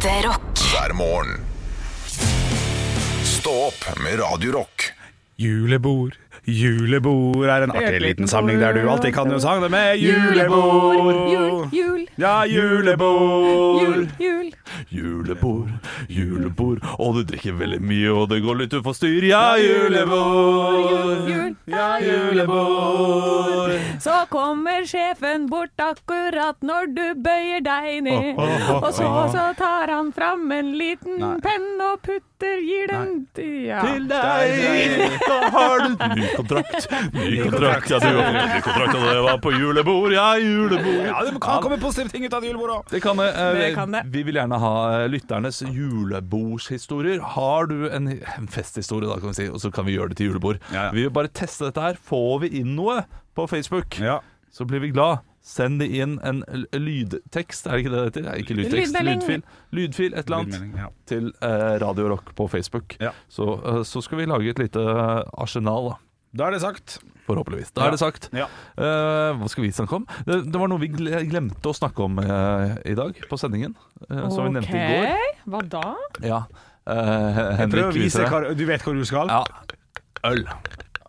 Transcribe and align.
Ekte 0.00 0.28
rock. 0.28 0.58
hver 0.72 0.92
morgen. 0.96 1.40
Stå 3.24 3.50
opp 3.66 3.82
med 4.00 4.16
Radio 4.20 4.52
Rock. 4.54 4.86
Julebord, 5.36 6.14
julebord 6.48 7.44
er 7.52 7.66
en 7.66 7.74
artig 7.76 8.00
liten 8.00 8.28
samling 8.28 8.62
der 8.62 8.72
du 8.78 8.86
alltid 8.88 9.12
kan 9.12 9.28
jo 9.32 9.36
sange 9.44 9.68
med 9.68 10.00
julebord. 10.00 11.28
Jul, 11.28 11.68
jul, 11.76 12.06
Ja, 12.16 12.46
julebord. 12.48 13.82
jul, 13.84 14.08
jul. 14.24 14.48
Julebord, 14.90 15.68
julebord, 16.10 16.80
og 16.98 17.14
du 17.14 17.22
drikker 17.30 17.54
veldig 17.60 17.78
mye, 17.84 18.10
og 18.10 18.28
det 18.32 18.40
går 18.44 18.58
litt 18.62 18.72
utfor 18.74 18.94
styr. 18.96 19.22
Ja, 19.28 19.54
julebord, 19.60 21.28
Jul, 21.30 21.52
ja, 21.70 21.88
julebord. 22.02 23.76
Så 24.02 24.16
kommer 24.32 24.86
sjefen 24.88 25.46
bort 25.50 25.78
akkurat 25.84 26.58
når 26.66 26.90
du 26.96 27.04
bøyer 27.22 27.62
deg 27.66 28.00
ned. 28.06 28.40
Og 28.80 28.88
så, 28.96 29.06
så 29.34 29.46
tar 29.58 29.92
han 29.94 30.10
fram 30.16 30.50
en 30.56 30.72
liten 30.78 31.20
Nei. 31.20 31.36
penn 31.44 31.68
og 31.86 32.00
putter, 32.06 32.58
gir 32.64 32.88
den 32.90 33.12
ja. 33.66 33.82
Til 33.84 34.06
deg, 34.08 35.06
da 35.28 35.38
har 35.54 35.84
du 35.84 35.90
ny 36.16 36.30
kontrakt. 36.38 36.88
Ny 37.14 37.36
kontrakt, 37.44 37.90
ja, 37.92 38.00
du 38.00 38.08
har 38.16 38.32
ny 38.38 38.60
kontrakt, 38.64 38.96
og 38.96 39.06
det 39.06 39.22
var 39.28 39.40
på 39.44 39.54
julebord. 39.54 40.16
Ja, 40.16 40.30
julebord. 40.40 41.04
Ja, 41.06 41.20
det 41.28 41.36
kan 41.38 41.62
komme 41.62 41.78
positive 41.82 42.10
ting 42.10 42.24
ut 42.26 42.34
av 42.34 42.42
julebordet 42.42 42.50
julebord 42.50 42.76
òg. 42.80 42.90
Det 42.90 43.00
kan 43.04 43.16
det. 43.16 43.28
Eh, 43.34 43.58
Det 43.60 43.74
kan 43.74 43.92
det. 43.92 44.02
Vi 44.10 44.22
vil 44.26 44.34
gjerne 44.40 44.58
ha 44.58 44.72
lytternes 45.12 45.62
julebordshistorier. 45.66 47.20
Har 47.36 47.66
du 47.70 47.88
en, 47.90 48.08
en 48.36 48.48
festhistorie, 48.50 49.08
da, 49.10 49.18
kan 49.20 49.32
vi 49.32 49.38
si, 49.42 49.48
og 49.50 49.60
så 49.62 49.70
kan 49.74 49.86
vi 49.88 49.96
gjøre 49.96 50.12
det 50.12 50.20
til 50.20 50.30
julebord. 50.30 50.60
Ja, 50.72 50.88
ja. 50.88 50.92
Vi 50.96 51.04
vil 51.06 51.14
bare 51.14 51.32
teste 51.32 51.68
dette 51.70 51.84
her. 51.84 51.98
Får 52.10 52.40
vi 52.44 52.52
inn 52.62 52.74
noe 52.78 53.02
på 53.36 53.46
Facebook, 53.50 53.98
Ja. 54.02 54.20
så 54.52 54.66
blir 54.68 54.82
vi 54.84 54.92
glad. 54.94 55.22
Send 55.40 55.80
det 55.80 55.86
inn 55.96 56.18
en 56.20 56.42
lydtekst, 56.76 57.64
er 57.66 57.78
det 57.78 57.84
ikke 57.86 57.92
det 57.94 58.00
det 58.00 58.08
heter? 58.10 58.34
Ikke 58.42 58.56
lydtekst, 58.58 58.98
lydfil. 59.06 59.42
Lydfil, 59.72 60.12
et 60.12 60.28
eller 60.28 60.42
annet. 60.44 60.76
Ja. 60.76 60.88
Til 61.08 61.30
eh, 61.40 61.72
Radio 61.80 62.10
Rock 62.12 62.34
på 62.36 62.44
Facebook. 62.52 62.98
Ja. 63.00 63.14
Så, 63.32 63.46
eh, 63.64 63.80
så 63.88 64.02
skal 64.04 64.20
vi 64.20 64.26
lage 64.28 64.52
et 64.52 64.60
lite 64.60 64.84
eh, 64.84 65.22
arsenal, 65.40 65.94
da. 65.94 65.96
Da 66.32 66.46
er 66.46 66.54
det 66.54 66.60
sagt. 66.62 66.98
Forhåpentligvis. 67.26 67.72
Da 67.74 67.82
Ja. 67.82 67.86
er 67.88 67.90
det 67.96 67.98
sagt. 68.00 68.28
Ja. 68.36 68.46
Uh, 68.78 69.34
hva 69.40 69.48
skal 69.50 69.64
vi 69.64 69.70
snakke 69.74 69.96
om? 69.98 70.04
Det, 70.26 70.36
det 70.52 70.60
var 70.60 70.68
noe 70.70 70.78
vi 70.78 70.88
glemte 70.94 71.70
å 71.70 71.74
snakke 71.74 72.04
om 72.06 72.18
uh, 72.22 72.76
i 72.86 72.94
dag 72.94 73.18
på 73.30 73.38
sendingen. 73.40 73.74
eh, 74.10 74.28
som 74.30 74.44
vi 74.46 74.52
nevnte 74.54 74.70
i 74.70 74.84
går. 74.92 75.24
Hva 75.50 75.62
da? 75.68 75.82
Ja. 76.22 76.40
Eh, 76.86 76.94
Jeg 76.94 77.56
Henrik 77.60 77.74
prøver 77.74 77.90
å 77.90 77.94
vise 77.96 78.04
viser 78.20 78.30
hva 78.30 78.40
det. 78.46 78.54
Du 78.58 78.64
vet 78.68 78.82
hvor 78.86 78.94
du 78.94 79.04
skal? 79.04 79.26
Ja. 79.28 79.42
Øl. 80.30 80.44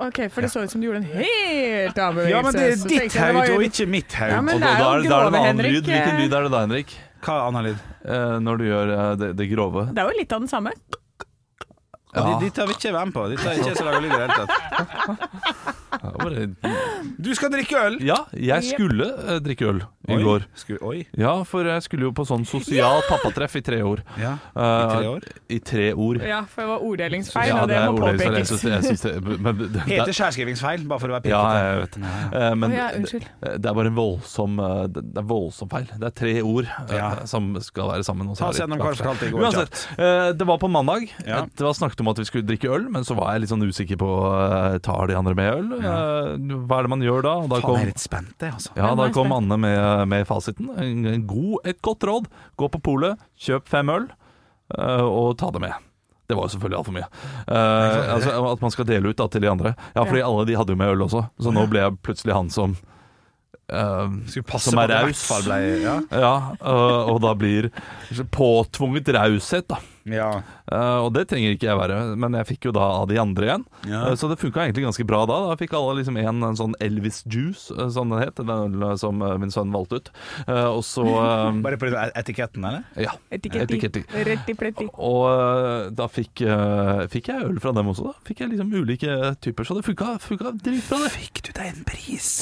Ok, 0.02 0.18
For 0.34 0.42
det 0.42 0.50
så 0.50 0.64
ut 0.66 0.72
som 0.74 0.82
du 0.82 0.88
gjorde 0.88 1.04
en 1.04 1.12
helt 1.14 1.98
annen 2.02 2.16
bevegelse. 2.18 2.32
Ja, 2.34 2.42
men 2.42 2.54
det 2.58 2.66
er 2.66 3.04
ditt 3.06 3.18
haug 3.22 3.52
og 3.54 3.66
ikke 3.68 3.86
mitt 3.88 4.14
haug. 4.18 4.32
Ja, 4.34 4.42
men 4.42 4.58
det 4.58 4.66
da, 4.66 4.72
er 4.74 4.80
da, 4.82 4.90
jo 4.90 4.90
da 4.90 4.98
det 4.98 5.06
en 5.06 5.12
grove, 5.12 5.28
annen 5.28 5.46
Henrik. 5.52 5.72
lyd. 5.76 5.86
Hvilken 5.92 6.18
lyd 6.24 6.34
er 6.34 6.42
det 6.48 6.52
da, 6.56 6.62
Henrik? 6.66 6.96
Hva 7.22 7.36
er 7.38 7.44
annen 7.52 7.68
lyd? 7.70 7.84
Eh, 8.10 8.34
når 8.42 8.58
du 8.58 8.64
gjør 8.66 8.92
det, 9.22 9.30
det 9.38 9.48
grove. 9.54 9.84
Det 9.94 10.02
er 10.02 10.10
jo 10.10 10.18
litt 10.18 10.34
av 10.34 10.42
den 10.42 10.50
samme. 10.50 10.74
Ja. 12.12 12.23
de, 12.28 12.31
de 12.44 12.50
tar 12.52 12.67
vi 12.67 12.73
ikke 12.76 12.92
vært 12.92 13.08
med 13.08 13.16
på. 13.16 13.22
De 13.31 13.38
tar 13.40 13.52
ikke 13.56 13.76
så 13.78 13.84
laga 13.88 14.00
lyd 14.04 14.12
i 14.12 14.14
det 14.16 14.23
hele 14.26 14.36
tatt. 14.42 14.52
Du 17.22 17.31
skal 17.38 17.52
drikke 17.53 17.76
øl! 17.88 17.95
ja, 18.03 18.18
jeg 18.36 18.64
skulle 18.68 19.08
eh, 19.28 19.40
drikke 19.44 19.66
øl 19.72 19.80
i 20.10 20.16
Oi. 20.16 20.24
går. 20.26 20.46
Sku, 20.58 20.72
oi. 20.82 21.04
Ja, 21.18 21.44
for 21.46 21.68
jeg 21.68 21.84
skulle 21.86 22.08
jo 22.08 22.12
på 22.18 22.24
sånn 22.26 22.42
sosial 22.50 23.04
pappatreff 23.06 23.54
i 23.60 23.62
tre 23.62 23.82
år. 23.86 24.02
Ja. 24.18 24.32
Eh, 24.56 24.62
I 24.66 24.88
tre 24.90 25.10
år? 25.12 25.28
I 25.50 25.60
tre 25.60 25.88
ord. 25.94 26.22
Ja, 26.26 26.40
for 26.50 26.64
det 26.64 26.70
var 26.72 26.86
orddelingsfeil, 26.90 27.52
Ja, 27.52 27.60
og 27.62 27.70
det, 27.70 27.78
det 27.78 27.92
må 27.92 28.02
påpekes. 28.02 28.54
jeg 28.66 28.84
syns 28.88 29.06
det 29.06 29.14
men, 29.22 29.60
det, 29.60 29.68
det, 29.76 29.84
Heter 29.92 30.16
skjærskrivingsfeil, 30.18 30.88
bare 30.90 31.04
for 31.04 31.14
å 31.14 31.18
være 31.20 31.30
Ja, 31.30 31.42
jeg 31.60 31.84
vet. 31.84 32.00
Uh, 32.02 32.56
Men 32.58 32.66
oh, 32.72 32.78
ja, 32.80 32.88
det, 32.98 33.22
det 33.62 33.70
er 33.70 33.78
bare 33.78 33.92
en 33.92 33.98
voldsom 34.00 34.58
uh, 34.62 34.88
Det 34.90 35.04
er 35.22 35.28
voldsom 35.30 35.70
feil. 35.72 35.86
Det 35.92 36.10
er 36.10 36.16
tre 36.24 36.34
ord 36.42 36.66
eh, 36.66 36.96
Ja. 36.98 37.12
som 37.30 37.52
skal 37.62 37.92
være 37.94 38.08
sammen. 38.08 38.34
Ta 38.38 38.50
oss 38.50 38.60
gjennom 38.62 38.82
hva 38.82 38.92
du 38.96 39.00
fortalte 39.04 39.30
i 39.30 39.34
går. 39.36 39.46
Uansett, 39.46 39.84
eh, 40.02 40.32
det 40.38 40.48
var 40.50 40.58
på 40.62 40.70
mandag. 40.72 41.08
Ja. 41.28 41.44
Det 41.46 41.66
var 41.66 41.78
snakket 41.78 42.02
om 42.02 42.10
at 42.12 42.20
vi 42.22 42.26
skulle 42.30 42.48
drikke 42.50 42.72
øl, 42.74 42.90
men 42.90 43.06
så 43.08 43.14
var 43.18 43.36
jeg 43.36 43.46
litt 43.46 43.54
sånn 43.54 43.66
usikker 43.70 44.00
på 44.02 44.10
uh, 44.34 44.78
Tar 44.82 45.08
de 45.12 45.18
andre 45.18 45.36
med 45.38 45.54
øl. 45.54 45.72
Eh, 45.78 46.58
hva 46.66 46.81
er 46.81 46.88
det 46.88 46.92
man 46.96 47.06
gjør 47.06 47.22
da? 47.28 47.34
Og 47.44 47.50
da 47.52 47.59
Faen, 47.59 47.68
kom, 47.68 47.78
jeg 47.78 47.88
er 47.88 47.92
litt 47.94 48.04
spent, 48.04 48.36
jeg, 48.42 48.56
altså. 48.58 48.74
ja, 48.80 48.92
da 48.98 49.08
kom. 49.14 49.31
Anne 49.36 49.58
med, 49.62 49.78
med 50.09 50.28
fasiten. 50.29 50.72
En, 50.78 51.06
en 51.09 51.24
god, 51.28 51.62
et 51.69 51.81
godt 51.84 52.03
råd. 52.07 52.28
Gå 52.59 52.69
på 52.74 52.81
polet, 52.84 53.22
kjøp 53.40 53.69
fem 53.72 53.91
øl, 53.94 54.09
eh, 54.78 55.06
og 55.06 55.38
ta 55.41 55.52
det 55.56 55.63
med. 55.63 55.88
Det 56.31 56.38
var 56.38 56.47
jo 56.47 56.53
selvfølgelig 56.53 56.78
altfor 56.79 56.96
mye. 56.96 57.07
Uh, 57.44 58.13
altså, 58.13 58.34
at 58.53 58.62
man 58.63 58.72
skal 58.72 58.85
dele 58.88 59.12
ut 59.12 59.18
da, 59.19 59.25
til 59.28 59.44
de 59.44 59.50
andre. 59.51 59.74
Ja, 59.91 60.06
fordi 60.06 60.22
alle 60.24 60.46
de 60.47 60.56
hadde 60.56 60.72
jo 60.72 60.80
med 60.80 60.94
øl 60.94 61.03
også, 61.03 61.25
så 61.44 61.51
nå 61.51 61.66
ble 61.68 61.81
jeg 61.84 61.97
plutselig 62.07 62.38
han 62.38 62.51
som 62.53 62.78
eh, 63.72 64.44
passe 64.48 64.72
som 64.72 64.82
er 64.84 64.92
raus. 64.92 65.24
Ja. 65.82 65.96
Ja, 66.12 66.36
uh, 66.62 67.12
og 67.12 67.22
da 67.24 67.34
blir 67.38 67.72
påtvunget 68.34 69.09
raushet, 69.16 69.68
da. 69.72 69.80
ja. 70.09 70.30
Uh, 70.72 71.04
og 71.06 71.09
det 71.16 71.26
trenger 71.28 71.56
ikke 71.56 71.68
jeg 71.68 71.78
være, 71.80 71.98
men 72.20 72.36
jeg 72.40 72.48
fikk 72.54 72.70
jo 72.70 72.74
da 72.76 72.86
av 73.02 73.10
de 73.10 73.18
andre 73.22 73.48
igjen. 73.48 73.66
Ja. 73.90 74.04
Uh, 74.08 74.14
så 74.20 74.30
det 74.31 74.40
funka 74.42 74.64
egentlig 74.64 74.86
ganske 74.86 75.06
bra 75.08 75.24
da. 75.30 75.40
Da 75.50 75.58
fikk 75.60 75.76
alle 75.78 75.98
liksom 76.00 76.20
en, 76.22 76.44
en 76.48 76.60
sånn 76.60 76.76
Elvis 76.84 77.22
Juice, 77.26 77.74
uh, 77.76 77.90
som 77.92 78.14
den 78.14 78.24
het. 78.24 78.40
Den 78.40 78.78
ølen 78.78 79.00
som 79.02 79.20
min 79.42 79.52
sønn 79.54 79.74
valgte 79.74 80.00
ut. 80.00 80.10
Eh, 80.46 80.68
og 80.70 80.81
så 80.86 81.04
Bare 81.66 81.78
på 81.80 81.90
etiketten, 81.92 82.64
eller? 82.68 82.86
Ja. 83.00 83.14
Etiketti. 83.34 84.04
Etiketti. 84.22 84.88
Og 84.98 85.92
da 85.98 86.08
fikk, 86.12 86.44
fikk 87.12 87.31
jeg 87.31 87.48
øl 87.50 87.60
fra 87.64 87.76
dem 87.76 87.92
også. 87.92 88.12
da 88.12 88.28
Fikk 88.28 88.44
jeg 88.44 88.54
liksom 88.54 88.74
ulike 88.74 89.36
typer, 89.44 89.68
så 89.68 89.78
det 89.78 89.86
funka, 89.88 90.16
funka 90.24 90.56
dritbra. 90.64 91.04
det 91.06 91.14
Fikk 91.20 91.46
du 91.48 91.54
deg 91.56 91.72
en 91.74 91.86
pris? 91.88 92.34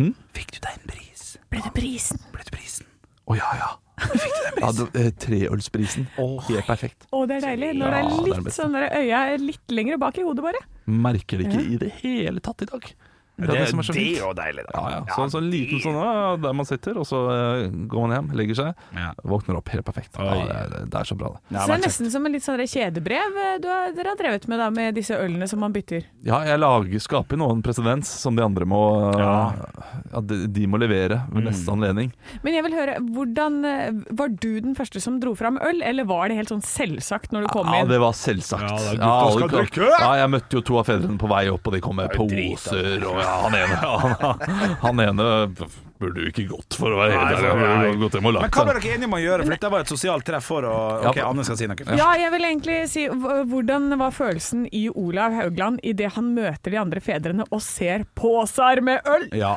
Hm? 0.00 0.14
Fikk 0.36 0.54
du 0.56 0.60
deg 0.64 0.78
en 0.78 0.88
pris? 0.88 1.24
Ble 1.52 1.62
det 1.64 1.72
prisen? 1.76 2.20
Ble 2.32 2.44
det 2.46 2.54
prisen? 2.54 2.88
Å 3.28 3.36
ja, 3.38 3.50
ja. 3.60 3.70
Fikk 4.02 4.38
du 4.56 4.60
ja 4.62 4.70
det, 4.78 4.86
eh, 4.98 5.10
treølsprisen. 5.24 6.08
Helt 6.16 6.66
perfekt. 6.68 7.06
Å, 7.12 7.22
det 7.28 7.38
er 7.40 7.46
deilig. 7.52 7.72
Når 7.78 7.94
det 7.94 7.98
er 7.98 8.02
er 8.02 8.02
ja, 8.02 8.16
det 8.16 8.26
litt 8.28 8.44
beste. 8.48 8.56
sånn 8.56 8.76
der 8.76 8.88
øya 8.98 9.22
er 9.32 9.42
litt 9.42 9.74
lenger 9.74 10.00
bak 10.02 10.18
i 10.18 10.26
hodet, 10.26 10.44
bare. 10.48 10.62
Merker 10.86 11.42
det 11.42 11.48
ikke 11.50 11.62
i 11.62 11.78
det 11.82 11.90
hele 12.00 12.42
tatt 12.44 12.64
i 12.64 12.70
dag. 12.72 12.88
Det 13.32 13.46
det, 13.48 13.54
er 13.56 13.70
det, 13.72 13.94
det 13.96 14.02
er 14.02 14.18
jo 14.20 14.32
deilig, 14.36 14.62
da. 14.68 14.72
Ja, 14.76 14.88
ja. 14.92 15.14
Så, 15.16 15.24
så 15.32 15.38
en 15.40 15.46
liten 15.50 15.80
sånn 15.82 15.94
ja, 15.96 16.36
der 16.36 16.52
man 16.54 16.66
sitter, 16.68 16.98
og 17.00 17.06
så 17.08 17.18
eh, 17.32 17.62
går 17.90 18.02
man 18.04 18.12
hjem, 18.14 18.26
legger 18.38 18.58
seg, 18.58 18.82
Ja. 18.94 19.08
våkner 19.24 19.56
opp 19.58 19.70
helt 19.72 19.86
perfekt. 19.88 20.18
Ja, 20.20 20.34
det, 20.36 20.56
er, 20.58 20.84
det 20.92 20.98
er 21.00 21.08
så 21.08 21.16
bra, 21.18 21.30
det. 21.32 21.40
Ja, 21.56 21.62
så 21.64 21.72
det 21.72 21.78
er 21.78 21.82
nesten 21.86 22.10
som 22.12 22.26
en 22.28 22.36
litt 22.36 22.44
sånn 22.44 22.60
kjedebrev 22.60 23.38
eh, 23.46 23.54
du 23.64 23.66
har, 23.72 23.88
dere 23.96 24.12
har 24.12 24.20
drevet 24.20 24.46
med 24.52 24.60
da, 24.60 24.68
med 24.70 24.94
disse 25.00 25.16
ølene 25.16 25.48
som 25.50 25.62
man 25.64 25.72
bytter. 25.74 26.04
Ja, 26.28 26.42
jeg 26.46 26.60
lager, 26.60 27.02
skaper 27.02 27.40
noen 27.40 27.64
presedens 27.64 28.12
som 28.20 28.36
de 28.36 28.44
andre 28.44 28.68
må 28.68 28.82
Ja. 29.18 29.32
ja, 30.12 30.20
de, 30.20 30.42
de 30.52 30.66
må 30.68 30.78
levere 30.82 31.22
ved 31.32 31.42
Mm. 31.42 31.48
neste 31.48 31.72
anledning. 31.72 32.12
Men 32.44 32.54
jeg 32.54 32.62
vil 32.68 32.74
høre, 32.76 32.98
hvordan 33.16 33.56
eh, 33.66 33.90
Var 34.12 34.28
du 34.44 34.60
den 34.60 34.76
første 34.78 35.00
som 35.02 35.16
dro 35.22 35.32
fram 35.34 35.56
øl, 35.64 35.80
eller 35.82 36.04
var 36.06 36.28
det 36.30 36.36
helt 36.38 36.52
sånn 36.52 36.62
selvsagt 36.62 37.32
når 37.34 37.46
du 37.48 37.52
kom 37.56 37.66
Ja, 37.72 37.80
inn? 37.82 37.88
det 37.90 37.98
var 37.98 38.12
selvsagt. 38.14 38.68
Ja, 38.68 38.76
da, 38.76 38.92
Ja, 39.00 39.10
alle 39.24 39.48
skal! 39.66 39.88
Ja, 39.88 40.12
jeg 40.20 40.30
møtte 40.36 40.60
jo 40.60 40.62
to 40.68 40.78
av 40.78 40.86
fedrene 40.86 41.18
på 41.18 41.28
vei 41.32 41.42
opp, 41.50 41.66
og 41.66 41.72
de 41.74 41.80
kom 41.82 41.96
med 41.98 42.12
er 42.12 42.16
poser. 42.20 43.02
Og 43.08 43.18
ja, 43.22 43.31
han 43.44 43.56
ene, 43.56 43.78
han, 43.82 44.76
han 44.82 45.02
ene 45.06 45.26
burde 46.02 46.24
jo 46.24 46.30
ikke 46.32 46.44
gått, 46.50 46.76
for 46.78 46.94
å 46.94 46.98
være 46.98 47.14
helt 47.14 47.36
ærlig. 47.38 48.22
Men 48.24 48.50
hva 48.50 48.64
ble 48.66 48.74
dere 48.78 48.96
enige 48.96 49.08
om 49.08 49.16
å 49.16 49.22
gjøre? 49.22 49.46
For 49.46 49.54
dette 49.54 49.70
var 49.74 49.84
et 49.84 49.92
sosialt 49.92 50.26
treff 50.26 50.48
for 50.50 50.66
å 50.66 50.74
Ok, 51.12 51.20
Anne 51.22 51.46
skal 51.46 51.60
si 51.60 51.68
noe. 51.70 51.86
Ja, 51.98 52.10
jeg 52.18 52.32
vil 52.34 52.48
egentlig 52.48 52.80
si 52.90 53.06
Hvordan 53.12 53.92
var 54.00 54.14
følelsen 54.16 54.66
i 54.74 54.88
Olav 54.90 55.36
Haugland 55.36 55.80
idet 55.86 56.12
han 56.16 56.32
møter 56.36 56.74
de 56.74 56.80
andre 56.82 57.02
fedrene 57.04 57.46
og 57.50 57.62
ser 57.64 58.06
poser 58.18 58.82
med 58.84 59.06
øl? 59.08 59.28
Ja. 59.38 59.56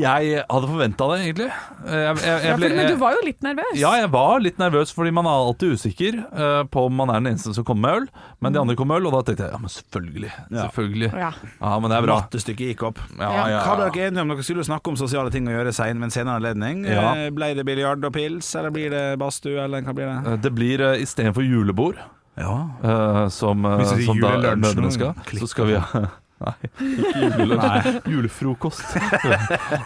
Jeg 0.00 0.44
hadde 0.48 0.68
forventa 0.70 1.06
det, 1.12 1.16
egentlig. 1.26 1.46
Jeg, 1.48 2.16
jeg, 2.22 2.38
jeg, 2.46 2.56
ble- 2.58 2.68
ja, 2.70 2.76
men 2.78 2.88
du 2.88 2.96
var 3.00 3.12
jo 3.16 3.22
litt 3.26 3.42
nervøs. 3.44 3.72
Ja, 3.78 3.90
jeg 4.00 4.10
var 4.14 4.40
litt 4.40 4.58
nervøs, 4.62 4.92
fordi 4.96 5.12
man 5.12 5.26
er 5.28 5.42
alltid 5.42 5.74
usikker 5.76 6.18
eh, 6.32 6.62
på 6.72 6.84
om 6.88 6.94
man 6.96 7.10
er 7.12 7.20
den 7.20 7.32
eneste 7.34 7.52
som 7.56 7.64
kommer 7.68 7.82
med 7.82 7.98
øl. 8.02 8.06
Men 8.40 8.52
de 8.56 8.60
andre 8.62 8.76
kom 8.78 8.88
med 8.88 9.02
øl, 9.02 9.06
og 9.10 9.16
da 9.18 9.22
tenkte 9.28 9.44
jeg 9.48 9.52
ja, 9.52 9.60
men 9.62 9.74
selvfølgelig. 9.74 10.32
Selvfølgelig. 10.50 11.10
Ja. 11.24 11.30
Ja, 11.60 11.74
men 11.78 11.90
det 11.92 11.98
er 11.98 12.06
bra. 12.08 12.16
Mattestykket 12.22 12.72
gikk 12.72 12.86
opp. 12.92 13.02
Ja, 13.18 13.30
Ja. 13.32 13.44
ja, 13.56 13.60
Hva 13.66 13.76
dere 13.82 14.06
enige 14.08 14.24
om? 14.24 14.32
Dere 14.34 14.46
skulle 14.48 14.64
snakke 14.70 14.88
om 14.94 14.96
sosiale 14.96 15.30
ting 15.34 15.46
å 15.50 15.54
gjøre 15.58 15.72
sein 15.76 15.98
ved 16.00 16.08
en 16.10 16.16
senere 16.16 16.40
anledning. 16.40 16.84
Ja. 16.88 17.12
Eh, 17.26 17.28
Ble 17.34 17.52
det 17.58 17.66
biljard 17.68 18.04
og 18.04 18.12
pils, 18.16 18.54
eller 18.58 18.70
blir 18.74 18.90
det 18.94 19.04
badstue, 19.20 19.58
eller 19.66 19.82
hva 19.86 19.94
blir 19.98 20.08
det? 20.08 20.18
Eh, 20.32 20.40
Det 20.48 20.54
blir 20.56 20.80
uh, 20.80 20.96
istedenfor 21.02 21.44
julebord, 21.46 22.00
Ja. 22.38 22.54
eh, 22.82 23.28
som, 23.28 23.64
eh, 23.66 23.78
Hvis 23.82 24.06
som 24.06 24.18
da 24.20 24.36
mødrene 24.56 24.90
skal, 24.94 25.14
så 25.36 25.48
skal 25.50 25.66
vi 25.68 25.74
ha 25.76 26.06
Nei, 26.42 26.54
ikke 26.66 27.24
julelunsj. 27.38 27.88
Julefrokost. 28.12 28.94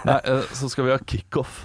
Nei, 0.08 0.20
eh, 0.24 0.44
så 0.56 0.68
skal 0.72 0.86
vi 0.88 0.94
ha 0.94 0.98
kickoff 1.04 1.64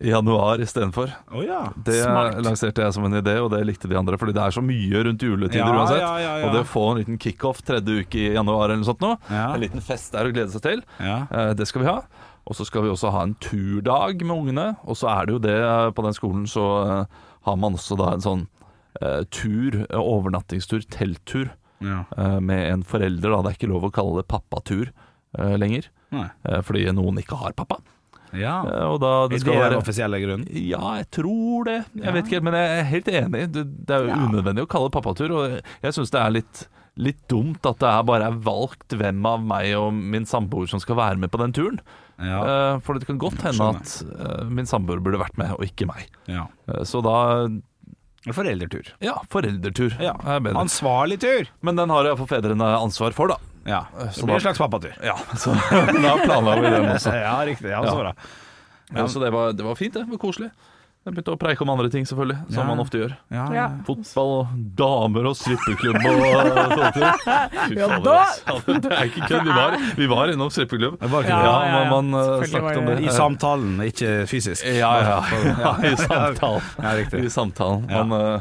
i 0.00 0.08
januar 0.14 0.62
istedenfor. 0.64 1.10
Oh, 1.36 1.42
ja. 1.44 1.58
Det 1.76 1.98
Smart. 2.06 2.38
lanserte 2.46 2.80
jeg 2.86 2.94
som 2.96 3.04
en 3.04 3.18
idé, 3.18 3.34
og 3.44 3.50
det 3.52 3.58
likte 3.68 3.88
de 3.90 3.98
andre. 4.00 4.16
Fordi 4.16 4.32
det 4.32 4.40
er 4.46 4.54
så 4.56 4.62
mye 4.64 5.02
rundt 5.04 5.20
juletider 5.26 5.60
Ja, 5.60 5.74
uansett. 5.76 6.00
ja, 6.00 6.12
ja, 6.24 6.30
ja. 6.40 6.46
Og 6.48 6.54
det 6.56 6.62
å 6.64 6.68
få 6.70 6.84
en 6.94 7.00
liten 7.02 7.18
kickoff 7.20 7.60
tredje 7.68 7.98
uke 8.06 8.16
i 8.22 8.30
januar 8.32 8.70
eller 8.70 8.80
noe 8.80 8.88
sånt 8.88 9.04
nå, 9.04 9.10
Ja. 9.28 9.50
en 9.52 9.60
liten 9.60 9.84
fest 9.84 10.12
der 10.16 10.24
å 10.24 10.32
glede 10.32 10.48
seg 10.54 10.62
til, 10.64 10.80
Ja. 11.04 11.18
eh, 11.30 11.52
det 11.52 11.68
skal 11.68 11.82
vi 11.84 11.88
ha. 11.92 11.98
Og 12.48 12.56
så 12.56 12.64
skal 12.64 12.82
vi 12.86 12.88
også 12.94 13.10
ha 13.12 13.20
en 13.28 13.34
turdag 13.44 14.24
med 14.24 14.32
ungene. 14.38 14.76
Og 14.88 14.96
så 14.96 15.10
er 15.12 15.26
det 15.28 15.36
jo 15.36 15.42
det 15.44 15.58
eh, 15.60 15.90
på 15.92 16.02
den 16.08 16.16
skolen, 16.16 16.46
så 16.48 16.64
har 17.44 17.56
man 17.60 17.76
også 17.76 17.98
da 18.00 18.14
en 18.16 18.24
sånn 18.24 18.46
tur, 19.30 19.84
overnattingstur, 19.96 20.82
telttur, 20.90 21.50
ja. 21.84 22.02
eh, 22.16 22.40
med 22.40 22.66
en 22.72 22.84
forelder. 22.86 23.30
Da. 23.32 23.42
Det 23.44 23.52
er 23.52 23.58
ikke 23.58 23.72
lov 23.72 23.88
å 23.88 23.94
kalle 23.94 24.20
det 24.20 24.28
pappatur 24.30 24.90
eh, 24.90 25.54
lenger, 25.60 25.88
Nei. 26.14 26.28
eh, 26.48 26.60
fordi 26.66 26.86
noen 26.96 27.20
ikke 27.22 27.38
har 27.40 27.56
pappa. 27.58 27.80
Ja. 28.36 28.60
Og 28.86 29.00
da 29.02 29.14
det 29.30 29.40
skal 29.42 29.56
er 29.56 29.64
være 29.64 29.72
den 29.74 29.82
offisielle 29.82 30.20
grunnen. 30.22 30.50
Ja, 30.54 30.82
jeg 31.00 31.08
tror 31.16 31.64
det. 31.66 31.78
Jeg 31.98 32.14
vet 32.14 32.28
ikke, 32.28 32.42
men 32.46 32.54
jeg 32.54 32.74
er 32.76 32.84
helt 32.92 33.08
enig. 33.10 33.46
Det, 33.56 33.64
er 33.96 34.04
jo 34.06 34.18
unødvendig 34.28 34.66
å 34.66 34.70
kalle 34.70 34.90
det 34.90 34.94
pappatur. 35.00 35.34
Og 35.34 35.56
jeg 35.58 35.96
syns 35.96 36.14
det 36.14 36.20
er 36.20 36.36
litt, 36.36 36.60
litt 37.00 37.24
dumt 37.32 37.66
at 37.66 37.80
det 37.82 37.90
er 37.90 38.06
bare 38.06 38.28
er 38.30 38.38
valgt 38.46 38.94
hvem 39.00 39.26
av 39.26 39.42
meg 39.42 39.72
og 39.80 39.90
min 39.98 40.28
samboer 40.30 40.70
som 40.70 40.82
skal 40.82 41.00
være 41.00 41.18
med 41.24 41.32
på 41.34 41.42
den 41.42 41.56
turen. 41.58 41.82
Ja. 42.22 42.78
For 42.84 43.00
det 43.00 43.08
kan 43.08 43.18
godt 43.18 43.42
hende 43.48 43.72
at 43.80 44.46
min 44.46 44.68
samboer 44.68 45.02
burde 45.02 45.18
vært 45.24 45.40
med, 45.40 45.56
og 45.56 45.66
ikke 45.66 45.90
meg. 45.90 46.06
ja. 46.30 46.46
Så 46.86 47.02
da 47.02 47.16
Foreldretur. 48.28 48.84
ja, 49.00 49.14
foreldretur 49.32 49.94
Ja. 50.00 50.12
er 50.26 50.40
bedre. 50.44 50.60
Ansvarlig 50.60 51.20
tur. 51.20 51.48
Men 51.64 51.76
den 51.76 51.88
har 51.90 52.04
iallfall 52.04 52.28
fedrene 52.28 52.66
ansvar 52.76 53.12
for, 53.16 53.28
da. 53.28 53.36
Ja. 53.64 53.84
Så 54.10 54.20
Så 54.20 54.26
blir 54.26 54.34
en 54.34 54.40
slags 54.44 54.58
pappatur. 54.58 54.92
Ja, 55.04 55.16
så 55.36 55.54
da 56.02 56.16
planla 56.24 56.60
vi 56.60 56.68
den 56.70 56.84
også. 56.96 57.14
Ja, 57.16 57.38
riktig. 57.48 57.70
Ja, 57.70 57.80
Ja. 57.84 57.90
så 57.90 57.96
bra. 57.96 58.12
Ja, 58.92 59.06
så 59.08 59.20
det 59.20 59.30
var, 59.32 59.52
det 59.52 59.62
var 59.64 59.74
fint, 59.74 59.94
det. 59.94 60.04
det 60.04 60.10
var 60.10 60.18
koselig. 60.18 60.50
Jeg 61.00 61.14
begynte 61.16 61.32
å 61.32 61.38
preike 61.40 61.62
om 61.64 61.70
andre 61.72 61.88
ting, 61.88 62.04
selvfølgelig, 62.04 62.36
som 62.52 62.58
Ja. 62.60 62.64
man 62.68 62.78
ofte 62.82 62.98
gjør. 63.00 63.12
Ja, 63.32 63.44
Ja. 63.56 63.68
Fotball 63.86 64.32
og 64.40 64.48
damer 64.76 65.28
og 65.30 65.36
strippeklubb 65.38 65.96
og 65.96 66.02
sånne 66.76 66.90
ting. 66.92 67.12
Fy 67.70 67.78
Ja, 67.78 67.86
fader, 67.88 68.04
da- 68.04 68.80
Det 68.80 68.92
er 68.92 69.04
ikke 69.08 69.28
kødd. 69.30 69.44
Vi 69.48 69.54
var, 69.56 69.76
vi 69.96 70.06
var 70.12 70.28
innom 70.28 70.50
strippeklubb. 70.52 70.98
Det 71.00 71.08
var 71.10 71.22
ikke 71.24 71.30
Ja, 71.30 71.40
det. 71.40 71.70
ja, 71.72 71.84
ja. 71.84 71.90
man, 71.90 72.10
man 72.10 72.20
eh, 72.20 72.26
Selvfølgelig 72.26 72.50
snakket 72.50 72.78
om 72.78 72.86
det. 72.86 73.00
I 73.00 73.14
samtalen, 73.16 73.80
ikke 73.88 74.10
fysisk. 74.28 74.64
Ja, 74.66 74.92
ja, 75.00 75.22
ja, 75.64 75.72
i 75.90 75.96
samtalen. 75.96 76.62
Ja, 76.82 76.92
riktig. 77.00 77.24
I 77.24 77.30
samtalen. 77.32 77.88
Ja. 77.90 78.04
Man, 78.04 78.20
eh, 78.20 78.40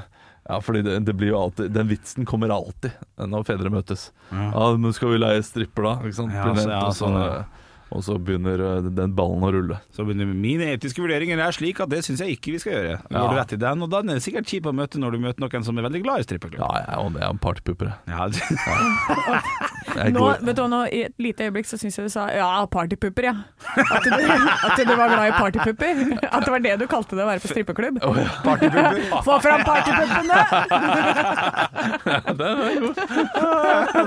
ja, 0.49 0.59
fordi 0.59 0.81
det, 0.83 1.05
det 1.05 1.13
blir 1.15 1.29
jo 1.29 1.39
alltid 1.43 1.71
Den 1.71 1.87
vitsen 1.87 2.25
kommer 2.25 2.49
alltid 2.51 2.91
når 3.21 3.43
fedre 3.45 3.69
møtes. 3.71 4.09
Ja, 4.33 4.75
men 4.75 4.91
skal 4.93 5.09
vi 5.15 5.17
leie 5.23 5.41
stripper, 5.47 5.83
da? 5.83 5.95
Ikke 6.03 6.15
sant? 6.19 6.33
Ja, 6.33 6.43
så- 6.55 6.69
ja, 6.69 6.83
sånn, 6.91 7.19
ja. 7.23 7.43
Og 7.89 8.03
så 8.05 8.19
begynner 8.21 8.61
eh, 8.61 8.89
den 8.93 9.13
ballen 9.17 9.41
å 9.45 9.49
rulle. 9.53 9.79
Så 9.95 10.05
begynner 10.05 10.29
mine 10.29 10.67
etiske 10.75 11.01
vurderinger 11.01 11.41
er 11.41 11.55
slik 11.55 11.79
at 11.81 11.89
det 11.89 12.03
syns 12.05 12.21
jeg 12.21 12.37
ikke 12.37 12.53
vi 12.53 12.61
skal 12.61 12.75
gjøre. 12.75 12.97
Ja. 13.01 13.15
Går 13.15 13.31
du 13.31 13.37
rett 13.39 13.55
i 13.55 13.59
den, 13.63 13.85
og 13.85 13.89
da 13.89 14.01
er 14.03 14.09
det 14.11 14.19
sikkert 14.25 14.51
kjipt 14.51 14.69
å 14.69 14.73
møte 14.77 15.01
når 15.01 15.15
du 15.15 15.23
møter 15.23 15.41
noen 15.41 15.65
som 15.65 15.79
er 15.79 15.87
veldig 15.87 16.01
glad 16.05 16.21
i 16.21 16.27
strippeklubb. 16.27 16.61
Ja, 16.61 16.83
ja, 16.85 16.99
og 17.01 17.15
det 17.15 17.23
er 17.25 17.33
en 17.33 17.41
partypupper. 17.41 17.89
Ja. 18.09 18.27
Nå, 20.13 20.25
vet 20.45 20.55
du, 20.55 20.61
nå, 20.69 20.83
I 20.93 20.99
et 21.07 21.15
lite 21.21 21.47
øyeblikk 21.47 21.65
så 21.65 21.79
syns 21.81 21.97
jeg 21.97 22.05
du 22.05 22.13
sa 22.13 22.27
ja, 22.29 22.45
partypupper, 22.69 23.25
ja. 23.31 23.33
At 23.79 24.05
du, 24.05 24.11
at 24.69 24.77
du 24.77 24.93
var 24.93 25.09
glad 25.09 25.25
i 25.25 25.33
partypupper. 25.33 26.03
At 26.29 26.45
det 26.45 26.53
var 26.53 26.63
det 26.65 26.75
du 26.83 26.85
kalte 26.91 27.17
det 27.17 27.25
å 27.25 27.29
være 27.31 27.41
på 27.41 27.49
strippeklubb. 27.55 27.97
Få 29.25 29.39
fram 29.41 29.65
partypuppene! 29.65 30.37
Den 32.39 32.63
er 32.67 32.79
god. 32.83 32.95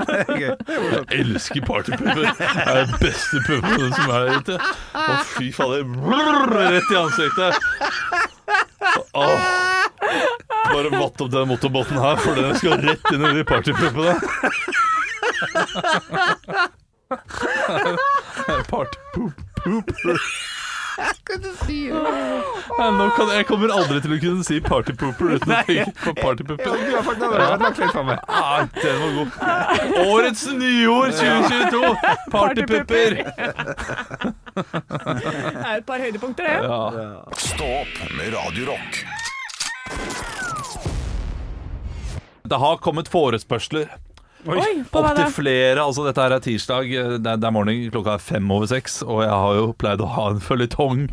Det 0.07 0.17
er 0.23 0.39
gøy. 0.39 0.53
Jeg 0.71 1.03
elsker 1.19 1.67
partypupper. 1.67 2.31
Det 2.39 2.49
er 2.63 2.79
den 2.79 2.95
beste 3.03 3.43
puppen 3.43 3.72
som 3.73 4.11
er 4.11 4.25
der 4.27 4.37
ute. 4.39 4.57
Å, 4.93 5.17
fy 5.35 5.49
fader. 5.55 5.83
Rett 6.53 6.91
i 6.91 6.99
ansiktet. 6.99 7.53
Åh. 9.13 9.49
Bare 10.73 10.89
vatt 10.93 11.21
opp 11.21 11.31
den 11.33 11.47
motorbåten 11.49 11.99
her, 12.01 12.17
for 12.23 12.37
den 12.39 12.55
skal 12.59 12.79
rett 12.83 13.13
inn 13.13 13.25
i 13.25 13.33
de 13.39 13.43
partypuppene. 13.47 14.15
Partypooper. 18.69 20.17
Nå 22.93 23.09
kan, 23.15 23.29
jeg 23.33 23.45
kommer 23.49 23.71
aldri 23.73 23.99
til 24.03 24.13
å 24.15 24.19
kunne 24.21 24.45
si 24.45 24.59
partypooper 24.63 25.35
uten 25.37 25.53
å 25.53 25.59
tenke 25.65 25.93
på 26.03 26.13
partypupper. 26.19 26.65
pooper. 26.67 28.19
Ah, 28.27 28.67
den 28.77 29.01
var 29.01 29.11
god. 29.17 29.29
Årets 30.05 30.45
nyord 30.53 31.11
2022! 31.17 31.95
Partypupper! 32.33 33.17
Det 34.53 35.33
er 35.65 35.75
et 35.79 35.85
par 35.87 35.99
høydepunkter, 36.03 36.43
det. 36.45 36.57
Ja. 36.67 36.81
Stå 37.37 37.69
opp 37.81 37.99
med 38.17 38.33
Radiorock. 38.35 39.03
Det 42.43 42.59
har 42.59 42.77
kommet 42.83 43.07
forespørsler. 43.09 43.87
Oi, 44.43 44.83
på 44.91 44.99
hva 44.99 45.13
da? 45.13 45.23
Opptil 45.23 45.37
flere. 45.45 45.79
altså 45.79 46.03
Dette 46.07 46.23
her 46.25 46.35
er 46.35 46.43
tirsdag, 46.43 46.89
det 46.91 47.31
er, 47.31 47.39
det 47.39 47.47
er 47.47 47.55
morgen, 47.55 47.85
klokka 47.93 48.17
er 48.17 48.23
fem 48.23 48.51
over 48.51 48.67
seks. 48.69 49.01
Og 49.05 49.23
jeg 49.23 49.31
har 49.31 49.59
jo 49.59 49.69
pleid 49.79 50.03
å 50.03 50.09
ha 50.17 50.29
en 50.33 50.43
føljetong 50.43 51.05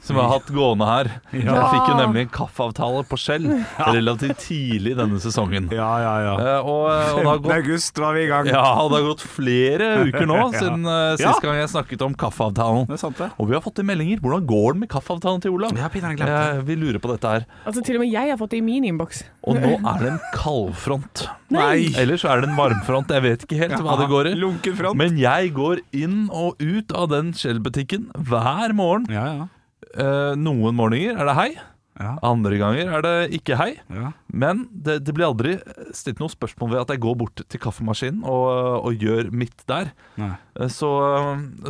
som 0.00 0.16
vi 0.16 0.22
har 0.22 0.30
hatt 0.32 0.48
gående 0.54 0.86
her. 0.88 1.10
Ja. 1.40 1.54
Jeg 1.56 1.68
fikk 1.72 1.86
jo 1.88 1.94
nemlig 1.96 2.22
en 2.26 2.30
kaffeavtale 2.34 3.02
på 3.08 3.16
Skjell 3.20 3.44
relativt 3.78 4.40
tidlig 4.42 4.92
denne 4.98 5.20
sesongen. 5.22 5.68
Ja, 5.72 5.88
ja, 6.02 6.14
ja. 6.24 6.32
Eh, 6.40 6.68
Og, 6.68 6.84
og 6.90 7.20
det 7.20 7.26
har 7.26 7.38
15. 7.38 7.42
gått 7.44 7.54
august 7.56 8.00
var 8.02 8.16
vi 8.16 8.24
i 8.24 8.28
gang. 8.30 8.48
ja, 8.50 8.64
og 8.82 8.90
det 8.92 8.98
har 9.00 9.06
gått 9.08 9.24
flere 9.24 9.88
uker 10.08 10.26
nå 10.28 10.38
siden 10.56 10.84
uh, 10.88 10.96
Ja. 11.14 11.30
sist 11.30 11.44
gang 11.44 11.60
jeg 11.60 11.70
snakket 11.72 12.04
om 12.06 12.16
kaffeavtalen. 12.18 12.88
Det 12.90 12.96
er 12.98 13.02
sant, 13.04 13.18
det. 13.20 13.30
Og 13.40 13.48
vi 13.50 13.56
har 13.56 13.62
fått 13.64 13.80
inn 13.82 13.88
meldinger. 13.88 14.20
Hvordan 14.24 14.46
går 14.50 14.76
det 14.76 14.82
med 14.84 14.90
kaffeavtalen 14.92 15.44
til 15.44 15.54
Olav? 15.56 15.76
Ja, 15.78 15.88
glemt. 15.92 16.24
Eh, 16.26 16.60
vi 16.68 16.76
lurer 16.80 17.00
på 17.02 17.12
dette 17.14 17.34
her. 17.36 17.46
Altså 17.64 17.84
Til 17.86 18.00
og 18.00 18.04
med 18.04 18.12
jeg 18.12 18.32
har 18.34 18.40
fått 18.40 18.52
det 18.56 18.60
i 18.60 18.66
min 18.66 18.88
innboks. 18.90 19.22
Og 19.48 19.60
nå 19.62 19.72
er 19.94 20.02
det 20.04 20.10
en 20.16 20.20
kaldfront. 20.36 21.24
Nei. 21.54 21.88
Eller 21.98 22.20
så 22.20 22.32
er 22.34 22.42
det 22.44 22.50
en 22.50 22.58
varmfront. 22.58 23.10
Jeg 23.14 23.24
vet 23.26 23.46
ikke 23.46 23.58
helt 23.62 23.78
hva 23.84 23.96
det 24.00 24.10
går 24.10 24.32
i. 24.32 24.34
Lunkenfront. 24.38 24.98
Men 25.00 25.16
jeg 25.20 25.54
går 25.56 25.80
inn 25.96 26.26
og 26.30 26.60
ut 26.62 26.92
av 26.96 27.08
den 27.14 27.32
Shell-butikken 27.36 28.10
hver 28.28 28.74
morgen. 28.76 29.08
Ja, 29.10 29.24
ja. 29.38 29.48
Eh, 29.98 30.32
noen 30.38 30.76
morgener 30.78 31.18
er 31.18 31.26
det 31.32 31.36
hei, 31.40 31.50
Ja, 32.00 32.14
andre 32.24 32.56
ganger 32.56 32.88
er 32.96 33.02
det 33.04 33.16
ikke 33.36 33.56
hei. 33.60 33.74
ja. 33.92 34.12
Men 34.32 34.62
det, 34.72 35.00
det 35.04 35.12
blir 35.12 35.26
aldri 35.26 35.56
stilt 35.92 36.20
noe 36.22 36.30
spørsmål 36.32 36.70
ved 36.70 36.80
at 36.84 36.92
jeg 36.94 37.00
går 37.02 37.16
bort 37.18 37.42
til 37.50 37.60
kaffemaskinen 37.60 38.22
og, 38.24 38.46
og 38.86 38.94
gjør 39.02 39.28
mitt 39.34 39.64
der. 39.68 39.90
Eh, 40.16 40.68
Så, 40.70 40.88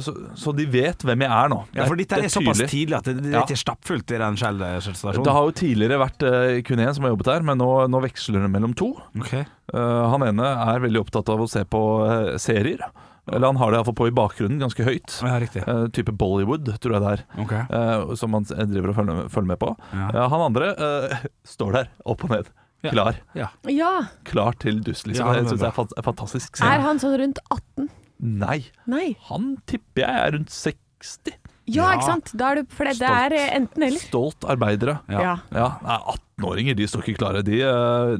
så, 0.04 0.14
så 0.38 0.52
de 0.54 0.66
vet 0.70 1.02
hvem 1.02 1.24
jeg 1.24 1.32
er 1.32 1.50
nå. 1.50 1.58
Ja, 1.74 1.88
for 1.88 1.96
dette 1.98 2.20
er, 2.20 2.28
såpass 2.30 2.60
tydelig. 2.60 2.70
tidlig 2.70 2.98
at 3.00 3.08
det, 3.08 3.16
det 3.24 3.34
er 3.34 3.42
ikke 3.42 3.58
stappfullt 3.64 4.12
i 4.14 4.20
den 4.20 4.36
Shell-stasjonen. 4.38 5.24
Det 5.26 5.34
har 5.34 5.48
jo 5.48 5.56
tidligere 5.64 5.98
vært 6.04 6.22
eh, 6.28 6.60
kun 6.68 6.84
én 6.84 6.94
som 6.94 7.08
har 7.08 7.14
jobbet 7.16 7.32
her, 7.34 7.46
men 7.50 7.58
nå, 7.64 7.70
nå 7.90 8.04
veksler 8.06 8.44
det 8.44 8.52
mellom 8.52 8.76
to. 8.78 8.92
Okay. 9.24 9.46
Uh, 9.72 10.04
han 10.12 10.28
ene 10.28 10.46
er 10.68 10.84
veldig 10.84 11.00
opptatt 11.06 11.30
av 11.32 11.42
å 11.42 11.48
se 11.50 11.64
på 11.64 11.80
eh, 12.06 12.34
serier. 12.42 12.84
Eller 13.28 13.46
han 13.46 13.58
har 13.60 13.70
det 13.70 13.78
iallfall 13.80 13.96
på 13.98 14.08
i 14.08 14.14
bakgrunnen, 14.16 14.60
ganske 14.62 14.86
høyt. 14.86 15.18
Ja, 15.22 15.36
riktig. 15.42 15.62
Uh, 15.68 15.86
type 15.94 16.14
Bollywood, 16.16 16.70
tror 16.82 16.96
jeg 16.96 17.04
det 17.04 17.12
er. 17.12 17.24
Okay. 17.44 17.66
Uh, 17.68 18.14
som 18.18 18.32
man 18.34 18.46
driver 18.48 18.92
og 18.92 18.98
følger, 19.00 19.28
følger 19.34 19.50
med 19.52 19.60
på. 19.60 19.74
Ja. 19.92 20.08
Eh, 20.08 20.26
han 20.32 20.46
andre 20.48 20.72
eh, 20.74 21.28
står 21.54 21.76
der, 21.76 21.92
opp 22.08 22.24
og 22.26 22.34
ned. 22.34 22.50
Ja. 22.80 22.94
Klar. 22.94 23.20
Ja. 23.36 23.48
Ja. 23.68 23.92
Klar 24.24 24.56
til 24.60 24.80
dust, 24.84 25.06
liksom. 25.06 25.26
Ja, 25.26 25.36
det 25.36 25.44
syns 25.44 25.60
synes 25.60 25.90
det 25.92 26.00
er 26.00 26.06
fantastisk. 26.06 26.62
Er 26.64 26.84
han 26.86 27.00
sånn 27.02 27.18
rundt 27.20 27.42
18? 27.52 27.90
Nei, 28.20 28.58
Nei. 28.88 29.14
han 29.28 29.54
tipper 29.68 30.04
jeg 30.04 30.24
er 30.24 30.34
rundt 30.36 30.52
60. 30.52 31.36
Ja, 31.74 31.84
Ja. 31.90 31.92
ikke 31.98 32.06
sant? 32.08 32.32
Da 32.36 32.50
er 32.50 32.60
du, 32.60 32.66
for 32.74 32.84
det, 32.90 32.98
det 33.00 33.08
er 33.10 33.34
eh, 33.36 33.54
enten 33.60 33.82
eller. 33.86 34.02
Stolt 34.02 34.44
arbeidere. 34.44 34.98
Ja. 35.12 35.20
Ja. 35.22 35.34
Ja, 35.54 35.68
nei, 35.86 35.96
18-åringer 36.14 36.76
de 36.78 36.86
står 36.90 37.04
ikke 37.06 37.20
klare. 37.22 37.42
De, 37.46 37.58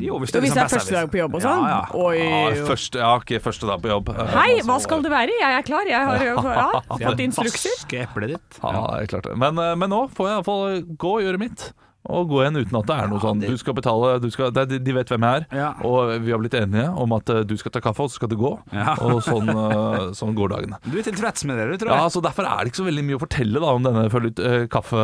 de 0.00 0.06
Jo, 0.06 0.18
hvis 0.22 0.30
Så 0.30 0.38
det 0.38 0.42
er 0.42 0.46
liksom 0.48 0.72
første 0.76 0.96
dag 0.96 1.10
på 1.12 1.20
jobb 1.20 1.34
og 1.38 1.44
sånn? 1.44 1.64
Ja, 1.66 1.76
ja. 1.76 2.00
Oi. 2.06 2.16
ja, 2.20 2.64
første, 2.68 2.98
ja, 3.02 3.10
ok, 3.20 3.34
første 3.44 3.66
dag 3.70 3.82
på 3.84 3.92
jobb. 3.92 4.08
Eh, 4.14 4.32
Hei, 4.36 4.48
altså, 4.58 4.68
hva 4.70 4.78
skal 4.86 5.02
det 5.06 5.12
være? 5.14 5.36
Jeg 5.40 5.58
er 5.58 5.66
klar. 5.66 5.90
Jeg 5.90 6.10
har 6.10 6.24
ja, 6.62 6.70
fått 7.04 7.24
instrukser. 7.26 7.76
Vaske 7.78 8.02
eplet 8.06 8.34
ditt. 8.36 8.60
Ja, 8.62 8.72
det 8.96 9.04
er 9.06 9.12
klart 9.16 9.30
det. 9.30 9.36
Men, 9.40 9.58
eh, 9.58 9.74
men 9.82 9.90
nå 9.92 10.04
får 10.14 10.28
jeg 10.30 10.38
iallfall 10.40 10.82
gå 11.06 11.14
og 11.18 11.24
gjøre 11.26 11.42
mitt. 11.48 11.70
Og 12.08 12.30
gå 12.30 12.38
igjen 12.40 12.56
uten 12.56 12.76
at 12.78 12.86
det 12.88 12.94
er 12.96 13.08
noe 13.10 13.20
sånn 13.20 13.42
Du 13.44 13.56
skal 13.60 13.74
betale 13.76 14.14
du 14.22 14.30
skal, 14.32 14.48
det, 14.56 14.78
De 14.82 14.92
vet 14.96 15.10
hvem 15.12 15.20
jeg 15.26 15.42
er. 15.42 15.44
Ja. 15.52 15.66
Og 15.84 16.14
vi 16.24 16.32
har 16.32 16.40
blitt 16.40 16.54
enige 16.56 16.86
om 16.96 17.12
at 17.12 17.28
eh, 17.28 17.42
du 17.44 17.52
skal 17.60 17.74
ta 17.74 17.82
kaffe, 17.84 18.00
og 18.06 18.08
så 18.08 18.16
skal 18.16 18.30
du 18.32 18.36
gå. 18.40 18.52
Ja. 18.72 18.94
Og 19.04 19.20
sånn, 19.26 19.50
eh, 19.52 20.06
sånn 20.16 20.32
går 20.38 20.48
dagene. 20.54 20.78
Du 20.86 20.96
er 20.96 21.04
tilfreds 21.04 21.44
med 21.44 21.60
det, 21.60 21.66
du, 21.74 21.76
tror 21.84 21.92
Ja, 21.92 22.06
så 22.08 22.22
Derfor 22.24 22.48
er 22.48 22.64
det 22.64 22.72
ikke 22.72 22.80
så 22.80 22.86
veldig 22.88 23.04
mye 23.04 23.18
å 23.18 23.22
fortelle 23.26 23.60
da 23.60 23.74
om 23.76 23.84
denne 23.84 24.06
følge- 24.12 24.46
eh, 24.48 24.64
kaffe, 24.72 25.02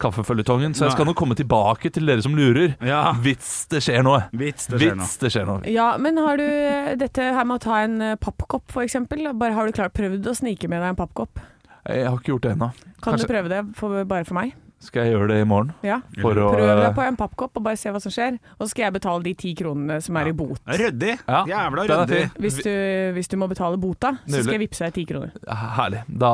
kaffeføljetongen. 0.00 0.72
Så 0.76 0.86
jeg 0.88 0.96
skal 0.96 1.08
nå 1.10 1.14
komme 1.18 1.36
tilbake 1.38 1.92
til 1.92 2.08
dere 2.08 2.24
som 2.24 2.34
lurer. 2.38 2.72
Ja. 2.88 3.12
Vits 3.20 3.66
det 3.72 3.82
skjer 3.84 4.00
noe. 4.06 4.22
Vits, 4.32 4.66
det 4.72 4.80
skjer. 4.80 4.96
Vits 4.96 5.16
det 5.20 5.32
skjer 5.36 5.46
noe. 5.50 5.60
Ja, 5.68 5.90
men 6.00 6.16
har 6.24 6.40
du 6.40 6.46
dette 7.00 7.30
her 7.36 7.44
med 7.44 7.60
å 7.60 7.64
ta 7.68 7.82
en 7.84 7.98
pappkopp, 8.22 8.64
for 8.72 8.82
eksempel? 8.86 9.28
Bare 9.36 9.52
har 9.56 9.66
du 9.68 9.76
klart 9.76 9.92
prøvd 9.96 10.24
å 10.24 10.36
snike 10.40 10.68
med 10.72 10.80
deg 10.80 10.94
en 10.94 11.00
pappkopp? 11.04 11.44
Jeg 11.88 12.08
har 12.08 12.16
ikke 12.16 12.32
gjort 12.34 12.48
det 12.48 12.56
ennå. 12.56 12.72
Kan 13.00 13.12
Kanskje- 13.14 13.28
du 13.28 13.32
prøve 13.34 13.48
det 13.52 13.62
for, 13.76 14.04
bare 14.04 14.24
for 14.24 14.40
meg? 14.40 14.54
Skal 14.80 15.04
jeg 15.04 15.12
gjøre 15.12 15.26
det 15.28 15.38
i 15.42 15.46
morgen? 15.48 15.74
Ja. 15.84 15.98
For 16.22 16.38
å 16.40 16.46
Prøv 16.54 16.64
deg 16.64 16.86
eh, 16.86 16.94
på 16.96 17.02
en 17.04 17.16
pappkopp 17.20 17.58
og 17.60 17.64
bare 17.66 17.76
se 17.76 17.90
hva 17.92 18.00
som 18.00 18.12
skjer. 18.14 18.38
Og 18.56 18.62
så 18.64 18.70
skal 18.72 18.86
jeg 18.86 18.94
betale 18.94 19.20
de 19.26 19.34
ti 19.36 19.50
kronene 19.58 19.98
som 20.00 20.16
er 20.16 20.30
i 20.30 20.32
bot. 20.36 20.56
Ryddig. 20.64 21.18
Ja, 21.28 21.42
Jævla 21.50 21.84
den 21.84 21.92
er 21.98 22.06
ryddig. 22.06 22.20
fin. 22.30 22.40
Hvis 22.46 22.56
du, 22.64 22.70
hvis 23.18 23.28
du 23.28 23.36
må 23.42 23.48
betale 23.50 23.76
bota, 23.82 24.14
så 24.22 24.24
Nydelig. 24.30 24.46
skal 24.46 24.56
jeg 24.56 24.62
vippse 24.64 24.86
deg 24.88 24.94
ti 24.96 25.04
kroner. 25.10 25.34
Herlig. 25.76 26.00
Da, 26.08 26.30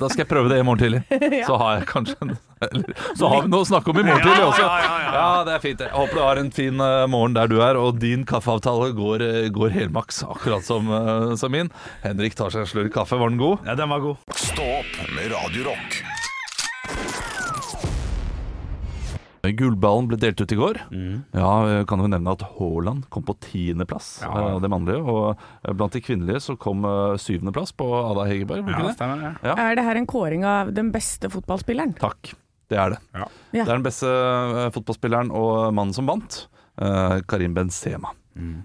da 0.00 0.08
skal 0.08 0.24
jeg 0.24 0.30
prøve 0.32 0.52
det 0.54 0.62
i 0.62 0.64
morgen 0.64 0.80
tidlig. 0.86 1.02
Så 1.48 1.58
har 1.60 1.76
jeg 1.78 1.86
kanskje 1.92 2.16
en 2.24 2.32
eller, 2.62 2.92
Så 3.18 3.26
har 3.26 3.42
vi 3.42 3.50
noe 3.50 3.64
å 3.64 3.66
snakke 3.66 3.90
om 3.90 3.98
i 3.98 4.04
morgen 4.06 4.22
tidlig 4.22 4.44
også. 4.46 4.66
Ja, 5.12 5.26
det 5.48 5.56
er 5.56 5.62
fint. 5.64 5.80
Jeg 5.82 5.90
håper 5.96 6.14
du 6.14 6.22
har 6.22 6.40
en 6.40 6.52
fin 6.54 6.78
eh, 6.86 7.06
morgen 7.10 7.34
der 7.36 7.50
du 7.50 7.56
er, 7.60 7.76
og 7.80 7.98
din 8.00 8.22
kaffeavtale 8.28 8.92
går, 8.96 9.24
eh, 9.26 9.48
går 9.52 9.74
helmaks, 9.74 10.22
akkurat 10.30 10.62
som, 10.64 10.86
eh, 10.94 11.34
som 11.42 11.52
min. 11.52 11.72
Henrik 12.06 12.38
tar 12.38 12.54
seg 12.54 12.62
en 12.64 12.70
slurk 12.70 12.94
kaffe. 12.94 13.18
Var 13.18 13.34
den 13.34 13.42
god? 13.42 13.66
Ja, 13.66 13.74
den 13.82 13.90
var 13.92 14.00
god. 14.06 14.22
Stå 14.38 14.62
opp 14.78 14.98
med 15.18 15.32
Radio 15.34 15.72
Rock. 15.72 16.02
Gullballen 19.42 20.06
ble 20.06 20.16
delt 20.22 20.38
ut 20.38 20.52
i 20.54 20.58
går. 20.58 20.76
Ja, 21.34 21.48
jeg 21.66 21.86
kan 21.90 21.98
jo 21.98 22.06
nevne 22.06 22.30
at 22.36 22.44
Haaland 22.54 23.08
kom 23.10 23.24
på 23.26 23.34
tiendeplass, 23.42 24.20
Ja. 24.22 24.30
eh, 24.54 24.60
det 24.62 24.70
mannlige. 24.70 25.00
Og 25.02 25.34
eh, 25.66 25.72
blant 25.74 25.92
de 25.96 26.00
kvinnelige 26.00 26.38
så 26.44 26.54
kom 26.56 26.84
eh, 26.86 27.16
syvendeplass 27.18 27.74
på 27.74 27.88
Ada 27.90 28.28
Hegerberg. 28.30 28.62
Ja, 28.70 28.84
det? 28.86 28.94
stemmer 28.94 29.24
ja. 29.26 29.32
Ja. 29.42 29.56
Er 29.58 29.74
det 29.74 29.84
her 29.88 29.98
en 29.98 30.06
kåring 30.06 30.44
av 30.46 30.70
den 30.76 30.92
beste 30.94 31.26
fotballspilleren? 31.32 31.96
Takk, 31.98 32.36
det 32.70 32.78
er 32.78 32.94
det. 32.94 33.00
Ja. 33.18 33.26
Det 33.50 33.64
er 33.66 33.72
den 33.74 33.82
beste 33.90 34.06
eh, 34.14 34.70
fotballspilleren 34.78 35.34
og 35.34 35.72
mannen 35.74 35.92
som 35.98 36.06
vant. 36.06 36.44
eh, 36.78 37.18
Karim 37.26 37.54
Benzema. 37.58 38.14
Mm. 38.32 38.62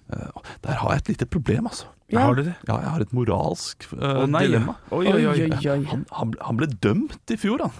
der 0.63 0.77
har 0.79 0.91
jeg 0.93 1.01
et 1.01 1.09
lite 1.09 1.25
problem, 1.27 1.65
altså. 1.67 1.89
Ja. 2.07 2.21
Har 2.23 2.35
du 2.37 2.43
det? 2.45 2.53
Ja, 2.69 2.77
jeg 2.79 2.87
har 2.93 3.01
et 3.03 3.11
moralsk 3.11 3.83
uh, 3.97 4.21
oh, 4.23 4.25
dilemma. 4.31 4.77
Oi, 4.95 5.01
oi, 5.11 5.25
oi. 5.27 5.41
oi. 5.51 5.83
Han, 5.91 6.05
han, 6.15 6.31
ble- 6.31 6.39
han 6.47 6.55
ble 6.61 6.67
dømt 6.71 7.33
i 7.33 7.35
fjor, 7.35 7.59
han. 7.65 7.73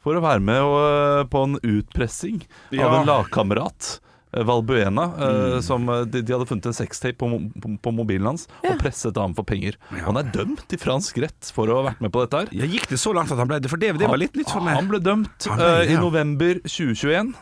For 0.00 0.16
å 0.16 0.22
være 0.24 0.40
med 0.40 0.60
og, 0.64 0.76
eh, 0.80 1.24
på 1.28 1.42
en 1.44 1.58
utpressing 1.60 2.42
Ja. 2.72 2.86
av 2.88 3.00
en 3.00 3.06
lagkamerat. 3.10 3.98
eh, 4.32 4.44
Valbuena, 4.46 5.08
mm. 5.18 5.62
som 5.66 5.88
eh, 5.90 6.04
de, 6.06 6.22
de 6.22 6.32
hadde 6.32 6.46
funnet 6.46 6.66
en 6.70 6.72
sextape 6.76 7.18
på, 7.18 7.26
på, 7.60 7.72
på 7.82 7.92
mobilen 7.92 8.28
hans 8.30 8.44
Ja. 8.62 8.70
og 8.72 8.78
presset 8.78 9.16
ham 9.18 9.34
for 9.34 9.42
penger. 9.42 9.74
Han 10.06 10.16
er 10.16 10.30
dømt 10.30 10.70
i 10.72 10.78
fransk 10.78 11.18
rett 11.18 11.50
for 11.52 11.66
å 11.66 11.80
ha 11.80 11.88
vært 11.90 12.00
med 12.00 12.12
på 12.14 12.22
dette 12.22 12.38
her. 12.44 12.52
Jeg 12.54 12.70
gikk 12.76 12.86
det 12.92 13.00
så 13.02 13.12
langt 13.12 13.32
at 13.34 13.38
han 13.42 13.50
ble 13.50 13.58
det? 13.60 13.68
For 13.68 13.76
det, 13.82 13.90
det 13.98 14.06
var 14.08 14.16
litt 14.22 14.38
nytt 14.38 14.48
for 14.52 14.62
meg. 14.62 14.78
Han 14.78 14.86
ble 14.92 15.00
dømt 15.02 15.48
Han 15.50 15.58
ble, 15.58 15.66
uh, 15.66 15.82
i 15.90 15.98
november 15.98 16.62
2021. 16.62 17.34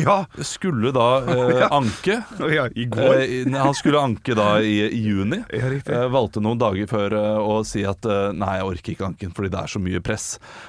Ja, 0.00 0.24
Skulle 0.46 0.92
da 0.94 1.06
eh, 1.28 1.58
Ja. 1.62 1.68
anke. 1.76 2.18
ja 2.52 2.66
i 2.74 2.84
går. 2.90 3.20
Eh, 3.22 3.50
han 3.52 3.74
skulle 3.76 4.00
anke 4.00 4.34
da 4.38 4.54
i, 4.64 4.78
i 4.88 5.00
juni. 5.04 5.42
Eh, 5.52 6.06
valgte 6.12 6.40
noen 6.44 6.60
dager 6.60 6.88
før 6.90 7.16
eh, 7.18 7.40
å 7.42 7.58
si 7.66 7.84
at 7.88 8.06
eh, 8.08 8.30
nei, 8.36 8.54
jeg 8.60 8.68
orker 8.70 8.94
ikke 8.94 9.08
anken 9.10 9.34
fordi 9.36 9.52
det 9.52 9.60
er 9.62 9.72
så 9.74 9.82
mye 9.82 10.00
press. 10.04 10.26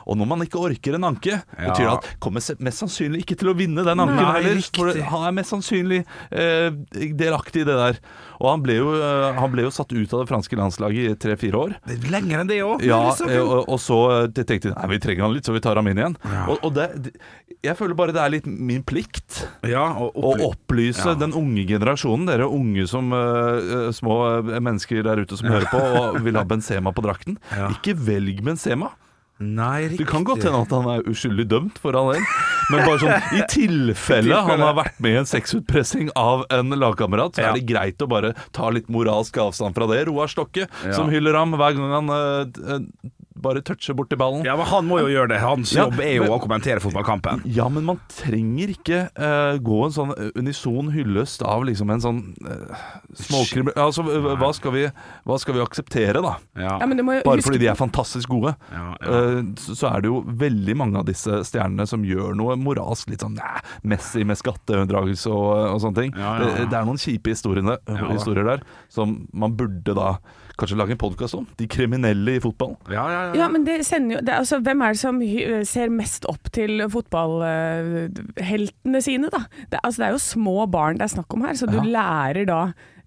Og 0.08 0.20
når 0.20 0.30
man 0.34 0.44
ikke 0.46 0.62
orker 0.62 0.98
en 1.00 1.08
anke, 1.14 1.40
betyr 1.56 1.86
det 1.88 1.94
at 1.94 2.10
kommer 2.24 2.44
mest 2.64 2.84
sannsynlig 2.84 3.24
ikke 3.24 3.38
til 3.40 3.54
å 3.54 3.56
vinne 3.58 3.86
den 3.88 4.04
anken 4.04 4.20
Nei, 4.20 4.34
heller. 4.42 4.60
riktig. 4.60 4.82
For 4.82 4.92
han 5.14 5.28
er 5.30 5.38
mest 5.40 5.54
sannsynlig 5.56 6.02
eh, 6.32 6.70
delaktig 7.16 7.64
i 7.64 7.68
det 7.70 7.78
der. 7.80 8.02
Og 8.44 8.50
han 8.50 8.64
ble, 8.66 8.76
jo, 8.82 8.90
han 9.38 9.52
ble 9.54 9.64
jo 9.64 9.72
satt 9.72 9.94
ut 9.96 10.14
av 10.18 10.24
det 10.26 10.28
franske 10.28 10.58
landslaget 10.60 11.14
i 11.14 11.16
tre-fire 11.24 11.60
år. 11.62 11.76
Det 11.88 11.96
er 11.96 12.12
lenger 12.12 12.42
enn 12.44 12.50
det 12.50 12.58
òg. 12.66 12.84
Ja, 12.84 13.00
og, 13.40 13.70
og 13.72 13.80
så 13.80 14.00
tenkte 14.36 14.68
de 14.68 14.74
nei, 14.76 14.90
vi 14.92 15.00
trenger 15.06 15.28
han 15.30 15.36
litt, 15.38 15.48
så 15.48 15.56
vi 15.56 15.62
tar 15.64 15.80
ham 15.80 15.88
inn 15.88 16.02
igjen. 16.02 16.18
Og, 16.50 16.58
og 16.68 16.74
det, 16.76 16.90
det, 17.06 17.14
jeg 17.64 17.78
føler 17.80 17.96
bare 17.96 18.12
det 18.16 18.20
er 18.26 18.34
litt 18.36 18.50
min 18.50 18.84
plikt 18.84 19.13
ja, 19.68 19.86
og 20.00 20.16
å 20.16 20.34
og 20.34 20.44
opplyse 20.52 21.14
Ja. 21.14 21.16
den 21.20 21.34
unge 21.38 21.66
generasjonen, 21.70 22.26
dere 22.30 22.48
unge 22.50 22.88
som 22.90 23.12
uh, 23.14 23.92
små 23.96 24.18
eh, 24.40 24.60
mennesker 24.60 25.04
der 25.06 25.22
ute 25.24 25.38
som 25.40 25.50
hører 25.52 25.70
på 25.72 25.80
og 26.02 26.20
vil 26.26 26.38
ha 26.40 26.44
Benzema 26.48 26.94
på 26.96 27.04
drakten. 27.06 27.38
Ja. 27.52 27.70
Ikke 27.74 27.96
velg 27.98 28.44
Benzema. 28.46 28.92
Nei, 29.44 29.90
Det 29.90 30.06
kan 30.08 30.24
godt 30.24 30.46
hende 30.46 30.62
at 30.62 30.72
han 30.72 30.86
er 30.88 31.08
uskyldig 31.10 31.48
dømt, 31.50 31.80
for 31.82 31.98
all 31.98 32.14
del. 32.14 32.22
Men 32.72 32.84
bare 32.86 33.00
sånn, 33.02 33.26
i 33.40 33.42
tilfelle 33.52 34.38
han 34.46 34.62
har 34.62 34.76
vært 34.78 35.02
med 35.04 35.18
i 35.18 35.20
en 35.24 35.28
sexutpressing 35.28 36.12
av 36.16 36.46
en 36.54 36.70
lagkamerat, 36.78 37.36
så 37.36 37.50
er 37.50 37.58
det 37.58 37.66
greit 37.68 38.00
å 38.06 38.08
bare 38.08 38.32
ta 38.56 38.70
litt 38.72 38.88
moralsk 38.94 39.42
avstand 39.44 39.76
fra 39.76 39.90
det. 39.90 40.04
Roar 40.08 40.32
Stokke, 40.32 40.70
som 40.94 41.12
hyller 41.12 41.36
ham 41.40 41.58
hver 41.60 41.76
gang 41.76 41.98
han 41.98 42.14
uh, 42.14 42.80
bare 43.44 43.62
toucher 43.66 43.94
borti 43.98 44.18
ballen. 44.20 44.46
Ja, 44.48 44.56
men 44.60 44.66
han 44.72 44.88
må 44.90 45.02
jo 45.04 45.10
gjøre 45.12 45.34
det. 45.34 45.40
Hans 45.44 45.74
Ja, 45.76 45.86
jobb 45.86 46.00
er 46.04 46.14
jo 46.18 46.24
men- 46.26 46.34
å 46.36 46.40
kommentere 46.44 46.82
fotballkampen. 46.84 47.44
Ja, 47.54 47.68
men 47.70 47.86
man 47.88 48.00
trenger 48.12 48.72
ikke 48.74 49.02
uh, 49.20 49.58
gå 49.64 49.80
en 49.86 49.94
sånn 49.96 50.14
unison 50.40 50.90
hyllest 50.96 51.44
av 51.46 51.66
liksom 51.68 51.92
en 51.94 52.04
sånn 52.04 52.22
uh, 52.48 52.84
småkrim... 53.20 53.70
Altså, 53.76 54.04
hva- 54.08 54.54
skal, 54.56 54.74
vi, 54.76 54.86
hva 55.28 55.38
skal 55.42 55.58
vi 55.58 55.64
akseptere, 55.64 56.22
da? 56.24 56.36
Ja. 56.58 56.78
Ja, 56.82 56.88
men 56.90 56.98
du 57.00 57.04
må 57.06 57.18
jo 57.20 57.24
Bare 57.28 57.42
huske 57.42 57.52
fordi 57.52 57.62
de 57.66 57.70
er 57.72 57.80
fantastisk 57.80 58.32
gode. 58.34 58.56
Ja, 58.74 58.86
ja. 59.04 59.20
Eh, 59.20 59.40
så 59.60 59.76
så 59.84 59.90
er 59.92 60.04
det 60.06 60.08
jo 60.12 60.22
veldig 60.40 60.76
mange 60.80 61.02
av 61.02 61.08
disse 61.10 61.42
stjernene 61.48 61.84
som 61.90 62.04
gjør 62.08 62.36
noe 62.40 62.56
moralsk 62.60 63.10
litt 63.12 63.24
sånn 63.26 63.36
næh, 63.36 63.60
Messi 63.92 64.24
med 64.28 64.40
skatteunndragelse 64.40 65.28
og, 65.34 65.50
og 65.74 65.82
sånne 65.84 65.98
ting. 66.00 66.14
Ja, 66.16 66.38
ja, 66.38 66.48
ja. 66.48 66.54
Det, 66.62 66.70
det 66.72 66.78
er 66.80 66.88
noen 66.88 67.02
kjipe 67.02 67.34
historier 67.34 68.48
der 68.48 68.64
som 68.94 69.18
man 69.34 69.58
burde 69.60 69.96
da 69.98 70.14
kanskje 70.58 70.78
lage 70.78 70.92
en 70.96 71.00
podkast 71.02 71.34
om. 71.38 71.48
De 71.58 71.68
kriminelle 71.68 72.36
i 72.38 72.42
fotball. 72.44 72.76
Ja, 72.92 73.06
ja, 73.10 73.22
ja. 73.30 73.34
Ja, 73.44 73.48
men 73.50 73.64
det 73.66 73.80
sender 73.88 74.16
jo 74.20 74.26
det, 74.26 74.34
altså, 74.38 74.60
Hvem 74.64 74.82
er 74.86 74.94
det 74.94 75.00
som 75.02 75.22
ser 75.66 75.90
mest 75.90 76.26
opp 76.30 76.52
til 76.54 76.84
fotballheltene 76.94 79.02
sine, 79.04 79.30
da? 79.34 79.40
Det, 79.72 79.80
altså, 79.84 80.02
det 80.02 80.08
er 80.08 80.12
jo 80.18 80.22
små 80.24 80.58
barn 80.72 80.98
det 81.00 81.06
er 81.08 81.14
snakk 81.16 81.34
om 81.38 81.46
her, 81.48 81.56
så 81.58 81.66
du 81.70 81.78
Ja. 81.82 81.86
lærer 82.00 82.46
da 82.50 82.62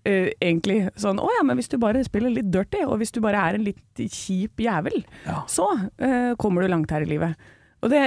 Uh, 0.07 0.31
egentlig 0.41 0.85
sånn 0.95 1.19
Å 1.19 1.27
ja, 1.35 1.41
men 1.43 1.57
hvis 1.59 1.67
du 1.67 1.79
bare 1.83 1.99
spiller 2.07 2.31
litt 2.31 2.47
dirty, 2.55 2.79
og 2.87 3.01
hvis 3.01 3.11
du 3.11 3.19
bare 3.21 3.41
er 3.43 3.55
en 3.57 3.65
litt 3.67 3.99
kjip 3.99 4.55
jævel, 4.63 5.01
Ja. 5.27 5.41
så 5.51 5.67
uh, 5.99 6.37
kommer 6.39 6.63
du 6.63 6.69
langt 6.71 6.91
her 6.95 7.03
i 7.03 7.09
livet. 7.11 7.35
Og 7.85 7.91
det, 7.93 8.01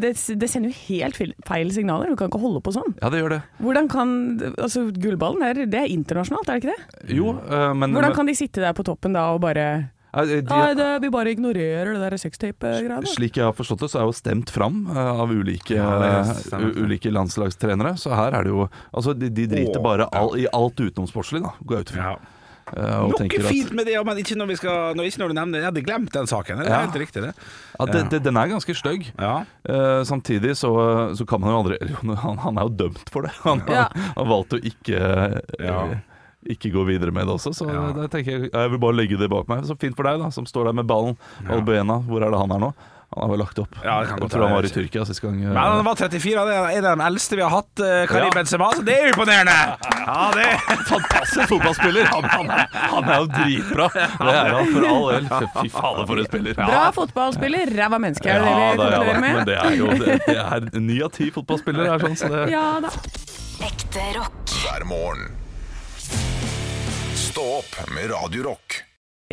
det, 0.00 0.12
det 0.38 0.48
sender 0.48 0.70
jo 0.70 0.76
helt 0.86 1.16
feil- 1.44 1.72
signaler. 1.74 2.08
Du 2.12 2.16
kan 2.16 2.30
ikke 2.30 2.40
holde 2.40 2.60
på 2.64 2.72
sånn. 2.76 2.94
Ja, 3.02 3.10
det 3.12 3.18
gjør 3.20 3.34
det. 3.34 3.40
Hvordan 3.60 3.88
kan 3.90 4.14
Altså, 4.54 4.86
gullballen 4.94 5.42
er, 5.42 5.64
det 5.66 5.80
er 5.82 5.90
internasjonalt, 5.92 6.48
er 6.48 6.60
det 6.60 6.62
ikke 6.62 6.76
det? 6.76 7.10
Jo, 7.18 7.34
eh, 7.42 7.72
men 7.74 7.92
Hvordan 7.96 8.14
kan 8.16 8.26
de 8.30 8.36
sitte 8.38 8.62
der 8.62 8.72
på 8.78 8.84
toppen 8.86 9.12
da 9.18 9.26
og 9.34 9.42
bare 9.44 9.66
de, 10.16 10.38
Nei, 10.48 10.70
det, 10.78 10.84
vi 11.02 11.10
bare 11.12 11.34
ignorerer 11.34 11.90
det 11.92 12.00
der 12.00 12.14
sextape-greiene. 12.16 13.04
Slik 13.10 13.36
jeg 13.36 13.44
har 13.44 13.52
forstått 13.52 13.82
det, 13.84 13.90
så 13.92 13.98
er 14.00 14.06
jo 14.08 14.14
stemt 14.16 14.48
fram 14.54 14.86
eh, 14.88 15.10
av 15.20 15.28
ulike, 15.34 15.74
Ja, 15.76 15.90
eh, 16.22 16.30
u- 16.62 16.86
ulike 16.86 17.10
landslagstrenere. 17.12 17.96
Så 18.00 18.14
her 18.16 18.32
er 18.38 18.46
det 18.46 18.54
jo 18.54 18.64
Altså, 18.94 19.12
de, 19.12 19.28
de 19.28 19.44
driter 19.50 19.76
Åh, 19.82 19.84
bare 19.84 20.06
all, 20.16 20.32
i 20.40 20.46
alt 20.56 20.80
utenom 20.80 21.10
sportslig, 21.10 21.42
da, 21.44 21.52
går 21.60 21.82
jeg 21.82 21.88
ut 21.88 21.92
fra. 21.98 22.06
Ja. 22.14 22.16
Eh, 22.74 22.82
Noe 23.06 23.28
fint 23.46 23.70
med 23.78 23.86
det, 23.86 23.92
ja, 23.94 24.00
men 24.02 24.18
ikke 24.18 24.34
når 24.34 24.48
vi 24.50 24.56
skal 24.58 24.96
når, 24.98 25.06
Ikke 25.06 25.20
når 25.22 25.28
du 25.30 25.34
nevner 25.38 25.52
det. 25.54 25.60
Jeg 25.62 25.68
hadde 25.70 25.82
glemt 25.86 26.10
den 26.16 26.26
saken. 26.26 26.58
Det 26.58 26.66
er 26.66 26.72
Ja. 26.74 26.80
helt 26.82 26.98
riktig, 26.98 27.22
det. 27.22 27.30
Ja, 27.78 27.86
det, 27.86 28.00
det, 28.10 28.22
den 28.24 28.36
er 28.36 28.48
ganske 28.50 28.74
stygg. 28.74 29.06
Ja. 29.20 29.44
Uh, 29.68 30.02
samtidig 30.02 30.56
så, 30.58 30.72
så 31.14 31.26
kan 31.28 31.40
man 31.40 31.50
jo 31.54 31.60
aldri 31.62 31.78
han, 32.24 32.38
han 32.42 32.58
er 32.58 32.66
jo 32.66 32.74
dømt 32.82 33.08
for 33.14 33.22
det. 33.22 33.30
Han, 33.46 33.62
Ja. 33.70 33.86
han 34.16 34.26
valgte 34.28 34.58
å 34.58 34.64
ikke 34.66 34.98
uh, 34.98 35.40
Ja. 35.62 35.80
Ikke 36.46 36.70
gå 36.70 36.84
videre 36.86 37.10
med 37.10 37.26
det 37.26 37.34
også, 37.38 37.50
så 37.54 37.66
Ja. 37.70 37.92
da 37.92 38.06
tenker 38.10 38.30
jeg 38.36 38.50
jeg 38.52 38.70
vil 38.70 38.78
bare 38.78 38.94
legge 38.94 39.16
det 39.18 39.30
bak 39.30 39.48
meg. 39.48 39.64
Så 39.66 39.74
fint 39.78 39.96
for 39.98 40.06
deg, 40.06 40.18
da, 40.22 40.28
som 40.30 40.46
står 40.46 40.66
der 40.68 40.76
med 40.78 40.86
ballen. 40.86 41.16
Ja. 41.42 41.56
Albuena, 41.56 42.00
hvor 42.06 42.22
er 42.22 42.30
det 42.30 42.38
han 42.38 42.50
er 42.54 42.58
nå? 42.66 42.74
Han 43.16 43.22
har 43.24 43.30
vel 43.32 43.40
lagt 43.40 43.58
opp. 43.62 43.76
Ja, 43.82 43.94
det 44.02 44.08
kan 44.10 44.18
jeg 44.20 44.30
tror 44.30 44.42
han 44.44 44.52
var 44.58 44.66
i 44.68 44.70
Tyrkia 44.74 45.04
sist 45.08 45.22
gang. 45.24 45.38
eh, 45.40 45.48
Men 45.48 45.56
han 45.56 45.84
var 45.86 45.96
34, 45.96 46.42
det 46.46 46.56
er 46.56 46.66
en 46.76 46.84
av 46.90 46.98
de 47.00 47.04
eldste 47.06 47.36
vi 47.38 47.42
har 47.42 47.50
hatt. 47.54 47.80
eh, 47.80 48.02
Karim 48.10 48.26
Ja. 48.28 48.34
Benzema, 48.36 48.68
så 48.76 48.84
det 48.84 48.96
er 49.00 49.08
imponerende! 49.08 49.54
Ja, 50.06 50.30
det 50.36 50.48
Fantastisk 50.92 51.48
fotballspiller! 51.48 52.04
Han, 52.12 52.24
han, 52.34 52.50
er, 52.50 52.68
han 52.92 53.08
er 53.08 53.22
jo 53.22 53.26
dritbra. 53.32 53.88
Det 54.26 54.34
er 54.36 54.52
han 54.52 54.72
for 54.74 54.88
all 54.90 55.08
del. 55.14 55.28
Fy 55.56 55.68
fader, 55.72 56.06
for 56.12 56.20
en 56.20 56.28
spiller. 56.28 56.54
Bra 56.60 56.84
fotballspiller, 56.92 57.72
ræva 57.80 57.98
menneske, 58.04 58.28
er 58.28 58.44
det 58.44 58.52
Ja, 58.52 58.70
det 58.76 58.76
vi 58.76 58.92
er, 58.92 59.06
konkluderer 59.06 59.14
ja, 59.14 59.20
men 59.24 59.48
det 59.48 59.56
er 59.56 59.78
jo 59.80 59.88
det, 59.96 60.20
det 60.26 60.36
er 60.76 60.80
ni 60.90 61.00
av 61.02 61.10
ti 61.16 61.30
fotballspillere 61.34 61.96
er 61.96 62.04
sånn, 62.06 62.16
så 62.20 62.28
det 62.34 62.44
Ja 62.52 62.66
da. 62.84 62.92
Ekte 63.66 64.04
rock. 64.20 64.56
hver 64.60 64.84
morgen. 64.92 65.32
Stå 67.16 67.46
opp 67.60 67.80
med 67.96 68.10
Radio 68.12 68.50
Rock. 68.50 68.82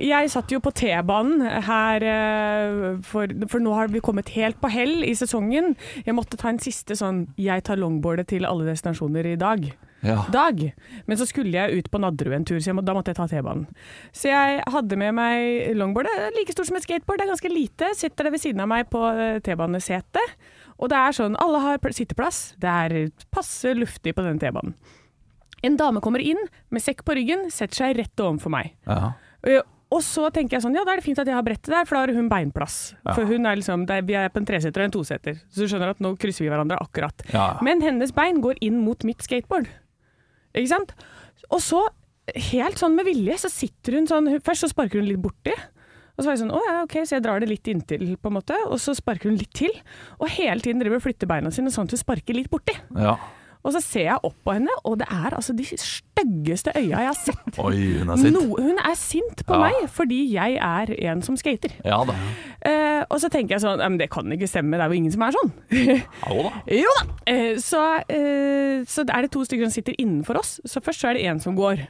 Jeg 0.01 0.29
satt 0.33 0.49
jo 0.49 0.57
på 0.57 0.71
T-banen 0.73 1.43
her, 1.67 2.01
eh, 2.01 2.95
for, 3.05 3.29
for 3.45 3.61
nå 3.61 3.75
har 3.77 3.91
vi 3.93 4.01
kommet 4.01 4.31
helt 4.33 4.57
på 4.57 4.71
hell 4.73 5.03
i 5.05 5.11
sesongen. 5.13 5.75
Jeg 6.01 6.15
måtte 6.17 6.39
ta 6.41 6.49
en 6.49 6.57
siste 6.57 6.97
sånn 6.97 7.27
'jeg 7.37 7.61
tar 7.63 7.77
longboardet 7.77 8.27
til 8.33 8.45
alle 8.45 8.65
destinasjoner 8.65 9.25
i 9.25 9.37
dag'. 9.37 9.69
ja. 10.03 10.25
dag. 10.31 10.73
Men 11.05 11.17
så 11.17 11.27
skulle 11.27 11.53
jeg 11.53 11.77
ut 11.77 11.91
på 11.91 11.99
Nadderud 12.01 12.33
en 12.33 12.45
tur, 12.45 12.59
så 12.59 12.73
må, 12.73 12.83
da 12.83 12.93
måtte 12.93 13.13
jeg 13.13 13.17
ta 13.17 13.27
T-banen. 13.27 13.67
Så 14.11 14.29
jeg 14.33 14.63
hadde 14.67 14.97
med 14.97 15.13
meg 15.13 15.75
longboardet, 15.77 16.33
like 16.35 16.51
stort 16.51 16.67
som 16.67 16.75
et 16.75 16.83
skateboard, 16.83 17.19
det 17.19 17.27
er 17.27 17.31
ganske 17.31 17.53
lite. 17.53 17.95
Sitter 17.95 18.23
det 18.23 18.33
ved 18.33 18.41
siden 18.41 18.59
av 18.59 18.67
meg 18.67 18.89
på 18.89 18.99
eh, 19.13 19.39
T-banesetet. 19.39 20.35
Og 20.79 20.89
det 20.89 20.97
er 20.97 21.11
sånn, 21.13 21.37
alle 21.37 21.59
har 21.59 21.77
sitteplass. 21.93 22.55
Det 22.57 22.67
er 22.67 23.11
passe 23.31 23.71
luftig 23.77 24.15
på 24.15 24.25
den 24.25 24.39
T-banen. 24.39 24.73
En 25.63 25.77
dame 25.77 26.01
kommer 26.01 26.19
inn 26.19 26.41
med 26.69 26.81
sekk 26.81 27.05
på 27.05 27.15
ryggen, 27.15 27.49
setter 27.51 27.75
seg 27.75 27.97
rett 28.01 28.19
overfor 28.19 28.51
meg. 28.51 28.73
Ja. 28.89 29.13
Og 29.93 30.01
så 30.01 30.29
tenker 30.33 30.57
jeg 30.57 30.63
sånn, 30.65 30.75
ja 30.77 30.83
da 30.87 30.95
er 30.95 31.01
det 31.01 31.05
fint 31.05 31.19
at 31.21 31.29
jeg 31.29 31.37
har 31.37 31.45
brettet 31.45 31.69
der, 31.69 31.85
for 31.85 31.97
da 31.97 32.03
har 32.05 32.13
hun 32.17 32.29
beinplass. 32.31 32.77
For 33.05 33.29
hun 33.29 33.45
er 33.49 33.59
liksom, 33.59 33.85
er, 33.93 34.05
vi 34.07 34.15
er 34.17 34.31
på 34.33 34.41
en 34.41 34.47
treseter 34.49 34.81
og 34.81 34.89
en 34.89 34.95
toseter, 34.95 35.37
så 35.53 35.63
du 35.63 35.69
skjønner 35.71 35.93
at 35.93 36.01
nå 36.03 36.15
krysser 36.21 36.47
vi 36.47 36.51
hverandre 36.53 36.79
akkurat. 36.81 37.25
Ja. 37.33 37.51
Men 37.65 37.83
hennes 37.85 38.13
bein 38.15 38.41
går 38.43 38.61
inn 38.65 38.79
mot 38.81 39.05
mitt 39.05 39.21
skateboard. 39.25 39.69
Ikke 40.53 40.71
sant? 40.71 40.95
Og 41.53 41.61
så, 41.61 41.83
helt 42.49 42.81
sånn 42.81 42.97
med 42.97 43.05
vilje, 43.09 43.37
så 43.43 43.51
sitter 43.53 43.99
hun 43.99 44.09
sånn, 44.09 44.31
først 44.41 44.65
så 44.65 44.71
sparker 44.71 45.01
hun 45.03 45.09
litt 45.11 45.21
borti, 45.21 45.53
og 46.13 46.21
så 46.21 46.27
var 46.27 46.35
jeg 46.35 46.43
sånn, 46.43 46.53
å 46.53 46.61
ja, 46.61 46.73
ok, 46.85 46.97
så 47.09 47.17
jeg 47.17 47.25
drar 47.25 47.41
det 47.41 47.49
litt 47.49 47.69
inntil 47.69 48.03
på 48.21 48.29
en 48.29 48.37
måte, 48.37 48.57
og 48.69 48.77
så 48.81 48.93
sparker 48.97 49.31
hun 49.31 49.37
litt 49.39 49.53
til, 49.57 49.73
og 50.19 50.29
hele 50.35 50.61
tiden 50.61 50.81
driver 50.81 51.01
og 51.01 51.05
flytter 51.07 51.29
beina 51.29 51.53
sine 51.53 51.73
sånn 51.73 51.89
at 51.89 51.95
hun 51.95 52.01
sparker 52.01 52.37
litt 52.37 52.51
borti. 52.53 52.75
ja. 52.97 53.17
Og 53.63 53.71
så 53.71 53.79
ser 53.79 54.03
jeg 54.09 54.17
opp 54.27 54.35
på 54.43 54.53
henne, 54.57 54.73
og 54.83 54.97
det 54.99 55.05
er 55.07 55.35
altså 55.37 55.53
de 55.55 55.63
styggeste 55.63 56.73
øya 56.75 56.99
jeg 56.99 57.07
har 57.07 57.15
sett. 57.15 57.59
Oi, 57.63 57.77
hun 58.01 58.09
er 58.11 58.19
sint. 58.19 58.35
No, 58.35 58.41
hun 58.59 58.77
er 58.83 58.97
sint 58.99 59.45
på 59.47 59.55
Ja. 59.55 59.61
meg 59.69 59.89
fordi 59.93 60.19
jeg 60.33 60.57
er 60.59 60.91
en 61.11 61.21
som 61.23 61.37
skater. 61.39 61.71
Ja 61.87 62.01
da. 62.07 62.15
Eh, 62.67 63.01
og 63.09 63.19
så 63.23 63.29
tenker 63.31 63.55
jeg 63.55 63.63
sånn, 63.63 63.79
men 63.79 63.97
det 64.01 64.09
kan 64.11 64.27
ikke 64.35 64.47
stemme, 64.51 64.75
det 64.75 64.83
er 64.83 64.91
jo 64.91 64.99
ingen 64.99 65.15
som 65.15 65.23
er 65.29 65.37
sånn. 65.39 65.53
Jo 66.33 66.43
da. 66.49 66.51
jo 66.75 66.93
da! 66.99 67.07
Eh, 67.31 67.55
så, 67.63 67.81
eh, 68.11 68.83
så 68.87 69.07
er 69.07 69.21
det 69.27 69.31
to 69.31 69.43
stykker 69.47 69.67
som 69.69 69.75
sitter 69.79 69.95
innenfor 69.99 70.39
oss. 70.43 70.57
Så 70.67 70.83
først 70.83 70.99
så 71.03 71.11
er 71.13 71.19
det 71.19 71.25
en 71.31 71.39
som 71.43 71.55
går. 71.55 71.85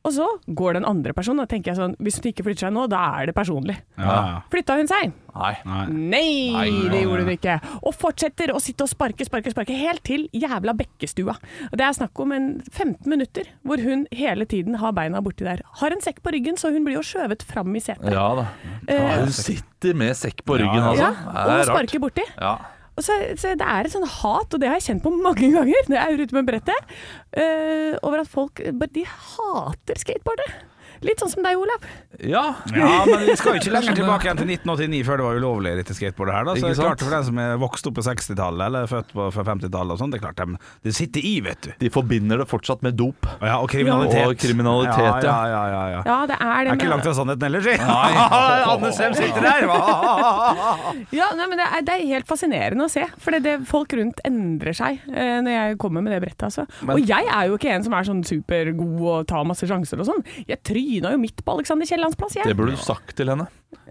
Og 0.00 0.14
så 0.16 0.26
går 0.56 0.78
den 0.78 0.86
andre 0.88 1.12
personen, 1.12 1.42
og 1.44 1.48
tenker 1.50 1.74
jeg 1.74 1.76
sånn 1.76 1.92
Hvis 2.00 2.16
hun 2.20 2.30
ikke 2.30 2.44
flytter 2.46 2.66
seg 2.66 2.72
nå, 2.72 2.86
da 2.88 3.00
er 3.20 3.28
det 3.28 3.34
personlig. 3.36 3.76
Ja. 4.00 4.40
Flytta 4.52 4.78
hun 4.78 4.88
seg? 4.88 5.12
Nei. 5.34 5.50
Nei. 5.68 5.82
Nei, 5.90 6.30
Nei, 6.54 6.70
det 6.90 7.02
gjorde 7.04 7.26
hun 7.26 7.32
ikke. 7.34 7.56
Og 7.84 7.94
fortsetter 8.00 8.54
å 8.54 8.62
sitte 8.64 8.86
og 8.86 8.90
sparke, 8.90 9.26
sparke, 9.28 9.52
sparke 9.52 9.76
helt 9.76 10.02
til 10.08 10.24
jævla 10.32 10.72
Bekkestua. 10.78 11.36
Og 11.68 11.76
Det 11.76 11.86
er 11.86 11.98
snakk 12.00 12.24
om 12.24 12.32
en 12.32 12.48
15 12.72 13.04
minutter 13.12 13.52
hvor 13.66 13.82
hun 13.84 14.06
hele 14.16 14.48
tiden 14.48 14.80
har 14.80 14.96
beina 14.96 15.20
borti 15.24 15.44
der. 15.44 15.60
Har 15.82 15.92
en 15.94 16.00
sekk 16.04 16.24
på 16.24 16.32
ryggen, 16.34 16.56
så 16.56 16.72
hun 16.72 16.88
blir 16.88 16.96
jo 16.96 17.04
skjøvet 17.06 17.44
fram 17.46 17.76
i 17.76 17.84
setet. 17.84 18.08
Ja 18.16 18.26
da. 18.40 18.48
Ja, 18.88 19.20
hun 19.20 19.32
sitter 19.36 19.94
med 20.00 20.16
sekk 20.18 20.42
på 20.48 20.56
ryggen, 20.60 20.80
altså. 20.80 21.12
Ja, 21.12 21.44
og 21.44 21.56
hun 21.58 21.66
sparker 21.74 22.02
borti. 22.08 22.24
Ja. 22.40 22.56
Så, 22.98 23.14
så 23.40 23.54
Det 23.58 23.66
er 23.66 23.86
et 23.86 23.94
sånn 23.94 24.08
hat, 24.08 24.50
og 24.50 24.60
det 24.60 24.68
har 24.68 24.80
jeg 24.80 24.88
kjent 24.90 25.04
på 25.04 25.12
mange 25.14 25.52
ganger 25.54 25.86
når 25.88 25.96
jeg 25.96 26.16
er 26.16 26.24
ute 26.24 26.36
med 26.36 26.48
brettet, 26.50 26.96
uh, 27.38 27.94
over 28.02 28.24
at 28.24 28.32
folk 28.32 28.60
de 28.60 29.06
hater 29.06 30.02
skateboardet. 30.02 30.69
Litt 31.00 31.22
sånn 31.22 31.30
som 31.32 31.44
deg, 31.44 31.56
Olav. 31.56 31.84
ja. 32.20 32.42
Ja, 32.76 32.88
men 33.08 33.22
vi 33.24 33.34
skal 33.38 33.54
jo 33.56 33.60
ikke 33.62 33.72
lenger 33.76 33.96
tilbake 33.96 34.26
igjen 34.26 34.40
til 34.42 34.50
1989 34.52 35.06
før 35.06 35.20
det 35.20 35.26
var 35.26 35.38
ulovlig 35.40 35.72
dette 35.78 35.96
skateboard 35.96 36.32
her. 36.34 36.44
Da. 36.44 36.54
Så 36.58 36.66
det 36.66 36.74
er 36.74 36.80
klart 36.82 37.04
for 37.04 37.14
den 37.16 37.26
som 37.30 37.40
er 37.40 37.54
vokst 37.60 37.88
opp 37.88 37.96
på 37.96 38.04
60-tallet 38.04 38.64
eller 38.66 38.90
født 38.90 39.14
på 39.16 39.28
50-tallet 39.36 39.94
og 39.96 40.02
sånn, 40.02 40.12
det 40.12 40.20
er 40.20 40.24
klart 40.26 40.42
de, 40.42 40.58
de, 40.84 40.94
sitter 40.96 41.24
i, 41.24 41.32
vet 41.44 41.62
du. 41.64 41.70
De 41.80 41.92
forbinder 41.94 42.42
det 42.42 42.46
fortsatt 42.50 42.84
med 42.84 42.98
dop. 43.00 43.28
Ja, 43.40 43.56
og 43.62 43.70
kriminalitet. 43.72 44.26
Og 44.28 44.36
kriminalitet, 44.40 45.24
ja. 45.24 45.24
ja, 45.24 45.38
ja, 45.48 45.62
ja, 45.72 45.82
ja. 45.94 46.02
Ja, 46.10 46.18
det 46.28 46.36
er 46.36 46.50
Det 46.50 46.66
det 46.68 46.74
er 46.74 46.80
ikke 46.82 46.92
langt 46.92 47.08
fra 47.08 47.16
sannheten 47.16 47.48
ellers, 47.48 47.68
si. 47.70 47.76
Anne 48.74 48.92
Sem 48.96 49.16
sitter 49.16 49.48
der! 49.48 49.68
Ja, 51.16 51.30
nei, 51.36 51.46
men 51.48 51.58
det 51.58 51.66
er, 51.66 51.82
det 51.86 51.94
er 51.96 52.06
helt 52.14 52.28
fascinerende 52.28 52.86
å 52.86 52.92
se. 52.92 53.06
For 53.22 53.34
det, 53.34 53.42
det, 53.46 53.56
folk 53.68 53.92
rundt 53.96 54.20
endrer 54.26 54.76
seg 54.76 55.00
eh, 55.08 55.38
når 55.44 55.56
jeg 55.56 55.80
kommer 55.80 56.04
med 56.04 56.14
det 56.14 56.20
brettet. 56.22 56.46
Altså. 56.50 56.66
og 56.90 57.00
jeg 57.04 57.28
er 57.30 57.48
jo 57.48 57.56
ikke 57.58 57.72
en 57.72 57.84
som 57.86 57.94
er 57.96 58.06
sånn 58.06 58.22
supergod 58.26 59.00
og 59.00 59.26
tar 59.30 59.46
masse 59.48 59.68
sjanser 59.68 60.00
og 60.02 60.08
sånn. 60.08 60.24
Jeg 60.48 60.60
tryna 60.90 61.12
jo 61.14 61.18
midt 61.22 61.44
på 61.44 61.52
Alexander 61.54 61.86
Kiellands 61.86 62.16
plass, 62.18 62.34
Det 62.44 62.56
burde 62.56 62.74
du 62.74 62.82
sagt 62.82 63.14
til 63.16 63.28
henne. 63.30 63.46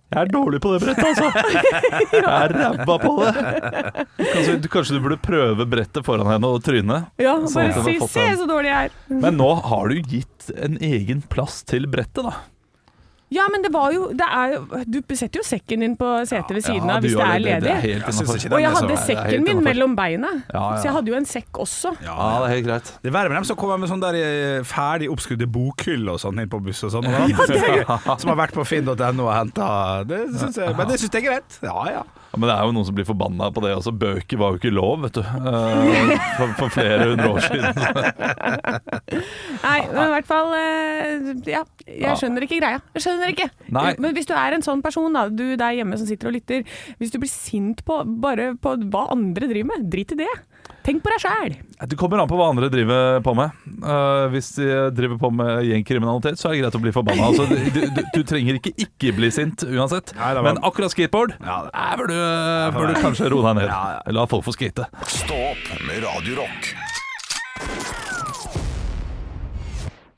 Jeg 0.10 0.26
er 0.26 0.30
dårlig 0.34 0.60
på 0.62 0.72
det 0.74 0.82
brettet, 0.82 1.06
altså. 1.06 1.30
Jeg 2.14 2.24
er 2.26 2.54
ræva 2.56 2.96
på 3.00 3.12
det. 3.22 3.34
Kanskje, 4.34 4.56
du- 4.62 4.68
kanskje 4.74 4.96
du 4.98 5.02
burde 5.06 5.18
prøve 5.22 5.66
brettet 5.70 6.06
foran 6.06 6.26
henne 6.28 6.50
og 6.50 6.64
trynet? 6.66 7.12
Ja, 7.22 7.36
Sånn 7.46 7.70
bare 7.70 7.84
si 7.86 8.00
'se 8.00 8.26
så 8.42 8.48
dårlig 8.50 8.72
jeg 8.74 8.90
er'. 8.90 9.20
Men 9.22 9.38
nå 9.38 9.50
har 9.70 9.88
du 9.90 10.02
gitt 10.02 10.50
en 10.58 10.78
egen 10.82 11.22
plass 11.30 11.62
til 11.64 11.86
brettet, 11.88 12.24
da. 12.26 12.34
Ja, 13.30 13.46
men 13.54 13.62
det 13.62 13.70
var 13.74 13.92
jo, 13.94 14.08
det 14.18 14.26
er 14.26 14.56
jo 14.56 14.80
Du 14.90 15.00
setter 15.14 15.38
jo 15.42 15.46
sekken 15.46 15.84
din 15.86 15.96
på 16.00 16.08
setet 16.26 16.50
ved 16.56 16.66
siden 16.66 16.90
Ja, 16.90 16.96
av 16.98 17.06
hvis 17.06 17.14
det 17.14 17.26
er 17.28 17.44
ledig. 17.44 17.74
Er 18.00 18.54
og 18.56 18.62
jeg 18.64 18.72
hadde 18.74 18.98
sekken 19.06 19.46
min 19.46 19.62
mellom 19.66 19.96
beina, 19.98 20.32
Ja, 20.50 20.64
ja. 20.64 20.80
så 20.80 20.90
jeg 20.90 20.96
hadde 20.98 21.14
jo 21.14 21.18
en 21.20 21.28
sekk 21.30 21.60
også. 21.62 21.94
Ja, 22.06 22.16
det 22.42 22.48
er 22.50 22.54
helt 22.56 22.68
greit. 22.70 22.92
Det 23.04 23.12
er 23.12 23.16
verre 23.20 23.30
med 23.30 23.42
dem 23.42 23.50
som 23.52 23.60
kommer 23.60 23.78
med 23.82 23.92
sånn 23.92 24.02
der 24.02 24.18
eh, 24.18 24.64
ferdig 24.68 25.12
oppskrudde 25.14 25.50
bokhylle 25.50 26.16
og 26.16 26.22
sånn 26.24 26.42
inn 26.42 26.50
på 26.50 26.62
buss 26.64 26.82
og 26.88 26.96
sånn. 26.98 27.10
Som 28.20 28.32
har 28.34 28.40
vært 28.40 28.56
på 28.58 28.66
finn.no 28.68 28.96
og 28.98 29.34
henta 29.34 29.70
det 30.10 30.24
synes 30.34 30.58
jeg, 30.58 30.74
Men 30.78 30.90
det 30.90 30.98
syns 31.02 31.14
jeg 31.14 31.22
er 31.24 31.28
greit. 31.30 31.60
Ja, 31.66 31.86
ja. 32.00 32.04
Ja, 32.30 32.38
men 32.38 32.46
det 32.46 32.54
er 32.56 32.68
jo 32.68 32.74
noen 32.76 32.86
som 32.86 32.94
blir 32.94 33.08
forbanna 33.10 33.48
på 33.56 33.62
det 33.64 33.72
også. 33.74 33.90
Bøker 33.98 34.38
var 34.38 34.52
jo 34.54 34.60
ikke 34.60 34.72
lov, 34.76 35.00
vet 35.08 35.16
du. 35.18 35.22
Eh, 35.26 36.12
For, 36.38 36.52
for 36.60 36.74
flere 36.76 37.08
hundre 37.10 37.30
år 37.34 37.40
siden. 37.48 37.80
Nei, 39.66 39.80
men 39.90 40.04
i 40.04 40.12
hvert 40.14 40.30
fall 40.30 40.52
eh, 40.58 41.32
Ja, 41.50 41.64
Ja. 41.90 42.12
jeg 42.12 42.20
skjønner 42.22 42.46
ikke 42.46 42.60
greia. 42.62 42.80
Jeg 42.96 43.06
skjønner 43.06 43.32
ikke. 43.34 43.48
Nei. 43.74 43.96
Men 43.98 44.14
hvis 44.18 44.30
du 44.30 44.36
er 44.38 44.56
en 44.56 44.66
sånn 44.66 44.84
person, 44.86 45.14
da, 45.18 45.26
du 45.34 45.56
der 45.58 45.74
hjemme 45.80 45.98
som 45.98 46.06
sitter 46.10 46.30
og 46.30 46.36
lytter, 46.38 46.62
hvis 47.02 47.14
du 47.14 47.18
blir 47.22 47.32
sint 47.32 47.82
på 47.88 48.02
bare 48.22 48.52
på 48.62 48.76
hva 48.94 49.08
andre 49.16 49.50
driver 49.50 49.72
med, 49.74 49.90
drit 49.92 50.14
i 50.14 50.20
det. 50.22 50.30
Tenk 50.90 51.04
på 51.06 51.12
deg 51.14 51.22
sjæl. 51.22 51.56
Det 51.86 51.98
kommer 52.02 52.18
an 52.24 52.30
på 52.32 52.38
hva 52.40 52.48
andre 52.50 52.66
driver 52.74 53.20
på 53.22 53.36
med. 53.38 53.54
Uh, 53.84 54.26
hvis 54.34 54.48
de 54.58 54.66
driver 54.98 55.20
på 55.22 55.30
med 55.38 55.62
gjengkriminalitet, 55.68 56.40
så 56.42 56.50
er 56.50 56.56
det 56.58 56.64
greit 56.64 56.78
å 56.80 56.82
bli 56.82 56.94
forbanna. 56.96 57.28
Altså, 57.30 57.46
du, 57.46 57.80
du, 57.94 58.02
du 58.16 58.20
trenger 58.26 58.58
ikke 58.58 58.74
ikke 58.88 59.14
bli 59.20 59.30
sint 59.36 59.68
uansett. 59.70 60.16
Nei, 60.18 60.34
var- 60.40 60.48
Men 60.50 60.62
akkurat 60.66 60.96
skateboard 60.96 61.36
Ja, 61.38 61.60
det- 61.70 62.02
bør 62.02 62.10
du, 62.10 62.18
bør 62.80 62.90
du 62.90 63.02
kanskje 63.06 63.30
roe 63.30 63.46
deg 63.52 63.62
ned. 63.62 63.70
Ja, 63.70 64.00
ja. 64.00 64.18
La 64.18 64.26
folk 64.26 64.48
få 64.50 64.56
skate. 64.58 64.90
Stå 65.06 65.38
opp 65.54 65.74
med 65.86 66.02
Radio 66.10 66.42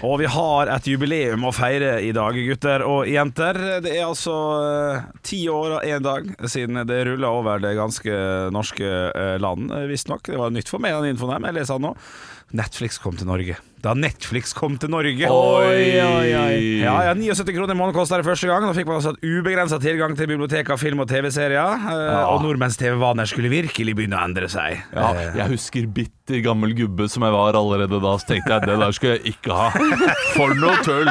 Og 0.01 0.15
vi 0.17 0.25
har 0.33 0.69
et 0.73 0.87
jubileum 0.89 1.43
å 1.45 1.51
feire 1.53 1.99
i 2.01 2.09
dag, 2.15 2.33
gutter 2.33 2.81
og 2.87 3.05
jenter. 3.05 3.57
Det 3.85 3.91
er 3.93 4.07
altså 4.07 4.33
eh, 4.57 5.03
ti 5.21 5.43
år 5.51 5.75
og 5.75 5.85
én 5.85 6.01
dag 6.01 6.31
siden 6.49 6.81
det 6.89 7.03
rulla 7.05 7.29
over 7.37 7.61
det 7.61 7.75
ganske 7.77 8.15
norske 8.53 8.87
eh, 8.89 9.35
land, 9.41 9.69
eh, 9.69 9.85
visstnok. 9.91 10.25
Det 10.25 10.39
var 10.41 10.55
nytt 10.55 10.71
for 10.73 10.81
meg, 10.81 10.97
den 10.97 11.13
infoen 11.13 11.35
her, 11.35 11.43
men 11.43 11.51
jeg 11.51 11.59
leser 11.59 11.77
den 11.77 11.91
nå. 11.91 11.93
Netflix 12.53 12.97
kom 13.01 13.15
til 13.19 13.27
Norge. 13.29 13.55
Da 13.81 13.95
Netflix 13.97 14.51
kom 14.53 14.75
til 14.77 14.91
Norge. 14.93 15.25
Oi, 15.25 15.97
oi, 15.97 16.81
Ja, 16.83 16.91
ja, 17.07 17.13
79 17.17 17.49
kroner 17.55 17.73
i 17.73 17.77
måneden 17.79 17.95
kosta 17.97 18.19
det 18.19 18.27
første 18.27 18.45
gang. 18.45 18.67
Da 18.67 18.75
fikk 18.77 18.85
man 18.85 18.99
altså 18.99 19.15
ubegrensa 19.25 19.79
tilgang 19.81 20.13
til 20.19 20.27
bibliotek 20.29 20.69
av 20.69 20.77
film 20.77 20.99
og 21.01 21.07
TV-serier. 21.09 21.79
eh, 21.89 22.11
Ja. 22.11 22.27
Og 22.29 22.43
nordmenns 22.43 22.77
TV-vaner 22.77 23.25
skulle 23.25 23.49
virkelig 23.49 23.95
begynne 23.97 24.19
å 24.19 24.23
endre 24.27 24.49
seg. 24.53 24.83
Ja, 24.93 25.13
jeg 25.33 25.47
husker 25.55 25.87
bitter 25.87 26.43
gammel 26.45 26.75
gubbe 26.77 27.09
som 27.09 27.23
jeg 27.25 27.33
var 27.33 27.57
allerede 27.57 27.97
da. 28.03 28.13
Så 28.21 28.27
tenkte 28.29 28.53
jeg 28.53 28.67
det 28.69 28.77
der 28.83 28.91
skulle 28.93 29.15
jeg 29.17 29.33
ikke 29.33 29.51
ha. 29.57 29.71
For 30.35 30.53
noe 30.53 30.77
tull! 30.85 31.09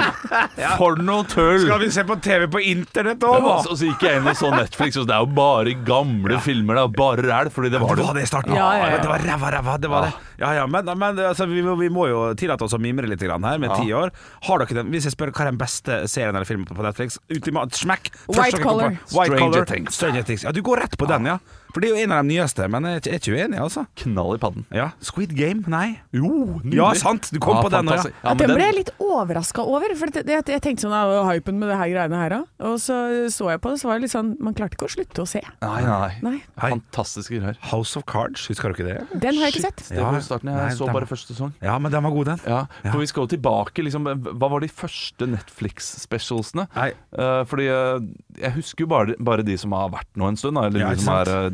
For 0.79 0.95
noe 1.03 1.25
tull! 1.27 1.59
Skal 1.67 1.83
vi 1.83 1.91
se 1.91 2.05
på 2.07 2.21
TV 2.23 2.47
på 2.55 2.63
internett 2.71 3.19
òg, 3.27 3.41
òg? 3.51 3.65
så, 3.67 3.75
så 3.81 3.91
gikk 3.91 4.07
jeg 4.07 4.21
inn 4.23 4.31
og 4.31 4.37
så 4.39 4.53
Netflix, 4.55 4.97
og 4.97 5.09
det 5.11 5.17
er 5.19 5.27
jo 5.27 5.33
bare 5.35 5.75
gamle 5.91 6.39
filmer. 6.45 6.79
Det 6.79 6.87
er 6.87 6.95
bare 7.03 7.27
ræl, 7.27 7.51
fordi 7.51 7.75
det 7.75 7.81
var 7.83 7.97
Det 7.97 7.99
det. 7.99 8.07
var 8.07 8.15
det 8.15 8.23
i 8.23 8.31
starten. 8.31 8.55
Ja, 8.55 8.71
ja, 8.79 8.89
ja. 8.95 9.03
Det 9.03 9.11
var 9.11 9.27
ræva, 9.27 9.51
ræva. 9.59 9.77
Det 9.81 9.91
var 9.91 10.07
det. 10.07 10.15
Ja, 10.41 10.55
ja, 10.57 10.67
men, 10.71 10.87
men 10.97 11.19
altså, 11.31 11.47
vi, 11.51 11.63
må, 11.67 11.77
vi 11.81 11.89
må 11.93 12.09
jo 12.11 12.21
tillate 12.39 12.67
oss 12.67 12.75
å 12.77 12.81
mimre 12.83 13.09
litt 13.11 13.23
grann 13.25 13.45
her, 13.47 13.59
med 13.63 13.71
Ja. 13.71 13.79
ti 13.81 13.93
år. 13.97 14.13
Har 14.49 14.63
dere 14.65 14.83
den, 14.83 14.91
Hvis 14.93 15.07
jeg 15.09 15.15
spør 15.17 15.33
hva 15.33 15.47
er 15.47 15.51
den 15.53 15.61
beste 15.61 16.03
serien 16.11 16.35
eller 16.35 16.49
filmen 16.49 16.67
på 16.69 16.83
Netflix 16.85 17.19
Ultimat 17.31 17.75
smack. 17.79 18.11
White 18.29 18.61
Color. 18.63 18.91
White 18.91 19.09
Stranger 19.11 19.39
Collar. 19.39 19.65
Things. 19.71 19.95
Stranger 19.97 20.23
Things. 20.27 20.45
Ja, 20.45 20.53
du 20.53 20.63
går 20.63 20.83
rett 20.85 20.99
på 21.01 21.09
den, 21.11 21.25
ja. 21.31 21.39
For 21.73 21.81
det 21.81 21.91
er 21.91 21.97
jo 21.97 22.03
en 22.05 22.13
av 22.13 22.25
de 22.25 22.35
nyeste, 22.35 22.69
men 22.71 22.83
jeg 22.85 23.07
er 23.07 23.19
ikke- 23.19 23.35
uenig, 23.37 23.59
altså. 23.61 23.87
Knall 23.97 24.35
i 24.35 24.39
padden. 24.39 24.65
Ja, 24.75 24.91
Squid 25.01 25.35
Game? 25.37 25.65
Nei. 25.67 26.01
Jo, 26.13 26.61
nydelig. 26.65 26.75
Ja, 26.75 26.93
sant. 26.95 27.31
Du 27.33 27.39
kom 27.39 27.57
Ja, 27.57 27.63
på 27.63 27.71
den, 27.71 27.87
ja. 27.87 28.03
Ja, 28.25 28.35
den 28.35 28.49
ble 28.55 28.65
jeg 28.65 28.75
litt 28.75 28.91
overraska 28.99 29.63
over. 29.65 29.95
For 29.97 30.07
det, 30.07 30.27
det, 30.27 30.45
jeg 30.47 30.61
tenkte 30.63 30.87
sånn 30.89 30.93
av 30.93 31.27
hypen 31.31 31.59
med 31.59 31.69
det 31.69 31.77
her 31.79 31.89
greiene 31.89 32.17
her, 32.19 32.31
òg. 32.41 32.47
Og 32.61 32.79
så 32.79 33.29
så 33.31 33.51
jeg 33.51 33.61
på 33.61 33.71
det, 33.71 33.81
så 33.81 33.85
var 33.89 33.99
det 33.99 34.03
litt 34.03 34.13
sånn 34.15 34.37
Man 34.41 34.55
klarte 34.55 34.75
ikke 34.77 34.87
å 34.89 34.95
slutte 34.97 35.23
å 35.23 35.29
se. 35.29 35.41
Nei, 35.63 35.83
nei. 35.83 36.19
Nei. 36.23 36.43
Fantastiske 36.59 37.39
greier. 37.41 37.57
House 37.71 37.97
of 37.97 38.05
Cards, 38.07 38.47
husker 38.49 38.73
du 38.75 38.83
ikke 38.83 38.89
det? 38.89 39.21
Den 39.21 39.35
har 39.37 39.51
jeg 39.51 39.55
ikke 39.55 39.67
Shit, 39.71 39.81
sett. 39.87 39.97
Det 39.97 40.03
var 40.03 40.21
starten. 40.21 40.49
Jeg 40.51 40.57
Nei, 40.57 40.75
så 40.75 40.87
bare 40.87 41.05
var- 41.07 41.11
første 41.17 41.35
sesong. 41.35 41.53
Ja, 41.63 41.79
men 41.79 41.93
den 41.93 42.03
var 42.03 42.11
god, 42.11 42.27
den. 42.27 42.41
Ja, 42.47 42.67
Ja. 42.85 42.91
for 42.93 42.99
vi 42.99 43.07
skal 43.07 43.27
jo 43.27 43.37
tilbake 43.37 43.83
liksom, 43.85 44.05
Hva 44.11 44.51
var 44.51 44.61
de 44.61 44.69
første 44.69 45.27
Netflix-specialsene? 45.27 46.69
Eh, 46.77 47.45
fordi 47.45 47.69
uh, 47.71 48.01
jeg 48.41 48.53
husker 48.57 48.85
jo 48.85 48.87
bare, 48.87 49.15
bare 49.19 49.43
de 49.47 49.57
som 49.57 49.73
har 49.73 49.91
vært 49.91 50.11
nå 50.17 50.29
en 50.29 50.37
stund, 50.37 50.57
da, 50.57 50.67
eller 50.69 50.81
Ja, 50.81 50.91
de 50.95 51.01
som 51.01 51.15
er, 51.15 51.51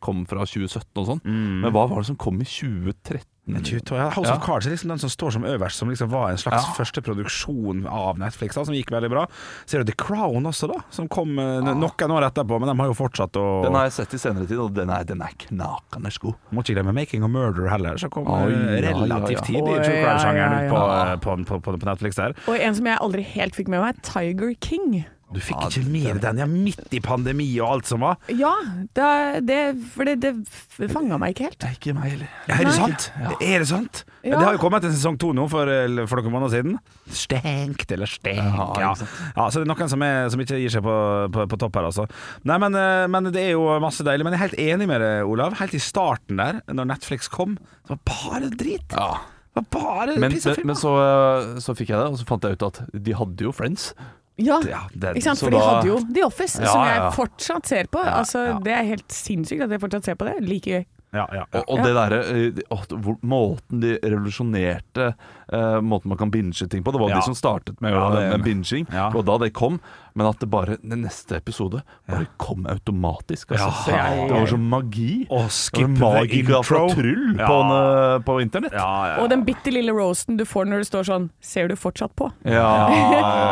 kom 0.00 0.24
fra 0.26 0.44
2017 0.46 1.02
og 1.02 1.06
sånn. 1.12 1.20
Men 1.26 1.70
hva 1.74 1.86
var 1.90 2.02
det 2.02 2.10
som 2.12 2.16
kom 2.20 2.40
i 2.42 2.48
2013? 2.48 3.28
Men 3.44 3.64
22, 3.66 3.96
ja, 3.98 4.04
House 4.14 4.28
Ja. 4.30 4.36
of 4.36 4.44
Cards 4.44 4.68
er 4.68 4.70
liksom 4.70 4.92
den 4.92 5.00
som 5.02 5.10
står 5.10 5.32
som 5.34 5.42
øverst, 5.42 5.74
som 5.80 5.88
liksom 5.90 6.08
var 6.12 6.28
en 6.30 6.36
slags 6.38 6.62
Ja. 6.62 6.74
første 6.76 7.02
produksjon 7.02 7.80
av 7.90 8.16
Netflix, 8.16 8.54
da, 8.54 8.62
som 8.64 8.72
gikk 8.72 8.92
veldig 8.94 9.10
bra. 9.10 9.24
Ser 9.66 9.82
du 9.82 9.90
The 9.90 9.96
Crown 9.98 10.44
også, 10.46 10.68
da, 10.70 10.78
som 10.94 11.08
kom 11.08 11.36
eh, 11.42 11.58
n- 11.58 11.74
noen 11.80 12.14
år 12.14 12.22
etterpå, 12.30 12.60
men 12.62 12.68
de 12.70 12.76
har 12.78 12.86
jo 12.86 12.94
fortsatt 12.94 13.34
å 13.34 13.64
Den 13.64 13.74
har 13.74 13.88
jeg 13.88 13.96
sett 13.96 14.14
i 14.14 14.18
senere 14.22 14.46
tid, 14.46 14.58
og 14.62 14.72
den 14.74 14.88
er, 14.94 15.02
den 15.02 15.20
er 15.26 15.34
knakende 15.42 16.12
god. 16.20 16.34
Må 16.52 16.62
ikke 16.62 16.76
glemme 16.78 16.94
Making 16.94 17.24
a 17.24 17.28
Murder 17.28 17.66
heller, 17.68 17.98
som 17.98 18.10
kom 18.10 18.28
Oi, 18.30 18.52
eh, 18.52 18.78
ja, 18.80 18.90
ja, 18.92 19.02
relativt 19.02 19.40
ja. 19.40 19.46
tidlig 19.50 19.74
i 19.74 19.82
True 19.82 20.02
Crime-sjangeren 20.04 20.52
ja, 20.52 20.62
ut 20.62 20.70
på, 20.70 20.78
ja. 20.86 21.02
eh, 21.02 21.16
på, 21.18 21.36
på, 21.50 21.60
på, 21.66 21.78
på 21.82 21.90
Netflix 21.90 22.14
der. 22.22 22.36
Og 22.46 22.60
en 22.60 22.74
som 22.78 22.86
jeg 22.86 22.98
aldri 23.02 23.22
helt 23.34 23.56
fikk 23.58 23.66
med 23.74 23.80
meg, 23.82 23.96
er 23.96 24.06
Tiger 24.06 24.54
King. 24.62 25.04
Du 25.32 25.40
fikk 25.40 25.56
Ja, 25.60 25.68
ikke 25.70 25.84
med 25.88 26.20
den, 26.22 26.40
ja, 26.42 26.46
midt 26.50 26.92
i 26.94 27.00
pandemi 27.04 27.46
og 27.62 27.68
alt 27.78 27.88
som 27.90 28.02
var. 28.04 28.18
Ja, 28.28 28.52
det, 28.96 29.08
det, 29.48 29.58
for 29.94 30.08
det, 30.08 30.16
det 30.22 30.88
fanga 30.92 31.18
meg 31.20 31.34
ikke 31.34 31.48
helt. 31.50 31.58
Det 31.62 31.70
er 31.70 31.76
ikke 31.78 31.94
meg 31.96 32.10
heller. 32.14 32.32
Ja, 32.48 32.58
er 32.58 32.68
det 32.68 32.74
sant? 32.76 33.06
Ja. 33.16 33.32
Er 33.40 33.64
det 33.64 33.68
sant? 33.70 34.02
Ja. 34.22 34.36
Det 34.36 34.42
har 34.44 34.54
jo 34.54 34.60
kommet 34.62 34.84
en 34.86 34.94
sesong 34.94 35.16
to 35.18 35.32
nå 35.34 35.48
for, 35.50 35.66
for 36.10 36.20
noen 36.22 36.34
måneder 36.36 36.52
siden. 36.54 36.76
Stengt 37.10 37.90
eller 37.96 38.10
stengt. 38.10 38.38
Ja, 38.42 38.68
Ja, 38.82 38.92
ja, 39.36 39.48
så 39.50 39.60
det 39.60 39.66
er 39.66 39.70
noen 39.72 39.90
som, 39.90 40.02
er, 40.06 40.28
som 40.32 40.40
ikke 40.44 40.60
gir 40.62 40.72
seg 40.76 40.84
på, 40.86 40.94
på, 41.34 41.46
på 41.50 41.58
topp 41.60 41.78
her, 41.80 41.88
altså. 41.90 42.06
Nei, 42.48 42.56
men, 42.62 42.76
eh, 42.78 43.04
men 43.10 43.30
det 43.34 43.42
er 43.48 43.54
jo 43.56 43.66
masse 43.82 44.04
deilig. 44.06 44.26
Men 44.26 44.36
jeg 44.36 44.40
er 44.40 44.46
helt 44.46 44.62
enig 44.62 44.88
med 44.90 45.02
deg, 45.02 45.26
Olav. 45.28 45.56
Helt 45.60 45.74
i 45.76 45.82
starten 45.82 46.40
der, 46.42 46.60
når 46.70 46.90
Netflix 46.94 47.30
kom, 47.32 47.56
det 47.58 47.96
var 47.96 48.02
bare 48.12 48.50
drit. 48.54 48.94
Ja. 48.94 49.14
Det 49.52 49.60
var 49.60 49.68
bare 49.74 50.14
Men, 50.16 50.32
piss 50.32 50.46
og 50.46 50.54
men, 50.54 50.60
film. 50.62 50.70
men 50.72 50.78
så, 50.80 50.92
eh, 51.02 51.48
så 51.60 51.74
fikk 51.76 51.90
jeg 51.92 51.98
det, 52.00 52.06
og 52.14 52.20
så 52.22 52.28
fant 52.28 52.46
jeg 52.48 52.56
ut 52.56 52.62
at 52.70 52.78
de 52.94 53.16
hadde 53.18 53.44
jo 53.44 53.52
Friends. 53.52 53.90
Ja, 54.38 54.60
Ja, 54.64 54.80
det, 54.94 55.16
ikke 55.16 55.22
sant? 55.28 55.38
For 55.44 55.50
de 55.50 55.58
hadde 55.60 55.86
jo 55.90 55.98
The 56.14 56.24
Office, 56.24 56.60
Ja, 56.62 56.66
som 56.72 56.84
jeg 56.86 56.96
ja, 56.96 57.04
ja. 57.04 57.10
fortsatt 57.12 57.66
ser 57.68 57.84
på. 57.92 57.98
altså, 58.00 58.46
ja. 58.48 58.58
Det 58.64 58.72
er 58.72 58.82
helt 58.88 59.08
sinnssykt 59.12 59.62
at 59.66 59.70
jeg 59.70 59.80
fortsatt 59.80 60.04
ser 60.04 60.14
på 60.16 60.24
det. 60.30 60.38
Like 60.48 60.70
gøy. 60.70 60.84
Ja, 61.12 61.26
ja, 61.36 61.42
Og, 61.52 61.64
og 61.68 61.78
Ja. 61.78 61.84
det 61.84 61.92
derre 61.92 62.18
eh, 62.24 63.16
Måten 63.22 63.80
de 63.82 63.98
revolusjonerte 64.00 65.10
uh, 65.52 65.80
Måten 65.84 66.08
man 66.08 66.16
kan 66.18 66.30
binge 66.32 66.64
ting 66.72 66.82
på. 66.82 66.92
Det 66.94 67.00
var 67.02 67.10
Ja. 67.10 67.16
de 67.16 67.22
som 67.26 67.34
startet 67.36 67.78
med, 67.84 67.92
Ja, 67.92 68.08
det 68.10 68.38
med 68.38 68.44
binging. 68.46 68.86
Ja. 68.90 69.10
Og 69.14 69.26
da 69.26 69.36
det 69.38 69.52
kom, 69.52 69.78
men 70.14 70.26
at 70.28 70.38
det 70.42 70.48
bare 70.52 70.76
den 70.82 71.02
neste 71.04 71.36
episode 71.38 71.82
bare 72.08 72.26
kom 72.38 72.66
automatisk. 72.70 73.52
Altså. 73.54 73.68
Ja. 73.68 73.82
Så 73.82 73.90
Ja, 73.92 74.26
Det 74.28 74.34
var 74.40 74.46
som 74.46 74.68
magi. 74.68 75.26
Og 75.30 75.50
skip 75.50 75.86
the 75.86 76.00
magika 76.02 76.62
fra. 76.62 76.82
Tryll 76.92 77.36
Ja. 77.38 77.46
på, 77.46 77.56
en, 77.62 77.70
eh, 77.72 78.18
på 78.26 78.36
internett. 78.42 78.72
Ja, 78.72 79.06
ja, 79.16 79.22
Og 79.22 79.30
den 79.30 79.44
bitte 79.44 79.70
lille 79.72 79.92
roasten 79.92 80.36
du 80.36 80.44
får 80.44 80.66
når 80.66 80.78
det 80.84 80.88
står 80.90 81.04
sånn 81.08 81.30
Ser 81.40 81.68
du 81.68 81.74
fortsatt 81.76 82.14
på? 82.16 82.30
Ja, 82.44 82.88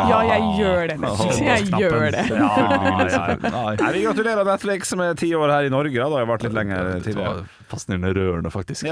Ja, 0.09 0.21
jeg 0.37 0.41
gjør 0.59 0.87
det. 0.87 0.99
Netflix. 0.99 1.39
Jeg 1.39 1.65
gjør 1.71 2.11
det. 2.11 2.25
Ja, 2.29 2.51
ja, 2.57 3.07
ja. 3.09 3.35
Nei. 3.55 3.91
Vi 3.93 4.03
gratulerer 4.05 4.45
Netflix 4.45 4.95
med 4.95 5.17
ti 5.17 5.31
år 5.33 5.49
her 5.49 5.63
i 5.65 5.69
Norge. 5.69 5.93
Da. 5.97 6.05
Det 6.09 6.11
har 6.17 6.25
jeg 6.25 6.31
vært 6.33 6.43
litt 6.43 6.53
lenger 6.53 7.01
tidligere. 7.01 7.45
fascinerende 7.71 8.13
rørende, 8.15 8.51
faktisk. 8.51 8.83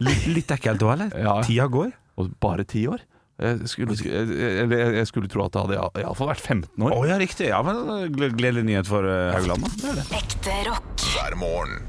Litt, 0.00 0.26
litt 0.28 0.48
ekkelt 0.54 0.78
da, 0.78 0.92
eller? 0.92 1.10
Ja. 1.18 1.40
Tida 1.42 1.66
går. 1.72 1.92
Og 2.18 2.30
bare 2.40 2.64
ti 2.64 2.86
år? 2.86 3.00
Jeg 3.34 3.66
skulle, 3.66 3.96
jeg, 3.98 4.68
jeg, 4.70 5.06
skulle 5.10 5.28
tro 5.30 5.42
at 5.48 5.56
det 5.56 5.64
hadde 5.64 6.02
iallfall 6.04 6.28
vært 6.30 6.44
15 6.44 6.84
Å 6.86 6.90
år. 6.92 7.06
ja, 7.10 7.16
riktig. 7.18 7.48
Ja, 7.50 7.62
men 7.66 8.12
Gledelig 8.14 8.62
nyhet 8.68 8.86
for 8.90 9.06
eh, 9.10 9.32
Haugland. 9.34 9.66
da. 9.66 9.72
Det 9.82 9.94
det. 9.98 10.04
Ekte 10.20 10.58
rock. 10.68 11.06
hver 11.16 11.34
morgen. 11.40 11.82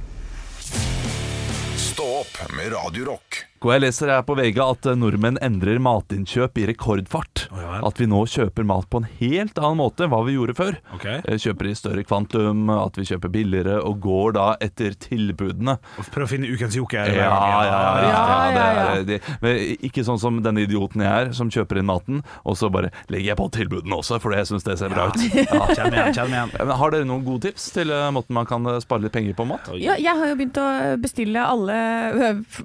Stå 1.77 2.07
opp 2.23 2.39
med 2.57 2.73
Radio 2.73 3.11
Rock. 3.13 3.43
Og 3.63 3.71
jeg 3.73 3.81
leser 3.81 4.09
her 4.11 4.21
på 4.27 4.35
VG 4.37 4.59
at 4.61 4.85
eh, 4.91 4.97
nordmenn 4.99 5.39
endrer 5.41 5.79
matinnkjøp 5.81 6.59
i 6.61 6.65
rekordfart. 6.69 7.45
Ja. 7.55 7.79
At 7.87 7.97
vi 7.97 8.05
nå 8.11 8.19
kjøper 8.29 8.65
mat 8.67 8.85
på 8.91 8.99
en 9.01 9.07
helt 9.17 9.57
annen 9.57 9.79
måte 9.79 10.05
enn 10.05 10.11
hva 10.11 10.19
vi 10.27 10.35
gjorde 10.35 10.53
før. 10.57 10.75
Ok. 10.93 11.05
Eh, 11.15 11.37
Kjøper 11.41 11.69
i 11.71 11.73
større 11.79 12.03
kvantum, 12.05 12.67
at 12.69 12.99
vi 12.99 13.05
kjøper 13.09 13.31
billigere 13.33 13.79
og 13.81 13.97
går 14.03 14.35
da 14.37 14.45
etter 14.61 14.93
tilbudene. 15.01 15.77
Prøv 16.13 16.27
å 16.27 16.29
finne 16.29 16.51
ukens 16.51 16.77
joker. 16.77 17.09
Ja, 17.15 17.25
ja, 17.25 17.63
ja. 17.65 17.79
Ja, 18.05 18.19
det 18.51 18.59
ja, 18.59 18.83
er- 18.91 19.03
det- 19.07 19.79
Ikke 19.87 20.03
sånn 20.05 20.19
som 20.21 20.37
denne 20.45 20.61
idioten 20.67 21.01
jeg 21.01 21.09
er, 21.29 21.33
som 21.33 21.49
kjøper 21.49 21.79
inn 21.81 21.89
maten, 21.89 22.21
og 22.45 22.57
så 22.59 22.69
bare 22.69 22.91
legger 23.09 23.31
jeg 23.33 23.37
på 23.41 23.49
tilbudene 23.55 23.97
også, 23.97 24.19
fordi 24.21 24.37
jeg 24.43 24.51
syns 24.51 24.67
det 24.67 24.77
ser 24.83 24.93
bra 24.93 25.07
ut. 25.09 25.17
Ja. 25.55 25.65
Kjenn 25.73 25.93
igjen, 25.95 26.13
kjenn 26.15 26.33
igjen. 26.35 26.71
Har 26.75 26.91
dere 26.93 27.05
noen 27.07 27.23
gode 27.25 27.47
tips 27.49 27.69
til 27.75 27.89
eh, 27.93 28.11
måten 28.13 28.35
man 28.37 28.45
kan 28.49 28.65
eh, 28.69 28.79
spare 28.83 29.05
litt 29.07 29.13
penger 29.15 29.33
på 29.37 29.45
mat? 29.49 29.71
Ja, 29.79 29.95
jeg 29.97 30.13
har 30.19 30.27
jo 30.31 30.35
begynt 30.39 30.57
å 30.61 30.67
bestille 31.01 31.41
alle 31.41 31.75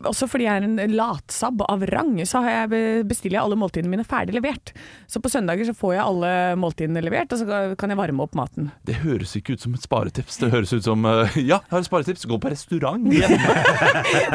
Også 0.09 0.27
fordi 0.31 0.47
jeg 0.49 0.61
er 0.61 0.67
en 0.67 0.80
latsabb 0.89 1.63
av 1.67 1.85
rang, 1.91 2.17
så 2.27 2.43
har 2.45 2.51
jeg 2.51 3.05
bestiller 3.09 3.39
jeg 3.39 3.45
alle 3.45 3.59
måltidene 3.61 3.93
mine 3.93 4.07
ferdig 4.07 4.37
levert. 4.37 4.73
Så 5.11 5.21
på 5.23 5.31
søndager 5.33 5.69
så 5.69 5.75
får 5.77 5.95
jeg 5.97 6.05
alle 6.05 6.33
måltidene 6.61 7.03
levert, 7.05 7.33
og 7.35 7.43
så 7.43 7.61
kan 7.79 7.93
jeg 7.93 8.01
varme 8.01 8.25
opp 8.25 8.37
maten. 8.39 8.71
Det 8.87 9.01
høres 9.03 9.35
ikke 9.39 9.57
ut 9.57 9.65
som 9.65 9.77
et 9.77 9.85
sparetips. 9.85 10.41
Det 10.41 10.51
høres 10.53 10.73
ut 10.75 10.87
som 10.87 11.07
eh, 11.09 11.39
Ja, 11.41 11.61
jeg 11.61 11.73
har 11.75 11.83
et 11.83 11.89
sparetips. 11.89 12.27
Gå 12.31 12.39
på 12.41 12.53
restaurant 12.53 13.07
hjemme. 13.11 13.55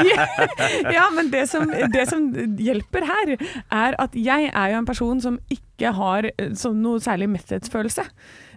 ja, 0.98 1.06
men 1.16 1.32
det 1.34 1.46
som, 1.52 1.70
det 1.70 2.08
som 2.10 2.30
hjelper 2.60 3.08
her, 3.10 3.36
er 3.72 4.00
at 4.02 4.18
jeg 4.18 4.50
er 4.52 4.74
jo 4.74 4.82
en 4.82 4.90
person 4.90 5.22
som 5.24 5.40
ikke 5.50 5.64
har 5.84 6.30
eh, 6.32 6.66
noe 6.74 7.00
særlig 7.04 7.30
metthetsfølelse. 7.30 8.06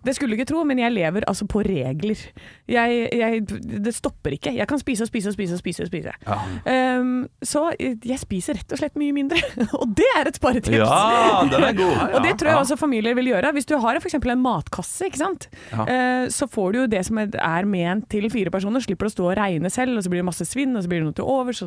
Det 0.04 0.14
skulle 0.14 0.34
du 0.34 0.38
ikke 0.38 0.48
tro, 0.48 0.62
men 0.66 0.78
jeg 0.78 0.92
lever 0.94 1.24
altså 1.28 1.46
på 1.50 1.62
regler. 1.66 2.20
Jeg, 2.70 3.08
jeg, 3.12 3.42
det 3.84 3.94
stopper 3.96 4.36
ikke. 4.36 4.52
Jeg 4.56 4.68
kan 4.70 4.80
spise 4.80 5.04
og 5.04 5.10
spise 5.10 5.32
og 5.32 5.34
spise 5.36 5.56
og 5.56 5.60
spise. 5.60 5.82
og 5.82 5.90
spise. 5.90 6.14
Um, 6.68 7.26
så 7.42 7.64
jeg 7.78 8.18
spiser 8.20 8.58
rett 8.58 8.74
og 8.74 8.80
slett 8.80 8.98
mye 9.00 9.14
mindre, 9.16 9.40
og 9.80 9.94
det 9.98 10.06
er 10.16 10.30
et 10.30 10.38
sparetips. 10.38 10.76
Ja, 10.76 11.42
den 11.50 11.66
er 11.66 11.76
god. 11.76 11.96
Og 12.18 12.24
det 12.24 12.36
tror 12.38 12.50
jeg 12.50 12.60
også 12.62 12.76
familier 12.78 13.14
vil 13.18 13.30
gjøre. 13.32 13.52
Hvis 13.56 13.66
du 13.68 13.76
har 13.82 13.98
f.eks. 13.98 14.16
en 14.18 14.42
matkasse, 14.42 15.08
ikke? 15.08 15.30
Ja. 15.72 15.84
Eh, 15.84 16.28
så 16.32 16.48
får 16.50 16.72
du 16.72 16.78
jo 16.82 16.86
det 16.90 17.04
som 17.06 17.18
er 17.20 17.68
ment 17.68 18.08
til 18.12 18.30
fire 18.32 18.52
personer. 18.54 18.82
Slipper 18.84 19.08
å 19.08 19.12
stå 19.12 19.30
og 19.30 19.36
regne 19.38 19.70
selv, 19.72 19.98
og 19.98 20.06
så 20.06 20.12
blir 20.12 20.22
det 20.22 20.28
masse 20.30 20.46
svinn, 20.48 20.76
og 20.76 20.84
så 20.84 20.90
blir 20.90 21.02
det 21.02 21.08
noe 21.08 21.18
til 21.18 21.28
overs. 21.28 21.62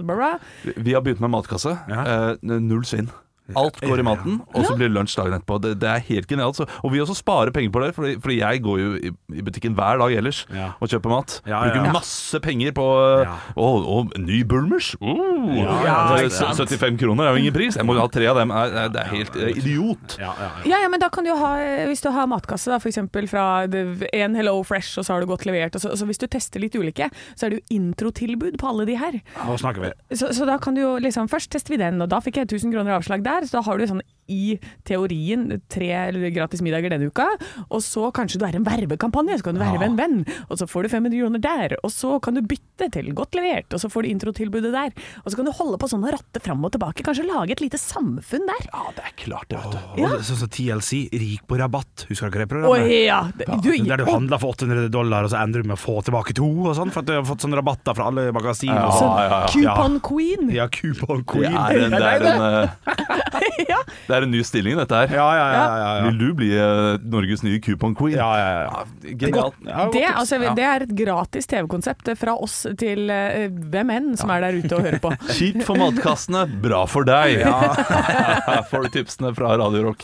Vi 0.78 0.96
har 0.96 1.04
begynt 1.04 1.24
med 1.24 1.36
matkasse. 1.36 1.76
Ja. 1.92 2.06
Eh, 2.32 2.56
null 2.58 2.86
svinn. 2.88 3.12
Alt 3.56 3.80
går 3.82 4.00
i 4.00 4.06
maten, 4.06 4.42
og 4.54 4.66
så 4.66 4.76
blir 4.78 4.88
det 4.90 4.96
lunsj 4.96 5.16
dagen 5.18 5.34
etterpå. 5.38 5.60
Det, 5.62 5.74
det 5.82 5.90
er 5.90 6.00
helt 6.08 6.28
genialt. 6.28 6.56
Så, 6.56 6.66
og 6.84 6.92
vi 6.94 7.00
også 7.04 7.16
sparer 7.18 7.52
penger 7.52 7.72
på 7.72 7.82
det, 7.86 7.92
fordi, 7.96 8.16
fordi 8.22 8.38
jeg 8.40 8.62
går 8.64 8.80
jo 8.80 8.90
i, 8.96 9.12
i 9.38 9.42
butikken 9.42 9.74
hver 9.78 9.98
dag 10.02 10.14
ellers 10.18 10.46
Ja. 10.54 10.72
og 10.80 10.90
kjøper 10.92 11.10
mat. 11.14 11.42
Ja, 11.48 11.62
Bruker 11.66 11.86
ja. 11.86 11.92
masse 11.96 12.40
penger 12.44 12.72
på 12.78 12.88
Ja. 13.26 13.36
Og, 13.56 13.88
og 13.88 14.14
ny 14.20 14.44
Bulmers! 14.44 14.96
Oh, 15.02 15.52
Ja, 15.58 16.16
er 16.16 16.26
ikke 16.28 16.36
sant. 16.36 16.58
75 16.58 16.98
kroner 17.02 17.26
er 17.28 17.36
jo 17.36 17.42
ingen 17.44 17.54
pris. 17.56 17.76
Jeg 17.78 17.86
må 17.86 17.96
jo 17.98 18.02
ha 18.04 18.08
tre 18.12 18.28
av 18.32 18.38
dem. 18.40 18.50
Det 18.50 18.84
er- 18.86 18.90
Det 18.92 19.00
er 19.02 19.10
helt 19.16 19.36
eh, 19.36 19.58
idiot. 19.58 20.18
Ja, 20.20 20.34
ja, 20.38 20.50
ja. 20.66 20.70
Ja, 20.72 20.78
ja, 20.84 20.90
men 20.90 21.00
da 21.00 21.10
kan 21.10 21.24
du 21.24 21.30
jo 21.32 21.38
ha, 21.38 21.56
hvis 21.88 22.02
du 22.02 22.10
har 22.12 22.28
matkasse 22.28 22.70
da, 22.72 22.78
for 22.80 22.90
eksempel 22.90 23.28
fra 23.30 23.66
det- 23.68 24.10
en 24.14 24.36
Hello 24.36 24.64
Fresh, 24.64 24.98
og 25.00 25.06
så 25.06 25.14
har 25.14 25.22
du 25.22 25.28
godt 25.28 25.46
levert, 25.46 25.76
og 25.76 25.82
så, 25.82 25.96
så 25.98 26.06
hvis 26.06 26.18
du 26.20 26.28
tester 26.28 26.60
litt 26.60 26.76
ulike, 26.76 27.10
så 27.36 27.46
er 27.46 27.50
det 27.50 27.60
jo 27.62 27.78
introtilbud 27.78 28.58
på 28.60 28.68
alle 28.68 28.86
de 28.86 28.96
her. 29.00 29.20
Nå 29.46 29.58
snakker 29.60 29.82
vi. 29.86 29.92
Så, 30.16 30.32
så 30.36 30.46
da 30.46 30.58
kan 30.62 30.76
du 30.76 30.82
jo 30.82 30.98
liksom, 31.02 31.28
først 31.32 31.52
tester 31.52 31.74
vi 31.76 31.78
den, 31.82 32.02
og 32.02 32.10
da 32.12 32.20
fikk 32.20 32.38
jeg 32.42 32.48
1000 32.52 32.74
kroner 32.76 32.98
avslag 33.00 33.24
der, 33.24 33.41
så 33.48 33.58
da 33.58 33.64
har 33.66 33.78
du 33.80 33.88
sånn 33.90 34.04
i 34.28 34.58
teorien 34.88 35.48
tre 35.72 35.90
gratis 36.34 36.62
middager 36.64 36.94
denne 36.94 37.10
uka, 37.12 37.26
og 37.70 37.82
så 37.84 38.10
kanskje 38.16 38.40
du 38.42 38.46
er 38.48 38.56
en 38.60 38.66
vervekampanje, 38.68 39.40
så 39.42 39.48
kan 39.48 39.58
du 39.58 39.62
verve 39.64 39.88
en 39.88 39.98
venn, 40.00 40.22
og 40.50 40.60
så 40.60 40.68
får 40.70 40.86
du 40.88 40.90
500 40.94 41.18
kroner 41.22 41.44
der, 41.44 41.76
og 41.84 41.92
så 41.94 42.18
kan 42.24 42.38
du 42.38 42.42
bytte 42.46 42.90
til 42.94 43.12
godt 43.18 43.36
levert, 43.38 43.68
og 43.76 43.82
så 43.82 43.90
får 43.92 44.06
du 44.06 44.12
introtilbudet 44.14 44.72
der, 44.74 44.94
og 45.24 45.32
så 45.32 45.38
kan 45.40 45.48
du 45.50 45.54
holde 45.58 45.80
på 45.82 45.90
sånn 45.92 46.06
og 46.08 46.14
ratte 46.16 46.42
fram 46.44 46.64
og 46.66 46.72
tilbake, 46.76 47.04
kanskje 47.06 47.28
lage 47.28 47.56
et 47.58 47.64
lite 47.64 47.80
samfunn 47.82 48.48
der. 48.50 48.70
Ja, 48.72 48.86
det 48.98 49.06
er 49.10 49.16
klart 49.26 49.50
det, 49.52 49.60
vet 49.62 49.76
du. 49.76 49.80
Og 50.02 50.08
er 50.12 50.24
Sånn 50.32 50.38
som 50.44 50.52
TLC, 50.54 50.98
rik 51.18 51.42
på 51.50 51.58
rabatt. 51.60 52.06
Husker 52.08 52.30
dere 52.32 52.46
det 52.46 52.52
programmet? 52.52 52.86
Oh, 52.86 52.92
ja! 52.94 53.20
Du, 53.36 53.72
Der 53.90 54.00
du 54.00 54.06
handla 54.08 54.38
for 54.40 54.54
800 54.56 54.88
dollar, 54.94 55.26
og 55.28 55.32
så 55.34 55.40
endrer 55.42 55.66
du 55.66 55.70
med 55.72 55.76
å 55.78 55.82
få 55.82 55.98
tilbake 56.06 56.36
to, 56.38 56.48
og 56.70 56.76
sånn, 56.78 56.92
for 56.94 57.02
at 57.04 57.10
du 57.10 57.14
har 57.18 57.26
fått 57.28 57.44
sånne 57.46 57.58
rabatter 57.60 57.98
fra 57.98 58.08
alle 58.12 58.28
magasiner. 58.36 58.78
Ja, 58.78 58.88
og 58.88 58.98
sånn. 58.98 59.18
ja, 59.18 59.26
ja. 59.32 59.40
Coupon 59.52 59.98
Queen. 60.06 60.52
Ja, 60.56 60.68
coupon 60.72 61.24
Det 61.24 61.28
queen. 61.34 61.58
er 61.58 61.82
den 61.82 61.96
det 61.98 62.12
er 62.12 62.28
en, 62.32 62.46
eh, 62.48 63.66
ja. 63.74 63.80
Det 64.12 64.18
er 64.18 64.26
en 64.28 64.34
ny 64.34 64.42
stilling, 64.46 64.76
dette 64.80 64.98
her. 64.98 65.14
Ja, 65.16 65.28
ja, 65.38 65.46
ja. 65.56 65.62
ja, 65.64 65.92
ja. 66.02 66.06
Vil 66.10 66.18
du 66.20 66.28
bli 66.36 66.50
uh, 66.60 67.00
Norges 67.14 67.44
nye 67.48 67.62
coupon 67.64 67.96
queen? 67.96 68.18
Ja, 68.20 68.30
ja, 68.36 68.50
ja. 68.68 68.84
Genialt. 69.22 69.56
Ja, 69.66 69.88
Det, 69.94 70.04
altså, 70.12 70.40
det 70.58 70.66
er 70.68 70.86
et 70.86 70.94
gratis 71.00 71.48
TV-konsept 71.52 72.12
fra 72.20 72.36
oss 72.36 72.62
til 72.82 73.08
uh, 73.08 73.48
hvem 73.72 73.94
enn 73.96 74.12
som 74.20 74.34
er 74.36 74.44
der 74.44 74.60
ute 74.60 74.76
og 74.78 74.84
hører 74.88 75.00
på. 75.04 75.14
Kjipt 75.38 75.64
for 75.68 75.80
matkassene, 75.80 76.44
bra 76.64 76.84
for 76.92 77.08
deg. 77.08 77.46
Her 77.48 78.66
Får 78.72 78.88
du 78.88 78.94
tipsene 79.00 79.32
fra 79.38 79.56
Radio 79.62 79.88
Rock. 79.90 80.04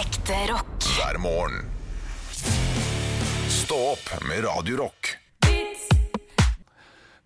Ekte 0.00 0.42
rock. 0.50 0.90
hver 0.98 1.22
morgen. 1.22 1.64
Stå 3.50 3.78
opp 3.94 4.14
med 4.26 4.42
Radio 4.46 4.82
Rock. 4.84 5.14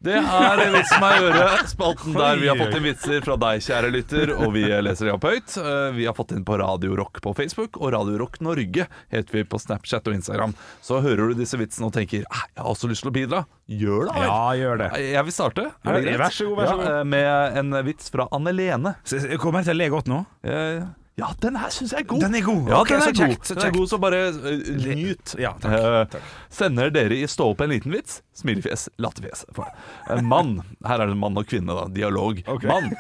Det 0.05 0.15
er 0.21 0.63
Vits 0.75 0.93
meg 1.01 1.17
i 1.17 1.27
øret, 1.31 1.69
spalten 1.71 2.17
der 2.17 2.37
vi 2.41 2.49
har 2.51 2.59
fått 2.61 2.75
inn 2.79 2.85
vitser 2.85 3.23
fra 3.25 3.37
deg, 3.41 3.63
kjære 3.65 3.91
lytter, 3.95 4.33
og 4.37 4.53
vi 4.57 4.65
leser 4.85 5.09
dem 5.09 5.17
opp 5.17 5.25
høyt. 5.29 5.55
Eh, 5.61 5.91
Vi 5.97 6.05
har 6.09 6.17
fått 6.17 6.35
inn 6.37 6.45
på 6.45 6.59
Radio 6.61 6.97
Rock 6.99 7.21
på 7.25 7.33
Facebook, 7.39 7.79
og 7.81 7.93
Radio 7.95 8.19
Rock 8.21 8.41
Norge 8.45 8.87
heter 9.13 9.33
vi 9.39 9.45
på 9.49 9.61
Snapchat 9.63 10.07
og 10.11 10.15
Instagram. 10.19 10.55
Så 10.85 11.01
hører 11.05 11.33
du 11.33 11.39
disse 11.41 11.57
vitsene 11.61 11.89
og 11.89 11.95
tenker 11.97 12.25
«Ah, 12.31 12.45
jeg 12.55 12.63
har 12.65 12.71
også 12.75 12.91
lyst 12.91 13.05
til 13.07 13.13
å 13.13 13.17
bidra. 13.17 13.45
Gjør 13.71 14.11
det, 14.11 14.17
vel. 14.19 14.29
Ja, 14.29 14.43
gjør 14.61 14.83
det. 14.85 14.91
Jeg 15.15 15.25
vil 15.31 15.37
starte. 15.39 15.69
Er 15.85 16.19
vær 16.21 16.35
så 16.37 16.49
god, 16.51 16.59
vær 16.61 16.69
så 16.69 16.77
god. 16.77 16.85
Ja, 16.85 16.99
eh, 17.01 17.05
med 17.15 17.59
en 17.63 17.79
vits 17.87 18.11
fra 18.13 18.29
Anne 18.33 18.53
Lene. 18.53 18.95
Kommer 19.41 19.63
Jeg 19.65 19.71
til 19.71 19.77
å 19.77 19.81
le 19.81 19.89
godt 19.97 20.11
nå. 20.13 20.21
Ja, 20.45 20.61
Ja, 20.75 20.85
den 21.15 21.57
her 21.57 21.71
syns 21.71 21.93
jeg 21.95 22.03
er 22.03 22.07
god. 22.11 22.21
Den 22.25 22.35
er 22.35 22.43
god. 22.43 22.69
Ja, 22.69 22.81
okay, 22.81 22.95
den 22.95 23.03
så 23.03 23.09
er 23.09 23.15
god. 23.15 23.35
kjekt, 23.35 23.47
så 23.47 23.55
Den 23.55 23.67
er 23.67 23.75
god, 23.77 23.87
så 23.89 23.99
bare 24.03 24.23
uh, 24.35 24.95
nyt. 24.99 25.35
Ja, 25.39 25.53
takk, 25.63 26.15
takk. 26.15 26.33
Sender 26.51 26.91
dere 26.95 27.19
i 27.21 27.29
Stå 27.31 27.53
opp 27.53 27.63
en 27.63 27.71
liten 27.71 27.95
vits? 27.95 28.19
Smilefjes, 28.35 28.89
latterfjes. 28.99 29.45
Eh, 29.55 30.23
Mann. 30.27 30.57
Her 30.85 31.05
er 31.05 31.13
det 31.13 31.19
mann 31.21 31.39
og 31.39 31.47
kvinne, 31.47 31.71
da. 31.71 31.87
Dialog. 31.95 32.43
Okay. 32.43 32.67
Mann. 32.67 32.91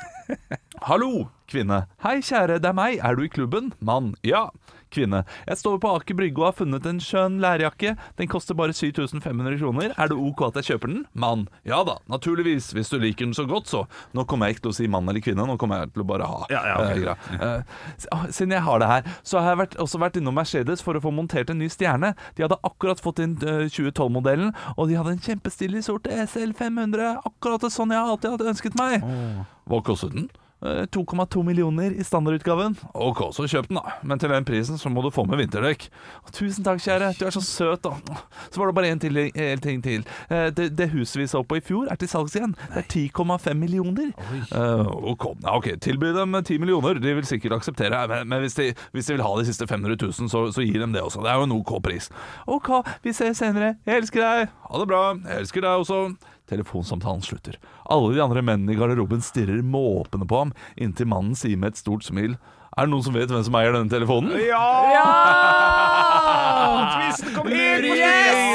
Hallo, 0.88 1.27
kvinne. 1.50 1.85
Hei, 2.07 2.20
kjære, 2.22 2.61
det 2.62 2.70
er 2.70 2.79
meg. 2.79 3.00
Er 3.03 3.18
du 3.18 3.27
i 3.27 3.33
klubben? 3.33 3.72
Mann. 3.83 4.14
Ja. 4.22 4.46
Kvinne. 4.94 5.24
Jeg 5.48 5.59
står 5.61 5.80
på 5.83 5.90
Aker 5.98 6.16
Brygge 6.18 6.40
og 6.42 6.48
har 6.48 6.57
funnet 6.61 6.87
en 6.88 7.00
skjønn 7.02 7.40
lærjakke. 7.42 7.94
Den 8.20 8.30
koster 8.30 8.57
bare 8.59 8.74
7500 8.76 9.59
kroner. 9.61 9.94
Er 9.98 10.11
det 10.12 10.18
ok 10.18 10.44
at 10.48 10.61
jeg 10.61 10.68
kjøper 10.72 10.92
den? 10.92 11.02
Mann. 11.12 11.46
Ja 11.68 11.83
da, 11.87 11.98
naturligvis. 12.11 12.70
Hvis 12.76 12.92
du 12.92 12.98
liker 13.02 13.26
den 13.26 13.35
så 13.37 13.46
godt, 13.50 13.68
så. 13.70 13.85
Nå 14.14 14.24
kommer 14.30 14.48
jeg 14.48 14.57
ikke 14.59 14.66
til 14.68 14.74
å 14.74 14.78
si 14.78 14.88
mann 14.90 15.09
eller 15.11 15.24
kvinne. 15.24 15.46
Nå 15.48 15.57
kommer 15.61 15.83
jeg 15.85 15.94
til 15.94 16.04
å 16.04 16.09
bare 16.09 16.28
ha. 16.30 16.40
Ja, 16.52 16.62
ja, 16.70 16.76
okay. 16.85 17.35
eh. 17.35 17.48
Eh, 17.48 18.07
ah, 18.14 18.26
Siden 18.35 18.54
jeg 18.57 18.64
har 18.66 18.83
det 18.83 18.90
her, 18.90 19.11
så 19.26 19.40
har 19.42 19.54
jeg 19.54 19.62
vært, 19.64 19.76
også 19.85 20.00
vært 20.02 20.20
innom 20.20 20.38
Mercedes 20.38 20.85
for 20.85 20.96
å 20.98 21.02
få 21.04 21.12
montert 21.14 21.50
en 21.52 21.61
ny 21.62 21.68
stjerne. 21.72 22.14
De 22.37 22.46
hadde 22.46 22.61
akkurat 22.66 23.02
fått 23.02 23.22
inn 23.24 23.37
eh, 23.42 23.66
2012-modellen, 23.72 24.54
og 24.76 24.88
de 24.90 24.98
hadde 25.00 25.16
en 25.16 25.24
kjempestilig 25.26 25.85
sort 25.87 26.09
SL 26.11 26.54
500. 26.59 27.18
Akkurat 27.26 27.66
sånn 27.72 27.92
jeg 27.94 28.00
alltid 28.00 28.35
hadde 28.37 28.50
ønsket 28.54 28.78
meg. 28.78 29.04
Hva 29.68 29.80
kostet 29.85 30.14
den? 30.16 30.28
Eh, 30.64 30.87
2,2 30.87 31.42
millioner 31.44 31.92
i 31.92 32.05
standardutgaven. 32.05 32.77
Ok, 32.94 33.20
så 33.37 33.44
kjøp 33.44 33.68
den, 33.68 33.77
da. 33.77 33.98
Men 34.03 34.20
til 34.20 34.33
den 34.33 34.46
prisen 34.48 34.79
så 34.81 34.88
må 34.88 35.03
du 35.05 35.11
få 35.12 35.27
med 35.29 35.42
vinterdekk. 35.42 35.90
Tusen 36.33 36.64
takk, 36.64 36.81
kjære. 36.81 37.11
Du 37.18 37.27
er 37.29 37.35
så 37.37 37.42
søt, 37.44 37.85
da. 37.85 37.92
Så 38.48 38.62
var 38.62 38.70
det 38.70 38.77
bare 38.79 38.94
til, 39.03 39.20
ting 39.61 39.83
til. 39.85 40.07
Eh, 40.31 40.48
Det, 40.57 40.70
det 40.79 40.88
huset 40.94 41.20
vi 41.20 41.27
så 41.29 41.42
på 41.42 41.59
i 41.59 41.61
fjor, 41.61 41.88
er 41.92 42.00
til 42.00 42.09
salgs 42.09 42.37
igjen. 42.37 42.57
Det 42.72 42.85
er 42.85 42.88
10,5 42.88 43.55
millioner. 43.61 44.12
Uh, 44.55 44.88
ok, 45.12 45.27
ok, 45.44 45.68
tilby 45.81 46.14
dem 46.16 46.33
10 46.33 46.59
millioner. 46.59 46.94
De 46.94 47.14
vil 47.14 47.27
sikkert 47.29 47.59
akseptere. 47.59 48.07
Men, 48.09 48.29
men 48.29 48.40
hvis, 48.40 48.55
de, 48.55 48.72
hvis 48.92 49.07
de 49.07 49.18
vil 49.18 49.22
ha 49.27 49.35
de 49.38 49.46
siste 49.46 49.66
500 49.68 49.98
000, 50.00 50.31
så, 50.33 50.46
så 50.53 50.64
gir 50.64 50.81
dem 50.81 50.92
det 50.92 51.03
også. 51.03 51.20
Det 51.20 51.31
er 51.33 51.40
jo 51.42 51.48
en 51.48 51.53
OK 51.59 51.83
pris. 51.85 52.09
Ok, 52.46 52.70
vi 53.05 53.12
ses 53.12 53.37
senere. 53.37 53.74
Jeg 53.87 54.00
elsker 54.00 54.24
deg. 54.24 54.55
Ha 54.70 54.81
det 54.81 54.88
bra. 54.88 55.03
Jeg 55.29 55.44
elsker 55.44 55.61
deg 55.66 55.85
også. 55.85 56.00
Telefonsamtalen 56.50 57.22
slutter. 57.24 57.59
Alle 57.85 58.12
de 58.14 58.22
andre 58.24 58.42
mennene 58.44 58.74
i 58.74 58.78
garderoben 58.78 59.22
stirrer 59.24 59.62
måpende 59.64 60.28
på 60.28 60.42
ham, 60.42 60.52
inntil 60.76 61.09
mannen 61.09 61.38
sier 61.38 61.57
med 61.61 61.72
et 61.72 61.80
stort 61.80 62.04
smil 62.07 62.37
Er 62.76 62.87
det 62.87 62.90
noen 62.90 63.04
som 63.06 63.14
vet 63.14 63.30
hvem 63.30 63.44
som 63.46 63.54
eier 63.54 63.70
denne 63.76 63.90
telefonen? 63.92 64.32
Ja! 64.42 64.66
Ja! 64.94 65.04
kom 67.34 67.46
Luring! 67.46 67.94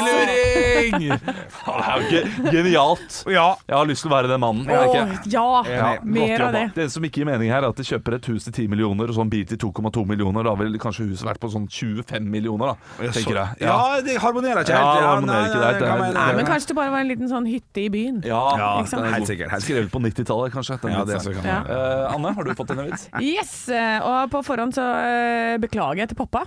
Luring! 0.04 1.06
Det 1.10 1.76
er 1.80 2.00
jo 2.00 2.08
ge- 2.10 2.50
genialt. 2.52 3.16
Ja. 3.30 3.46
Jeg 3.68 3.76
har 3.76 3.88
lyst 3.88 4.04
til 4.04 4.10
å 4.10 4.14
være 4.14 4.30
den 4.30 4.40
mannen. 4.42 4.68
Åh, 4.68 4.94
ja! 5.30 5.46
Ja, 5.70 5.90
Mer 6.04 6.44
av 6.46 6.52
det. 6.56 6.64
Det 6.76 6.86
som 6.92 7.04
ikke 7.06 7.22
gir 7.22 7.28
mening 7.28 7.50
her, 7.52 7.62
er 7.64 7.68
at 7.72 7.80
de 7.80 7.84
kjøper 7.86 8.16
et 8.18 8.28
hus 8.30 8.44
til 8.48 8.54
10 8.56 8.68
millioner 8.72 9.08
og 9.12 9.16
sånn 9.16 9.30
bil 9.32 9.46
til 9.48 9.60
2,2 9.62 10.04
millioner. 10.08 10.44
Da 10.48 10.54
vil 10.60 10.76
kanskje 10.82 11.06
huset 11.10 11.26
vært 11.28 11.40
på 11.42 11.50
sånn 11.52 11.66
25 11.70 12.28
millioner, 12.32 12.74
da, 12.74 13.08
tenker 13.14 13.40
jeg. 13.40 13.60
Ja, 13.64 13.78
det 14.04 14.18
harmonerer 14.22 14.64
ikke 14.64 14.74
Ja, 14.76 14.82
helt. 14.84 15.00
det 15.00 15.08
harmonerer 15.08 15.48
ikke, 15.48 15.60
det 15.60 15.64
nei, 15.64 15.72
det 15.72 15.88
er- 15.88 15.98
nei, 16.00 16.10
Nei, 16.10 16.12
nei, 16.20 16.36
men 16.40 16.46
kanskje 16.48 16.68
det 16.72 16.76
bare 16.80 16.90
var 16.94 17.00
en 17.04 17.08
liten 17.08 17.28
sånn 17.30 17.46
hytte 17.48 17.84
i 17.84 17.88
byen. 17.92 18.20
Ja, 18.26 18.42
Ja, 18.60 18.70
helt 18.84 19.28
sikkert, 19.30 19.52
Skrevet 19.64 19.90
på 19.92 20.00
90-tallet, 20.04 20.52
kanskje. 20.52 20.78
Ja, 20.90 21.04
det 21.04 21.20
Ja. 21.44 21.60
Eh, 21.64 22.14
Anne, 22.14 22.32
har 22.34 22.44
du 22.44 22.54
fått 22.54 22.68
denne 22.68 22.84
vits? 22.90 23.08
Yes! 23.20 23.68
eh, 23.68 24.00
Og 24.10 24.32
på 24.32 24.42
forhånd 24.46 24.74
så 24.76 24.86
eh, 25.04 25.58
beklager 25.62 26.04
jeg 26.04 26.12
til 26.12 26.20
pappa. 26.20 26.44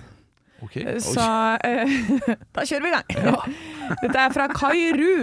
Ok. 0.64 0.76
Så 1.02 1.24
eh, 1.66 1.94
da 2.56 2.64
kjører 2.64 2.84
vi 2.84 2.90
i 2.90 2.94
gang. 2.94 3.54
Dette 4.02 4.20
er 4.20 4.34
fra 4.34 4.48
Kai 4.52 4.90
Ru. 4.96 5.14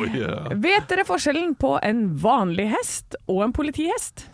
Oi, 0.00 0.10
ja. 0.16 0.36
Vet 0.56 0.88
dere 0.90 1.06
forskjellen 1.08 1.54
på 1.60 1.76
en 1.84 2.06
vanlig 2.20 2.70
hest 2.72 3.18
og 3.26 3.44
en 3.48 3.56
politihest? 3.56 4.28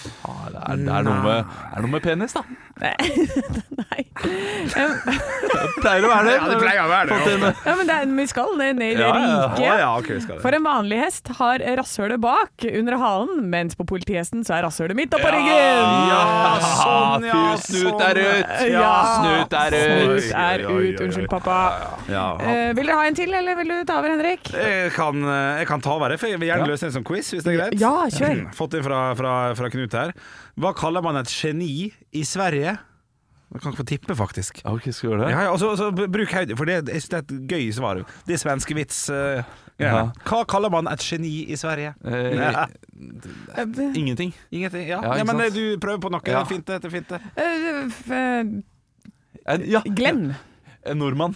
Ja, 0.00 0.34
det, 0.48 0.60
er, 0.62 0.78
det, 0.80 0.92
er 0.96 1.04
noe 1.04 1.18
med, 1.20 1.42
det 1.44 1.76
er 1.76 1.84
noe 1.84 1.92
med 1.92 2.04
penis, 2.04 2.32
da. 2.32 2.44
Nei. 2.80 4.04
Det 5.80 5.82
pleier 5.82 6.04
å 6.04 6.10
være 6.10 6.26
det. 6.26 6.34
Ja, 6.34 6.46
det 6.50 6.56
pleier 6.60 6.80
å 6.82 6.88
være 6.90 7.18
det, 7.40 7.50
ja, 7.64 7.74
men 7.78 7.88
det 7.88 7.94
er, 7.96 8.10
vi 8.18 8.24
skal 8.28 8.50
ned, 8.58 8.76
ned 8.80 8.92
i 8.92 8.96
det 8.98 9.04
Ja, 9.04 9.12
ja. 9.16 9.38
Rike. 9.54 9.68
ja, 9.80 9.88
ok, 9.96 10.08
vi 10.12 10.20
skal 10.24 10.36
det. 10.36 10.42
For 10.44 10.56
en 10.56 10.66
vanlig 10.66 10.98
hest 11.00 11.30
har 11.38 11.64
rasshølet 11.80 12.20
bak 12.22 12.66
under 12.70 12.98
halen, 13.00 13.42
mens 13.52 13.78
på 13.78 13.86
politihesten 13.88 14.44
så 14.46 14.58
er 14.58 14.66
rasshølet 14.66 14.98
midt 14.98 15.16
oppå 15.16 15.30
ryggen. 15.32 15.54
Ja, 16.10 16.20
sånn, 16.64 17.26
ja, 17.28 17.38
Fy, 17.56 17.78
snut 17.78 18.04
er 18.04 18.20
sånn. 18.20 18.42
ut! 18.42 18.52
Ja. 18.74 18.90
Snut 19.16 19.56
er 19.60 19.76
ut! 19.78 20.26
Snut 20.26 20.36
er 20.44 20.66
ut. 20.68 21.02
Unnskyld, 21.06 21.30
pappa. 21.32 21.58
Ja, 22.10 22.26
Eh, 22.40 22.70
vil 22.76 22.88
dere 22.88 22.96
ha 22.98 23.06
en 23.06 23.16
til, 23.16 23.32
eller 23.36 23.56
vil 23.58 23.70
du 23.70 23.76
ta 23.86 23.98
over, 24.00 24.12
Henrik? 24.14 24.48
Jeg 24.54 24.92
kan, 24.96 25.20
eh, 25.22 25.60
jeg 25.60 25.68
kan 25.70 25.82
ta 25.84 25.92
over 25.96 26.14
jeg 26.16 26.38
vil 26.40 26.48
gjerne 26.48 26.68
løse 26.68 26.88
en 26.88 26.94
som 26.94 27.04
quiz, 27.06 27.30
hvis 27.34 27.44
det 27.46 27.54
er 27.54 27.58
greit. 27.58 27.80
Ja, 27.80 27.94
kjør. 28.10 28.44
Fått 28.58 28.76
det 28.76 28.84
fra, 28.86 29.00
fra, 29.18 29.34
fra 29.58 29.70
Knut 29.72 29.96
her. 29.98 30.14
Hva 30.60 30.72
kaller 30.76 31.02
man 31.04 31.16
et 31.20 31.30
geni 31.32 31.90
i 32.12 32.22
Sverige? 32.28 32.76
Jeg 33.50 33.60
kan 33.64 33.72
ikke 33.72 33.80
få 33.80 33.86
tippe, 33.88 34.14
faktisk. 34.14 34.60
Ok, 34.68 34.84
skal 34.94 35.08
vi 35.08 35.14
gjøre 35.16 35.24
det? 35.24 35.30
Ja, 35.32 35.40
ja, 35.46 35.50
altså, 35.52 35.70
altså, 35.72 35.88
bruk 35.90 36.30
høyde, 36.36 36.54
for 36.56 36.68
det, 36.68 36.76
jeg 36.86 37.00
synes 37.02 37.08
det 37.10 37.18
er 37.18 37.24
et 37.24 37.48
gøy 37.50 37.64
svar. 37.74 38.02
Det 38.28 38.34
er 38.36 38.38
svenske 38.38 38.76
vits. 38.78 38.98
eh, 39.10 39.40
greiene. 39.80 40.12
Hva 40.28 40.42
kaller 40.46 40.70
man 40.70 40.86
et 40.92 41.02
geni 41.02 41.32
i 41.50 41.56
Sverige? 41.58 41.94
Eh, 42.04 42.36
Ja. 42.38 42.66
ingenting. 43.96 44.34
Ingenting? 44.52 44.86
Ja, 44.86 45.00
Ja, 45.02 45.16
ja, 45.18 45.24
men 45.24 45.34
sant? 45.40 45.42
eh, 45.48 45.50
du 45.56 45.78
prøver 45.82 45.98
på 46.04 46.10
noe. 46.14 46.20
Det 46.22 46.32
Ja. 46.36 46.40
er 46.40 46.44
fint, 46.52 46.66
det. 46.66 46.82
det 46.82 46.92
er 46.92 46.94
fint 46.94 47.08
det. 47.08 47.20
Uh, 47.34 47.88
f- 47.88 48.10
eh, 48.12 49.54
En, 49.54 49.64
ja, 49.66 49.80
Glenn. 49.96 50.34
en 50.86 50.98
nordmann. 50.98 51.34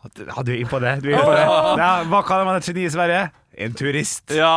Ja, 0.00 0.42
du 0.42 0.52
er 0.52 0.56
inne 0.56 0.70
på 0.70 0.78
det. 0.80 0.94
Du 1.04 1.10
er 1.10 1.18
inne 1.18 1.26
på 1.26 1.34
det. 1.36 1.44
Ja, 1.82 1.90
hva 2.08 2.22
kaller 2.24 2.48
man 2.48 2.56
et 2.56 2.68
geni 2.68 2.86
i 2.88 2.92
Sverige? 2.92 3.26
En 3.60 3.74
turist. 3.76 4.30
Ja, 4.32 4.52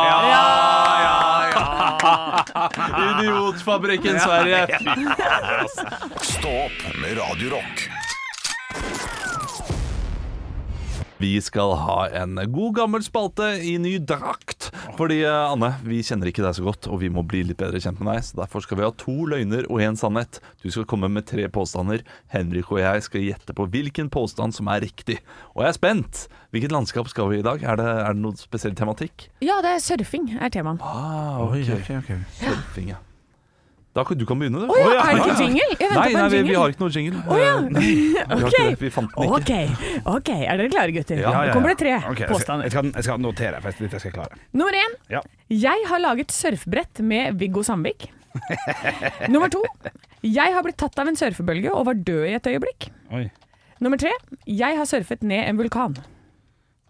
Idiotfabrikken 3.04 4.16
Sverige. 4.22 4.66
Stå 6.22 6.54
opp 6.64 6.80
med 7.02 7.18
Radiorock. 7.18 7.84
Vi 11.20 11.34
skal 11.40 11.76
ha 11.80 11.98
en 12.22 12.40
god 12.52 12.74
gammel 12.80 13.04
spalte 13.04 13.52
i 13.62 13.76
ny 13.80 13.98
drakt. 13.98 14.63
Fordi, 14.98 15.22
eh, 15.24 15.52
Anne, 15.52 15.70
vi 15.82 16.02
kjenner 16.04 16.28
ikke 16.30 16.44
deg 16.44 16.56
så 16.58 16.64
godt, 16.66 16.88
og 16.92 17.00
vi 17.00 17.10
må 17.12 17.24
bli 17.26 17.42
litt 17.48 17.58
bedre 17.60 17.80
kjent 17.82 18.00
med 18.00 18.12
deg. 18.12 18.26
Så 18.26 18.38
Derfor 18.38 18.64
skal 18.64 18.78
vi 18.78 18.86
ha 18.86 18.92
to 19.00 19.16
løgner 19.30 19.68
og 19.70 19.80
én 19.84 19.96
sannhet. 19.98 20.40
Du 20.62 20.68
skal 20.70 20.86
komme 20.90 21.08
med 21.10 21.26
tre 21.30 21.48
påstander. 21.48 22.04
Henrik 22.34 22.70
og 22.72 22.82
jeg 22.82 23.06
skal 23.06 23.26
gjette 23.26 23.56
på 23.56 23.68
hvilken 23.72 24.10
påstand 24.12 24.54
som 24.54 24.68
er 24.68 24.84
riktig. 24.84 25.18
Og 25.54 25.64
jeg 25.64 25.72
er 25.72 25.78
spent. 25.78 26.26
Hvilket 26.54 26.74
landskap 26.74 27.08
skal 27.10 27.32
vi 27.32 27.40
i 27.40 27.46
dag? 27.46 27.64
Er 27.64 27.80
det, 27.80 27.88
er 28.04 28.12
det 28.14 28.22
noe 28.22 28.38
spesiell 28.38 28.76
tematikk? 28.78 29.28
Ja, 29.42 29.60
det 29.64 29.74
er 29.74 29.82
surfing 29.82 30.36
er 30.38 30.52
temaet. 30.54 30.84
Ah, 30.84 31.40
okay. 31.42 31.64
Okay, 31.80 31.98
ok. 31.98 32.14
Surfing, 32.38 32.94
ja. 32.94 33.00
Da 33.94 34.02
du 34.02 34.24
kan 34.26 34.40
begynne, 34.40 34.58
du. 34.64 34.70
Oh, 34.72 34.78
ja, 34.80 35.04
er 35.06 35.14
det 35.14 35.22
ikke 35.22 35.42
jingle? 35.44 35.66
Jeg 35.78 35.90
Nei, 35.94 36.06
nei 36.16 36.24
vi, 36.32 36.40
vi 36.48 36.56
har 36.58 36.72
ikke 36.72 36.82
noe 36.82 36.90
jingle. 36.90 37.20
Oh, 37.30 37.38
ja. 37.38 37.52
okay. 38.40 38.72
vi 38.80 38.90
fant 38.90 39.12
den 39.14 39.36
ikke. 39.36 39.36
Ok, 39.38 40.08
ok, 40.16 40.30
er 40.34 40.58
dere 40.58 40.72
klare 40.72 40.94
gutter? 40.96 41.20
Ja, 41.22 41.30
Nå 41.30 41.54
kommer 41.54 41.70
det 41.70 41.78
tre 41.84 41.92
okay. 42.10 42.26
påstander. 42.32 42.66
Jeg 42.66 42.74
skal, 42.74 42.90
jeg 42.90 43.06
skal 43.06 43.22
notere, 43.22 43.60
for 43.62 43.84
dette 43.86 44.00
skal 44.02 44.10
jeg 44.10 44.16
klare. 44.16 44.40
Nummer 44.50 44.80
én. 44.80 44.98
Ja. 45.14 45.22
Jeg 45.54 45.86
har 45.92 46.02
laget 46.02 46.34
surfbrett 46.34 47.04
med 47.06 47.38
Viggo 47.38 47.62
Sandvik. 47.66 48.08
Nummer 49.34 49.52
to. 49.52 49.62
Jeg 50.26 50.56
har 50.56 50.66
blitt 50.66 50.80
tatt 50.82 50.98
av 50.98 51.10
en 51.10 51.18
surfebølge 51.18 51.70
og 51.70 51.86
var 51.92 52.02
død 52.10 52.26
i 52.32 52.34
et 52.34 52.50
øyeblikk. 52.50 52.88
Oi. 53.14 53.28
Nummer 53.84 54.00
tre. 54.00 54.10
Jeg 54.50 54.80
har 54.80 54.90
surfet 54.90 55.22
ned 55.22 55.46
en 55.52 55.62
vulkan. 55.62 55.94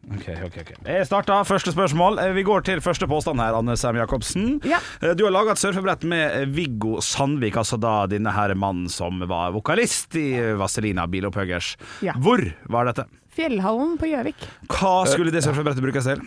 Ok, 0.05 0.27
ok, 0.45 0.57
ok 0.61 0.71
Jeg 0.87 1.07
starter 1.09 1.47
første 1.49 1.73
spørsmål. 1.73 2.19
Eh, 2.21 2.33
Vi 2.37 2.43
går 2.45 2.65
til 2.67 2.81
første 2.85 3.07
påstand 3.09 3.41
her, 3.41 3.57
Anne 3.57 3.77
Sem 3.81 3.97
Jacobsen. 3.97 4.61
Ja. 4.69 4.79
Eh, 5.01 5.15
Du 5.15 5.25
har 5.25 5.33
laga 5.33 5.53
et 5.53 5.59
surfebrett 5.63 6.05
med 6.05 6.49
Viggo 6.55 7.01
Sandvik, 7.01 7.57
altså 7.57 7.79
da 7.81 8.07
denne 8.07 8.33
her 8.37 8.55
mannen 8.55 8.89
som 8.93 9.21
var 9.29 9.53
vokalist 9.57 10.15
i 10.21 10.29
Vazelina 10.61 11.07
Bilopphøggers. 11.07 11.77
Ja. 12.05 12.13
Hvor 12.21 12.45
var 12.69 12.85
dette? 12.91 13.07
Fjellhallen 13.35 13.97
på 13.99 14.07
Gjøvik. 14.07 14.45
Hva 14.71 15.07
skulle 15.11 15.33
det 15.35 15.43
surfebrettet 15.43 15.83
brukes 15.83 16.05
til? 16.07 16.21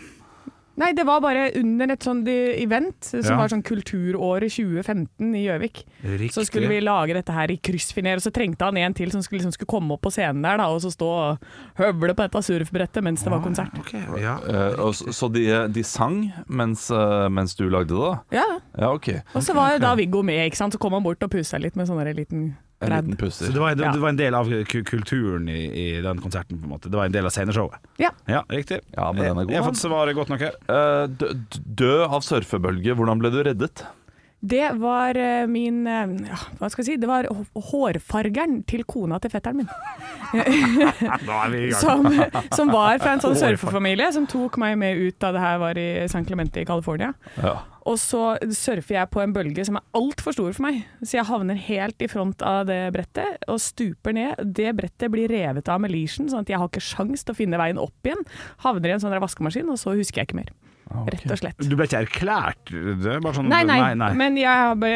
Nei, 0.78 0.92
det 0.94 1.04
var 1.08 1.20
bare 1.24 1.48
under 1.58 1.90
et 1.90 2.04
sånt 2.06 2.28
eh, 2.30 2.54
event 2.62 3.02
som 3.02 3.24
Ja. 3.24 3.36
var 3.40 3.50
sånn 3.50 3.64
Kulturåret 3.66 4.52
2015 4.54 5.34
i 5.34 5.44
Gjøvik. 5.48 5.82
Så 6.30 6.44
skulle 6.46 6.70
vi 6.70 6.80
lage 6.80 7.16
dette 7.16 7.34
her 7.34 7.50
i 7.50 7.58
kryssfiner, 7.58 8.14
og 8.20 8.22
så 8.22 8.30
trengte 8.34 8.64
han 8.68 8.76
en 8.78 8.94
til 8.94 9.10
som 9.10 9.22
skulle, 9.22 9.42
liksom, 9.42 9.52
skulle 9.56 9.72
komme 9.72 9.96
opp 9.96 10.02
på 10.06 10.12
scenen 10.14 10.42
der 10.46 10.60
da, 10.62 10.68
og 10.70 10.80
så 10.84 10.92
stå 10.94 11.08
og 11.08 11.38
høvle 11.80 12.14
på 12.14 12.28
dette 12.28 12.44
surfbrettet 12.46 13.02
mens 13.02 13.24
det 13.26 13.32
var 13.34 13.42
konsert. 13.42 13.74
Okay, 13.82 14.04
ja. 14.22 14.38
uh, 14.46 14.86
og 14.86 14.94
så 14.94 15.10
så 15.18 15.26
de, 15.32 15.44
de 15.74 15.82
sang 15.82 16.32
mens, 16.46 16.90
uh, 16.94 17.26
mens 17.28 17.56
du 17.58 17.68
lagde 17.68 17.90
det, 17.90 17.98
da? 17.98 18.38
Ja, 18.38 18.46
Ja, 18.78 18.92
okay. 18.94 19.20
Og 19.34 19.42
så 19.42 19.54
var 19.54 19.74
okay, 19.74 19.82
da 19.82 19.94
Viggo 19.98 20.22
med, 20.22 20.46
ikke 20.46 20.56
sant? 20.60 20.72
så 20.72 20.78
kom 20.78 20.94
han 20.94 21.02
bort 21.02 21.22
og 21.22 21.30
pussa 21.32 21.58
litt 21.58 21.74
med 21.76 21.88
sånn 21.88 21.98
liten 22.14 22.56
En 22.80 22.92
liten 22.94 23.16
pusser. 23.18 23.46
Så 23.46 23.52
det 23.52 23.58
var, 23.60 23.74
det, 23.74 23.82
Ja. 23.84 23.92
det 23.92 23.98
var 24.00 24.08
en 24.12 24.16
del 24.20 24.34
av 24.38 24.46
kulturen 24.86 25.48
i, 25.48 25.64
i 25.96 26.00
den 26.00 26.20
konserten, 26.22 26.60
på 26.60 26.64
en 26.68 26.70
måte. 26.76 26.88
Det 26.88 26.96
var 26.96 27.06
en 27.08 27.12
del 27.12 27.26
av 27.26 27.30
sceneshowet. 27.34 27.80
Ja. 27.98 28.10
Ja, 28.30 28.44
riktig. 28.48 28.80
Ja, 28.94 29.08
men 29.12 29.24
den 29.24 29.32
er 29.38 29.44
god, 29.44 29.50
Jeg 29.50 29.62
har 29.62 29.66
fått 29.72 29.80
svaret 29.82 30.14
godt 30.14 30.28
nok 30.30 30.40
her. 30.46 30.54
Uh, 30.70 31.06
dø- 31.10 31.32
død 31.82 32.04
av 32.06 32.22
surfebølge, 32.22 32.94
hvordan 32.94 33.18
ble 33.18 33.30
du 33.34 33.40
reddet? 33.42 33.82
Det 34.40 34.70
var 34.78 35.18
eh, 35.18 35.46
min 35.50 35.86
eh, 35.86 36.12
ja, 36.28 36.36
Hva 36.60 36.68
skal 36.70 36.84
jeg 36.84 36.92
si? 36.92 36.98
Det 37.02 37.08
var 37.10 37.26
hårfargeren 37.70 38.60
til 38.70 38.84
kona 38.86 39.18
til 39.18 39.32
fetteren 39.32 39.64
min. 39.64 39.72
Som, 41.80 42.04
som 42.52 42.68
var 42.68 42.98
fra 43.00 43.14
en 43.14 43.22
sånn 43.22 43.36
surfefamilie 43.38 44.10
som 44.12 44.26
tok 44.28 44.58
meg 44.60 44.74
med 44.76 45.00
ut 45.00 45.16
da 45.22 45.30
det 45.32 45.40
her 45.40 45.56
var 45.62 45.80
i 45.80 45.86
San 46.12 46.26
Clemente 46.28 46.60
i 46.60 46.66
California. 46.68 47.14
Ja. 47.40 47.54
Og 47.88 47.96
så 47.96 48.36
surfer 48.52 48.98
jeg 48.98 49.10
på 49.14 49.22
en 49.22 49.32
bølge 49.32 49.64
som 49.64 49.78
er 49.80 49.86
altfor 49.96 50.36
stor 50.36 50.52
for 50.52 50.66
meg, 50.66 50.82
så 51.00 51.16
jeg 51.16 51.28
havner 51.30 51.60
helt 51.68 52.04
i 52.04 52.10
front 52.12 52.44
av 52.44 52.68
det 52.68 52.80
brettet 52.92 53.48
og 53.48 53.62
stuper 53.64 54.16
ned. 54.16 54.42
Det 54.44 54.74
brettet 54.76 55.12
blir 55.14 55.32
revet 55.32 55.72
av 55.72 55.80
med 55.80 55.94
leashen, 55.94 56.28
sånn 56.28 56.44
at 56.44 56.52
jeg 56.52 56.60
har 56.60 56.68
ikke 56.68 56.84
sjans 56.84 57.24
til 57.24 57.32
å 57.32 57.38
finne 57.38 57.60
veien 57.60 57.80
opp 57.80 58.08
igjen. 58.10 58.26
Havner 58.66 58.92
i 58.92 58.98
en 58.98 59.04
sånn 59.06 59.16
vaskemaskin, 59.24 59.72
og 59.72 59.80
så 59.80 59.96
husker 59.96 60.20
jeg 60.20 60.28
ikke 60.28 60.42
mer. 60.42 60.52
Rett 60.88 61.32
og 61.32 61.40
slett. 61.40 61.58
Du 61.68 61.74
ble 61.76 61.86
ikke 61.88 62.00
erklært 62.04 62.70
det? 62.72 63.18
Bare 63.24 63.34
sånn, 63.36 63.48
Nei, 63.50 63.62
nei, 63.68 64.10
men 64.16 64.36
jeg 64.40 64.76
ble, 64.80 64.92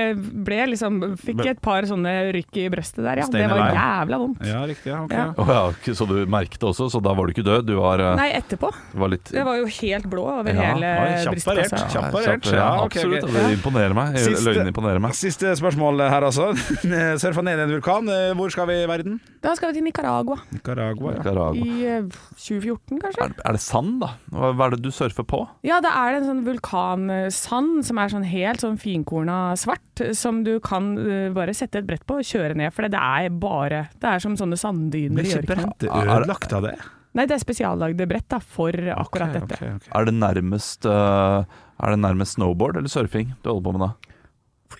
ble 0.47 0.61
liksom 0.73 1.01
Fikk 1.21 1.43
et 1.51 1.61
par 1.65 1.85
sånne 1.89 2.13
rykk 2.35 2.61
i 2.63 2.67
brøstet 2.73 3.03
der, 3.05 3.23
ja. 3.23 3.27
Det 3.33 3.45
var 3.51 3.75
jævla 3.77 4.19
vondt. 4.23 4.45
Ja, 4.49 4.63
riktig. 4.69 4.91
Ja, 4.93 5.03
okay. 5.05 5.19
Ja. 5.19 5.27
Oh, 5.37 5.53
ja, 5.53 5.95
så 5.99 6.07
du 6.09 6.15
merket 6.31 6.61
det 6.63 6.69
også, 6.71 6.89
så 6.93 7.01
da 7.05 7.13
var 7.17 7.29
du 7.29 7.35
ikke 7.35 7.45
død? 7.47 7.67
Du 7.69 7.75
var, 7.79 8.01
eh, 8.03 8.15
Nei, 8.19 8.29
etterpå. 8.39 8.71
var 9.03 9.13
litt 9.13 9.33
Det 9.33 9.45
var 9.47 9.59
jo 9.61 9.69
helt 9.69 10.09
blå 10.13 10.27
over 10.33 10.53
Ja, 10.57 10.73
hele 10.73 10.93
brystkassa. 11.29 11.83
Kjapt 11.93 12.17
parert. 12.17 12.49
Ja, 12.53 12.69
absolutt. 12.87 13.29
Det 13.33 13.45
imponerer 13.59 13.97
meg. 13.97 14.17
Løgnen 14.47 14.73
imponerer 14.73 15.03
meg. 15.03 15.17
Siste 15.19 15.53
spørsmål 15.61 16.03
her, 16.09 16.29
altså. 16.29 16.51
Surfa 17.23 17.45
ned 17.45 17.61
i 17.61 17.67
en 17.67 17.75
vulkan. 17.77 18.09
Eh, 18.09 18.33
Hvor 18.39 18.53
skal 18.55 18.69
vi 18.71 18.81
i 18.83 18.89
verden? 18.91 19.21
Da 19.45 19.55
skal 19.59 19.73
vi 19.73 19.81
til 19.81 19.87
Nicaragua. 19.89 20.39
Nicaragua. 20.55 21.13
Ja. 21.13 21.21
Nicaragua. 21.21 21.67
I 21.69 21.87
eh, 21.99 22.21
2014, 22.39 23.01
kanskje? 23.03 23.29
Er, 23.29 23.37
er 23.45 23.59
det 23.59 23.63
sand, 23.65 24.01
da? 24.03 24.15
Hva 24.33 24.69
er 24.69 24.77
det 24.77 24.83
du 24.85 24.91
surfer 24.95 25.27
på? 25.29 25.45
Ja, 25.67 25.82
da 25.85 25.93
er 26.03 26.15
det 26.15 26.23
en 26.23 26.29
sånn 26.31 26.45
vulkansand 26.47 27.83
som 27.87 28.01
er 28.01 28.13
sånn 28.13 28.27
helt 28.29 28.63
sånn 28.65 28.79
finkorna 28.81 29.57
svart, 29.61 30.03
som 30.17 30.43
du 30.47 30.57
kan 30.65 30.93
uh, 30.99 31.29
bare 31.35 31.55
sette 31.57 31.83
et 31.83 31.89
brett 31.89 32.05
på 32.09 32.21
og 32.21 32.27
kjøre 32.27 32.57
ned, 32.59 32.73
for 32.75 32.89
det 32.89 32.99
er 32.99 33.29
bare 33.43 33.85
Det 34.01 34.09
er 34.09 34.23
som 34.23 34.37
sånne 34.39 34.59
sanddyner 34.61 35.27
i 35.27 35.37
ørkenen. 35.41 35.73
Er 35.83 36.07
det- 36.07 36.17
ødelagt 36.17 36.53
av 36.57 36.69
det? 36.69 36.77
Nei, 37.13 37.27
det 37.29 37.37
er 37.37 37.43
spesiallagde 37.43 38.07
brett 38.09 38.29
da, 38.33 38.39
for 38.41 38.73
akkurat 38.73 39.35
okay, 39.35 39.41
dette. 39.41 39.59
Okay, 39.59 39.75
okay. 39.77 39.91
Er 39.93 40.07
det 40.09 40.15
nærmest 40.17 40.87
uh, 40.89 41.45
Er 41.83 41.93
det 41.93 42.01
nærmest 42.01 42.39
snowboard 42.39 42.79
eller 42.81 42.89
surfing 42.89 43.35
du 43.43 43.51
holder 43.51 43.67
på 43.67 43.75
med 43.77 43.85
da? 43.85 44.12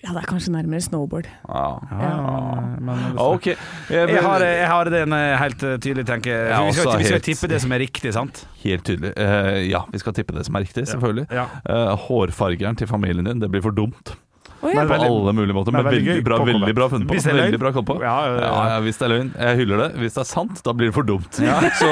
Ja, 0.03 0.13
det 0.15 0.23
er 0.23 0.27
kanskje 0.27 0.51
nærmere 0.55 0.81
snowboard. 0.81 1.27
Ja. 1.47 1.65
Ja, 1.91 2.09
Ah, 3.17 3.19
Ok. 3.33 3.45
Jeg, 3.47 3.57
Jeg 4.09 4.21
har, 4.23 4.39
jeg 4.43 4.67
har 4.67 4.83
den 4.89 5.11
helt 5.13 5.63
eh, 5.63 5.77
tydelig, 5.77 6.05
tenker 6.07 6.31
jeg. 6.31 6.65
Vi 6.67 6.71
skal, 6.73 6.97
vi 6.97 7.03
skal 7.03 7.17
helt- 7.19 7.23
tippe 7.23 7.47
det 7.47 7.61
som 7.61 7.71
er 7.71 7.79
riktig, 7.79 8.13
sant? 8.13 8.47
Helt 8.63 8.83
tydelig. 8.85 9.13
Uh, 9.17 9.61
ja, 9.69 9.81
vi 9.91 9.97
skal 9.99 10.13
tippe 10.13 10.35
det 10.35 10.45
som 10.45 10.55
er 10.55 10.65
riktig, 10.65 10.87
selvfølgelig. 10.87 11.27
Ja. 11.31 11.45
Uh, 11.69 11.95
hårfargeren 12.07 12.75
til 12.79 12.87
familien 12.87 13.25
din, 13.25 13.39
det 13.41 13.49
blir 13.51 13.61
for 13.61 13.71
dumt. 13.71 14.15
Å, 14.63 14.71
ja. 14.71 14.83
På 14.87 14.93
veldig- 14.93 15.09
alle 15.11 15.33
mulige 15.35 15.55
måter. 15.57 15.71
men 15.75 15.83
Men 15.83 15.91
veldig 15.93 16.07
veldig 16.07 16.23
bra, 16.23 16.37
veldig 16.47 16.75
bra 16.77 16.87
funnet 16.89 17.07
på. 17.09 17.13
Hvis 17.17 17.23
det 17.27 17.33
er 17.33 17.39
løgn. 17.41 17.59
Bra 17.59 17.71
på. 17.83 17.95
Ja, 18.01 18.13
ja, 18.25 18.33
ja. 18.33 18.39
Ja, 18.47 18.61
ja, 18.73 18.77
hvis 18.85 18.97
det 19.01 19.05
er 19.05 19.11
løgn. 19.13 19.31
Jeg 19.43 19.57
hyller 19.59 19.77
det. 19.83 19.89
Hvis 19.99 20.13
det 20.15 20.21
er 20.23 20.29
sant, 20.29 20.61
da 20.63 20.71
blir 20.73 20.87
det 20.89 20.95
for 20.95 21.03
dumt. 21.03 21.39
Så 21.81 21.89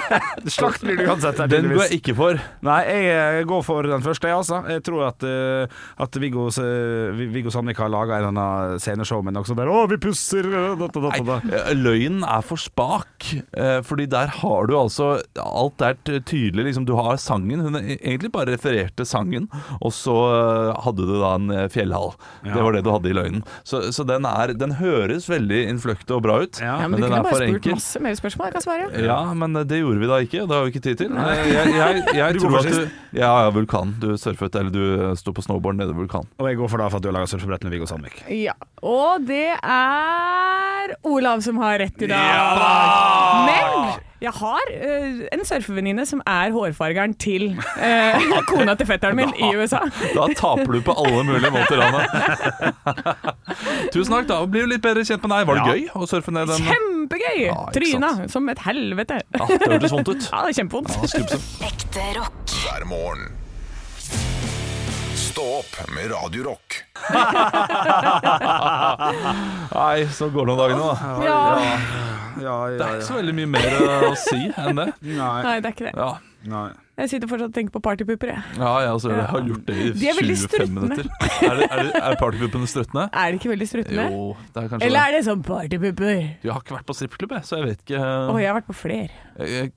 Slakt 0.56 0.82
blir 0.84 0.96
du 1.00 1.04
uansett. 1.08 1.40
den 1.50 1.68
går 1.72 1.86
jeg 1.88 2.00
ikke 2.00 2.14
for. 2.18 2.40
Nei, 2.66 2.78
jeg 2.84 3.46
går 3.48 3.62
for 3.64 3.88
den 3.88 4.04
første, 4.04 4.28
jeg, 4.28 4.36
altså. 4.36 4.60
Jeg 4.68 4.82
tror 4.86 5.06
at, 5.08 5.24
eh, 5.24 5.80
at 6.04 6.20
Viggo, 6.20 6.48
eh, 6.60 7.22
Viggo 7.32 7.50
Sandvik 7.54 7.80
har 7.80 7.88
laga 7.92 8.18
en 8.18 8.28
eller 8.28 8.34
annen 8.34 8.78
sceneshow 8.82 9.22
med 9.24 9.34
noe 9.36 9.44
sånt 9.48 9.60
der 9.60 9.70
Å, 9.70 9.86
vi 9.90 9.96
pusser 10.02 10.44
da, 10.50 10.74
da, 10.76 10.88
da, 10.92 11.00
da. 11.08 11.38
Nei, 11.40 11.54
eh, 11.56 11.72
løgnen 11.78 12.24
er 12.28 12.44
for 12.46 12.60
spak. 12.60 13.30
Fordi 13.86 14.06
der 14.10 14.26
har 14.40 14.66
du 14.68 14.74
altså 14.78 15.10
Alt 15.40 15.80
er 15.84 15.96
tydelig. 16.04 16.64
Liksom, 16.70 16.84
du 16.88 16.94
har 16.98 17.16
sangen. 17.20 17.60
Hun 17.64 17.76
e- 17.80 17.96
egentlig 18.00 18.30
bare 18.34 18.52
refererte 18.54 19.06
sangen, 19.08 19.48
og 19.80 19.92
så 19.94 20.14
hadde 20.84 21.06
du 21.06 21.14
da 21.20 21.34
en 21.38 21.50
eh, 21.54 21.68
fjellhall. 22.10 22.46
Ja. 22.50 22.54
Det 22.54 22.64
var 22.66 22.76
det 22.76 22.82
du 22.84 22.90
hadde 22.92 23.10
i 23.10 23.16
løgnen. 23.16 23.44
Så, 23.64 23.82
så 23.94 24.04
den, 24.08 24.26
er, 24.28 24.54
den 24.58 24.74
høres 24.80 25.28
veldig 25.30 25.60
innfløkt 25.70 26.10
og 26.14 26.22
bra 26.26 26.40
ut. 26.44 26.60
Ja. 26.60 26.76
Men, 26.82 26.96
men 26.96 27.00
du 27.00 27.06
den 27.06 27.12
kunne 27.12 27.20
er 27.20 27.30
bare 27.30 27.48
spurt 27.50 27.70
masse 27.76 28.02
mer 28.04 28.18
spørsmål. 28.18 28.50
Jeg 28.50 28.56
kan 28.58 28.66
svare. 28.66 28.90
Ja, 29.06 29.20
men 29.34 29.60
det 29.70 29.80
gjorde 29.80 30.02
vi 30.02 30.10
da 30.10 30.20
ikke. 30.24 30.44
Det 30.46 30.56
har 30.56 30.66
vi 30.66 30.74
ikke 30.74 30.84
tid 30.88 31.02
til. 31.04 31.16
Jeg, 31.20 31.54
jeg, 31.54 32.04
jeg 32.18 32.38
Du 32.38 32.42
tror 32.44 32.60
at 32.60 32.70
du 32.70 32.82
Ja, 33.16 33.30
ja, 33.44 33.48
vulkan. 33.54 33.94
Du 34.02 34.12
surfet, 34.20 34.54
eller 34.60 34.70
du 34.74 35.16
sto 35.18 35.34
på 35.34 35.44
snowboard 35.44 35.80
nede 35.80 35.94
ved 35.94 36.04
vulkan. 36.04 36.28
Og 36.38 36.50
jeg 36.50 36.60
går 36.60 36.70
for 36.72 36.82
da 36.82 36.90
for 36.90 37.00
at 37.00 37.06
du 37.06 37.10
har 37.10 37.18
laga 37.20 37.30
surfebrett 37.30 37.64
med 37.66 37.74
Viggo 37.74 37.88
Sandvik. 37.90 38.22
Ja. 38.34 38.54
Og 38.86 39.26
det 39.28 39.50
er 39.56 40.94
Olav 41.10 41.42
som 41.44 41.58
har 41.62 41.80
rett 41.82 42.06
i 42.06 42.10
dag. 42.10 42.30
Ja! 42.30 43.46
Men 43.48 44.09
jeg 44.20 44.32
har 44.36 44.70
uh, 44.70 45.20
en 45.32 45.44
surfevenninne 45.48 46.04
som 46.08 46.20
er 46.28 46.52
hårfargeren 46.52 47.14
til 47.20 47.54
uh, 47.56 48.40
kona 48.50 48.74
til 48.76 48.86
fetteren 48.90 49.16
min 49.16 49.32
i 49.38 49.48
USA. 49.56 49.80
Da 50.14 50.26
taper 50.36 50.76
du 50.76 50.80
på 50.84 50.92
alle 51.00 51.22
mulige 51.28 51.50
måter, 51.54 51.80
Anne. 51.80 52.04
Tusen 53.94 54.12
takk. 54.12 54.28
Da 54.30 54.40
blir 54.46 54.66
du 54.68 54.74
litt 54.74 54.84
bedre 54.84 55.04
kjent 55.08 55.24
med 55.24 55.32
deg. 55.38 55.48
Var 55.48 55.54
det 55.56 55.64
Ja. 55.64 55.72
gøy 55.72 55.82
å 55.96 56.08
surfe 56.10 56.30
ned 56.36 56.52
den? 56.52 56.68
Kjempegøy! 56.68 57.40
Ja, 57.48 57.58
Tryna 57.74 58.10
som 58.30 58.48
et 58.52 58.60
helvete. 58.66 59.20
Ja, 59.36 59.46
det 59.50 59.70
hørtes 59.72 59.92
vondt 59.96 60.12
ut. 60.12 60.28
Ja, 60.30 60.44
det 60.44 60.52
er 60.52 60.58
kjempevondt. 60.60 60.90
Ja. 61.16 61.40
Ekte 61.70 62.04
rock. 62.20 62.56
hver 62.64 62.84
morgen. 62.90 63.22
Stå 65.20 65.44
opp 65.60 65.76
med 65.94 66.10
Radio 66.10 66.42
Rock. 66.50 66.80
Nei, 69.74 69.98
så 70.12 70.26
går 70.32 70.42
det 70.42 70.50
noen 70.50 70.58
dager 70.60 70.76
nå, 70.76 70.88
da. 70.90 71.12
Ja. 71.24 71.38
Ja, 72.40 72.54
Det 72.70 72.84
er 72.86 72.98
ikke 73.00 73.08
så 73.08 73.18
veldig 73.18 73.34
mye 73.40 73.50
mer 73.56 73.66
eh, 73.80 74.06
å 74.10 74.14
si 74.18 74.38
enn 74.50 74.78
det. 74.80 74.86
Nei. 75.20 75.34
Nei, 75.46 75.56
det 75.60 75.70
er 75.70 75.74
ikke 75.74 75.88
det. 75.88 75.96
Ja, 75.98 76.12
Nei. 76.50 76.68
Jeg 77.00 77.08
sitter 77.14 77.30
fortsatt 77.30 77.48
og 77.48 77.56
tenker 77.56 77.72
på 77.72 77.80
partypupper. 77.80 78.28
jeg. 78.34 78.40
ja 78.60 78.70
jeg, 78.84 78.88
altså, 78.92 79.10
jeg 79.14 79.24
har 79.32 79.44
gjort 79.48 79.68
det 79.70 79.76
i 79.80 79.84
De 79.96 80.08
er 80.10 80.16
veldig 80.18 80.36
25 80.36 80.74
minutter. 80.76 81.06
Er, 81.40 81.54
det, 81.56 81.68
er, 81.70 81.82
det, 81.86 82.02
er 82.10 82.16
partypuppene 82.20 82.68
struttende? 82.68 83.06
Er 83.08 83.32
det 83.32 83.40
ikke 83.40 83.52
veldig 83.54 83.68
struttende? 83.70 84.06
Jo, 84.12 84.24
det 84.52 84.62
er 84.64 84.68
kanskje 84.74 84.88
Eller 84.88 85.00
er 85.08 85.16
det 85.16 85.22
sånn 85.30 85.44
partypupper? 85.46 86.16
Jeg 86.44 86.52
har 86.52 86.60
ikke 86.60 86.76
vært 86.76 86.88
på 86.90 86.96
strippeklubb, 86.98 87.36
så 87.48 87.62
jeg 87.62 87.70
vet 87.70 87.86
ikke. 87.86 88.02
Å, 88.04 88.36
jeg 88.42 88.52
har 88.52 88.58
vært 88.60 88.68
på 88.68 88.76
flere. 88.82 89.22
Eh, 89.40 89.70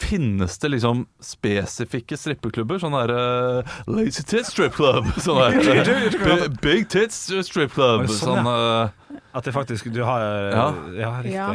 Finnes 0.00 0.58
det 0.58 0.70
liksom 0.72 1.02
spesifikke 1.22 2.16
strippeklubber? 2.16 2.78
Sånn 2.80 2.94
der 2.96 3.10
uh, 3.12 3.74
Lazy 3.90 4.24
Tits 4.24 4.48
Strip 4.54 4.72
Club. 4.78 5.10
Sånn 5.24 5.36
der 5.38 5.58
uh, 6.40 6.46
Big- 6.64 6.88
Tits 6.90 7.26
Strip 7.46 7.74
Club. 7.76 8.06
Sånn, 8.08 8.48
eh, 8.48 9.18
At 9.36 9.44
det 9.46 9.52
faktisk 9.54 9.90
du 9.92 10.00
har 10.08 10.24
Ja. 10.24 10.64
Ja, 10.96 11.12
riktig. 11.20 11.36
Ja. 11.36 11.50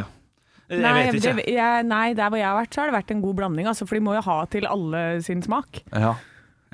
Jeg 0.68 0.80
Nei, 0.82 0.92
vet 1.06 1.14
ikke. 1.20 1.34
det, 1.38 1.44
jeg, 1.54 1.82
nei, 1.86 2.06
der 2.18 2.30
hvor 2.32 2.40
jeg 2.40 2.46
har 2.48 2.56
vært, 2.58 2.72
så 2.74 2.80
har 2.82 2.90
det 2.90 2.96
vært 2.96 3.10
en 3.14 3.20
god 3.22 3.36
blanding. 3.38 3.68
Altså, 3.70 3.86
for 3.86 3.94
de 3.94 4.02
må 4.02 4.16
jo 4.16 4.22
ha 4.26 4.38
til 4.50 4.66
alle 4.66 5.02
sin 5.22 5.42
smak. 5.44 5.82
Ja. 5.92 6.14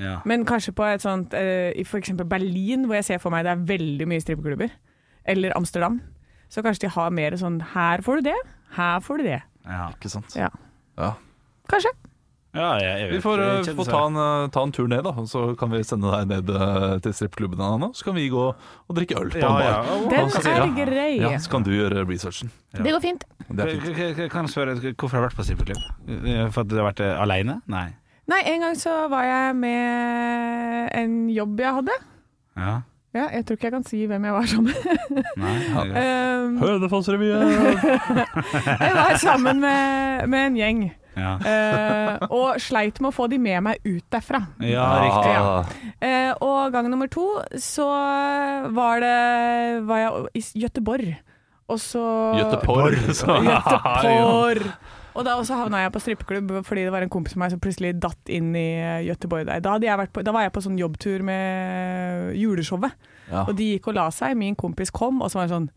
Ja. 0.00 0.14
Men 0.24 0.46
kanskje 0.48 0.72
på 0.72 0.87
et 0.88 1.02
sånt 1.05 1.35
uh, 1.37 1.68
I 1.76 1.85
f.eks. 1.85 2.14
Berlin, 2.24 2.87
hvor 2.88 2.96
jeg 2.96 3.05
ser 3.11 3.20
for 3.20 3.35
meg 3.35 3.44
det 3.44 3.52
er 3.52 3.66
veldig 3.68 4.07
mye 4.09 4.22
strippeklubber. 4.24 4.72
Eller 5.28 5.52
Amsterdam. 5.59 6.00
Så 6.48 6.64
kanskje 6.64 6.87
de 6.87 6.94
har 6.96 7.12
mer 7.14 7.37
sånn 7.40 7.61
Her 7.74 8.00
får 8.05 8.20
du 8.20 8.31
det, 8.31 8.38
her 8.78 9.05
får 9.05 9.20
du 9.20 9.28
det. 9.28 9.42
Ja. 9.68 9.90
Ikke 9.92 10.11
sant. 10.12 10.33
Ja. 10.37 10.48
Ja. 10.98 11.12
Kanskje. 11.70 11.92
Ja, 12.52 12.74
jeg, 12.76 12.88
jeg 13.00 13.06
vet 13.08 13.14
Vi 13.16 13.20
får, 13.24 13.40
eh, 13.40 13.50
Jeg 13.56 13.64
kjenner 13.70 13.86
ta 13.88 14.00
en, 14.04 14.16
eh, 14.20 14.48
ta 14.52 14.62
en 14.66 14.72
tur 14.76 14.88
ned, 14.92 15.06
da. 15.06 15.12
Så 15.28 15.44
kan 15.56 15.70
vi 15.72 15.80
sende 15.88 16.10
deg 16.12 16.28
ned 16.28 16.50
eh, 16.52 16.98
til 17.06 17.14
strippklubben 17.16 17.62
Anna. 17.64 17.88
Så 17.96 18.04
kan 18.04 18.16
vi 18.18 18.26
gå 18.32 18.42
og 18.52 18.92
drikke 18.98 19.16
øl 19.22 19.32
på 19.32 19.40
ja, 19.40 19.48
en 19.48 19.56
bar. 19.56 19.88
ja. 19.88 20.02
Den 20.12 20.28
er 20.52 20.74
grei. 20.76 21.08
Ja, 21.22 21.32
så 21.40 21.54
kan 21.54 21.64
du 21.64 21.72
gjøre 21.72 22.04
researchen. 22.04 22.52
Ja. 22.76 22.84
Det 22.84 22.92
går 22.92 23.02
fint. 23.06 23.24
Det 23.48 23.70
fint. 23.72 24.22
Kan 24.34 24.44
jeg 24.44 24.52
spørre 24.52 24.76
hvorfor 24.92 25.16
har 25.16 25.24
du 25.24 25.28
vært 25.30 25.40
på 25.40 25.48
strippeklubb? 25.48 25.82
Eh, 26.12 26.44
For 26.52 26.66
at 26.66 26.68
du 26.68 26.76
har 26.76 26.90
vært 26.90 27.00
eh, 27.00 27.16
alene? 27.24 27.62
Nei. 27.72 27.88
Nei, 28.28 28.44
en 28.52 28.68
gang 28.68 28.76
så 28.78 28.92
var 29.10 29.24
jeg 29.26 29.56
med 29.58 30.92
en 31.00 31.20
jobb 31.32 31.60
jeg 31.64 31.78
hadde. 31.80 32.00
Ja. 32.60 32.80
Ja, 33.12 33.26
jeg 33.28 33.44
tror 33.44 33.58
ikke 33.58 33.66
jeg 33.68 33.74
kan 33.74 33.84
si 33.84 33.98
hvem 34.08 34.24
jeg 34.24 34.32
var 34.32 34.46
sammen 34.48 34.72
med. 34.72 35.24
Um, 35.36 36.54
Hønefoss-revyen! 36.62 37.42
jeg 38.86 38.94
var 38.96 39.18
sammen 39.20 39.60
med, 39.60 40.28
med 40.32 40.46
en 40.46 40.56
gjeng. 40.56 40.84
Ja. 41.16 41.35
eh, 41.44 42.27
og 42.33 42.57
sleit 42.62 43.01
med 43.01 43.11
å 43.11 43.14
få 43.16 43.27
de 43.29 43.38
med 43.38 43.62
meg 43.66 43.83
ut 43.85 44.05
derfra. 44.12 44.40
ja, 44.64 44.87
riktig. 45.03 45.35
Ja. 45.35 45.64
Eh, 46.01 46.33
og 46.40 46.72
gang 46.72 46.88
nummer 46.90 47.09
to 47.12 47.27
så 47.61 47.88
var 48.72 49.01
det 49.05 49.83
var 49.88 49.98
jeg 50.05 50.12
i 50.40 50.44
Gøteborg. 50.64 51.12
Og 51.72 51.79
så 51.81 52.01
Gøteborg! 52.40 52.96
Og 55.12 55.27
da 55.27 55.35
også 55.37 55.59
havna 55.61 55.83
jeg 55.83 55.92
på 55.92 56.01
strippeklubb 56.01 56.53
fordi 56.64 56.87
det 56.87 56.92
var 56.94 57.05
en 57.05 57.11
kompis 57.12 57.35
av 57.37 57.42
meg 57.42 57.51
som 57.53 57.61
plutselig 57.61 57.90
datt 58.01 58.31
inn 58.33 58.55
i 58.57 58.68
Gøteborg 59.05 59.44
der. 59.44 59.61
Da, 59.61 59.75
hadde 59.77 59.85
jeg 59.85 60.01
vært 60.01 60.12
på, 60.16 60.22
da 60.25 60.33
var 60.33 60.46
jeg 60.46 60.55
på 60.55 60.62
sånn 60.64 60.79
jobbtur 60.81 61.25
med 61.29 62.31
juleshowet, 62.40 62.94
Ja. 63.29 63.42
og 63.44 63.53
de 63.59 63.66
gikk 63.75 63.88
og 63.92 63.94
la 63.98 64.07
seg. 64.11 64.33
Min 64.40 64.57
kompis 64.57 64.90
kom, 64.90 65.20
og 65.20 65.29
så 65.31 65.37
var 65.42 65.48
han 65.48 65.53
sånn 65.53 65.70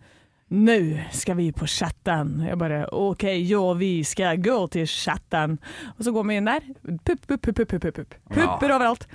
Nå 0.53 0.75
skal 1.11 1.35
vi 1.39 1.47
på 1.57 1.65
chatten. 1.67 2.35
Jeg 2.45 2.57
bare 2.61 2.83
OK, 2.93 3.23
ja, 3.49 3.61
vi 3.79 4.03
skal 4.05 4.37
gå 4.37 4.57
til 4.75 4.85
chatten. 4.85 5.57
Og 5.97 6.03
så 6.05 6.13
går 6.13 6.27
vi 6.29 6.35
inn 6.37 6.45
der. 6.45 6.61
Pupp, 7.03 7.25
pupp, 7.27 7.41
pupp, 7.41 7.55
pupp, 7.63 7.73
pupp, 7.81 7.95
pupp. 7.97 8.15
Pupper 8.35 8.75
overalt. 8.77 9.07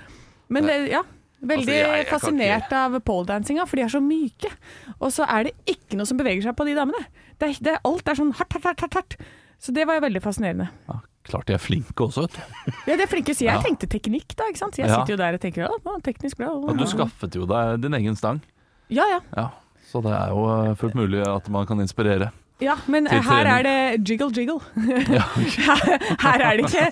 Men 0.51 0.67
det, 0.67 0.77
ja. 0.91 1.03
Veldig 1.41 1.63
Altså, 1.63 1.71
jeg- 1.73 1.97
jeg 1.97 2.07
fascinert 2.11 2.71
av 2.77 2.99
poledancinga, 3.01 3.65
for 3.65 3.75
de 3.77 3.81
er 3.81 3.87
så 3.89 3.99
myke. 4.03 4.51
Og 4.99 5.09
så 5.11 5.25
er 5.27 5.43
det 5.45 5.53
ikke 5.65 5.95
noe 5.97 6.05
som 6.05 6.17
beveger 6.19 6.43
seg 6.43 6.55
på 6.55 6.65
de 6.67 6.75
damene. 6.75 6.99
Det 7.39 7.49
er, 7.49 7.63
det, 7.63 7.77
alt 7.83 8.07
er 8.07 8.13
sånn 8.19 8.33
hardt, 8.37 8.53
hardt, 8.53 8.63
hardt, 8.65 8.81
hardt, 8.81 8.93
hardt. 8.93 9.15
Så 9.57 9.73
det 9.73 9.87
var 9.87 9.95
jo 9.97 10.01
veldig 10.05 10.21
fascinerende. 10.21 10.69
Ja, 10.87 10.99
klart 11.23 11.47
de 11.47 11.53
er 11.53 11.57
flinke 11.63 11.95
også, 12.05 12.27
vet 12.27 12.33
du. 12.37 12.73
Ja, 12.91 12.95
de 12.97 13.01
er 13.03 13.07
flinke, 13.07 13.33
så 13.33 13.45
jeg 13.47 13.55
Ja. 13.55 13.61
tenkte 13.61 13.87
teknikk, 13.89 14.35
da. 14.35 14.43
ikke 14.51 14.57
sant? 14.57 14.75
Så 14.75 14.83
jeg 14.83 14.89
Ja. 14.89 14.99
sitter 14.99 15.13
jo 15.13 15.17
der 15.17 15.33
og 15.33 15.39
tenker 15.41 15.67
å, 15.67 16.01
teknisk 16.03 16.37
bra. 16.37 16.49
Og 16.51 16.77
du 16.77 16.83
skaffet 16.85 17.33
jo 17.33 17.45
deg 17.47 17.81
din 17.81 17.93
egen 17.93 18.15
stang. 18.15 18.41
Ja, 18.89 19.05
ja. 19.35 19.49
Ja, 19.81 19.89
Så 19.91 20.01
det 20.01 20.11
er 20.11 20.29
jo 20.29 20.45
eh, 20.71 20.75
fullt 20.77 20.95
mulig 20.95 21.21
at 21.27 21.49
man 21.49 21.67
kan 21.67 21.79
inspirere. 21.81 22.29
Ja, 22.61 22.75
men 22.87 23.07
her 23.07 23.45
er 23.49 23.63
det 23.65 24.09
jiggle 24.09 24.29
jiggle. 24.37 24.59
her, 24.77 25.81
her 26.21 26.41
er 26.45 26.57
det 26.57 26.69
ikke 26.69 26.91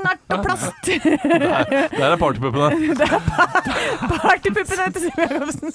steinart 0.00 0.34
og 0.34 0.44
plast. 0.44 0.90
Der 2.00 2.06
er 2.10 2.16
partypuppene. 2.20 2.96
Partypuppene 4.10 4.86
til 4.94 5.04
Siv 5.04 5.20
Jacobsen. 5.20 5.74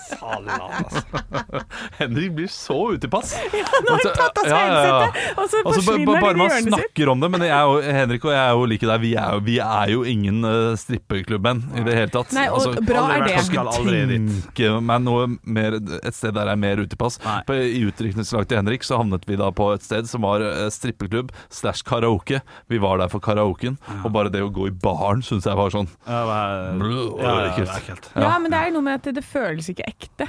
Henrik 1.99 2.33
blir 2.37 2.51
så 2.51 2.79
utipass. 2.95 3.35
Ja. 3.55 3.63
Nå 3.85 3.93
har 3.95 4.01
han 4.03 4.15
tatt 4.17 4.39
av 4.39 4.45
seg 4.45 4.55
headsetet, 4.55 5.17
og 5.39 5.45
så 5.49 5.59
Altså, 5.65 5.81
forsvinner 5.85 6.17
han 6.19 6.25
inn 6.25 6.41
i 6.41 6.45
hjørnet 6.45 6.65
sitt. 6.65 6.73
snakker 6.75 7.09
om 7.11 7.21
det, 7.23 7.27
men 7.31 7.43
jeg 7.45 7.69
jo, 7.69 7.75
Henrik 7.95 8.25
og 8.27 8.31
jeg 8.33 8.41
er 8.41 8.51
jo 8.57 8.65
like 8.69 8.87
der. 8.89 8.99
Vi 9.01 9.11
er 9.19 9.29
jo, 9.35 9.39
vi 9.45 9.55
er 9.63 9.91
jo 9.93 10.01
ingen 10.11 10.37
uh, 10.45 10.75
strippeklubben 10.79 11.61
i 11.79 11.83
det 11.85 11.95
hele 11.97 12.11
tatt. 12.13 12.33
Nei, 12.35 12.45
og 12.49 12.57
Altså, 12.59 12.83
bra 12.87 13.03
er 13.15 13.23
det. 13.25 13.31
Jeg 13.35 13.45
skal 13.49 13.69
aldri 13.71 14.01
tenke 14.11 14.71
meg 14.89 15.03
noe 15.05 15.27
mer, 15.55 15.77
et 15.79 16.17
sted 16.17 16.35
der 16.35 16.49
jeg 16.51 16.57
er 16.57 16.61
mer 16.65 16.81
utipass. 16.83 17.17
På, 17.47 17.55
I 17.55 17.81
utdrikningslaget 17.87 18.51
til 18.51 18.59
Henrik 18.61 18.85
så 18.87 18.99
havnet 19.01 19.25
vi 19.29 19.39
da 19.39 19.49
på 19.55 19.69
et 19.75 19.85
sted 19.85 20.09
som 20.11 20.25
var 20.27 20.43
uh, 20.45 20.65
strippeklubb 20.73 21.31
slash 21.53 21.85
karaoke. 21.87 22.41
Vi 22.71 22.81
var 22.83 22.99
der 23.03 23.11
for 23.13 23.23
karaoken, 23.23 23.79
og 24.03 24.11
bare 24.15 24.31
det 24.33 24.41
å 24.45 24.49
gå 24.55 24.69
i 24.69 24.73
baren 24.85 25.21
syns 25.25 25.45
jeg 25.49 25.59
var 25.59 25.73
sånn 25.73 25.89
Ja, 26.07 26.23
men- 26.29 26.81
ja, 27.21 27.35
ja, 27.51 27.65
ekkelt. 27.77 28.09
Ja, 28.15 28.33
men 28.41 28.51
det 28.53 28.61
er 28.63 28.73
noe 28.75 28.85
med 28.87 28.99
at 29.01 29.07
det, 29.09 29.15
det 29.19 29.25
føles 29.27 29.69
ikke 29.71 29.87
ekte. 29.91 30.27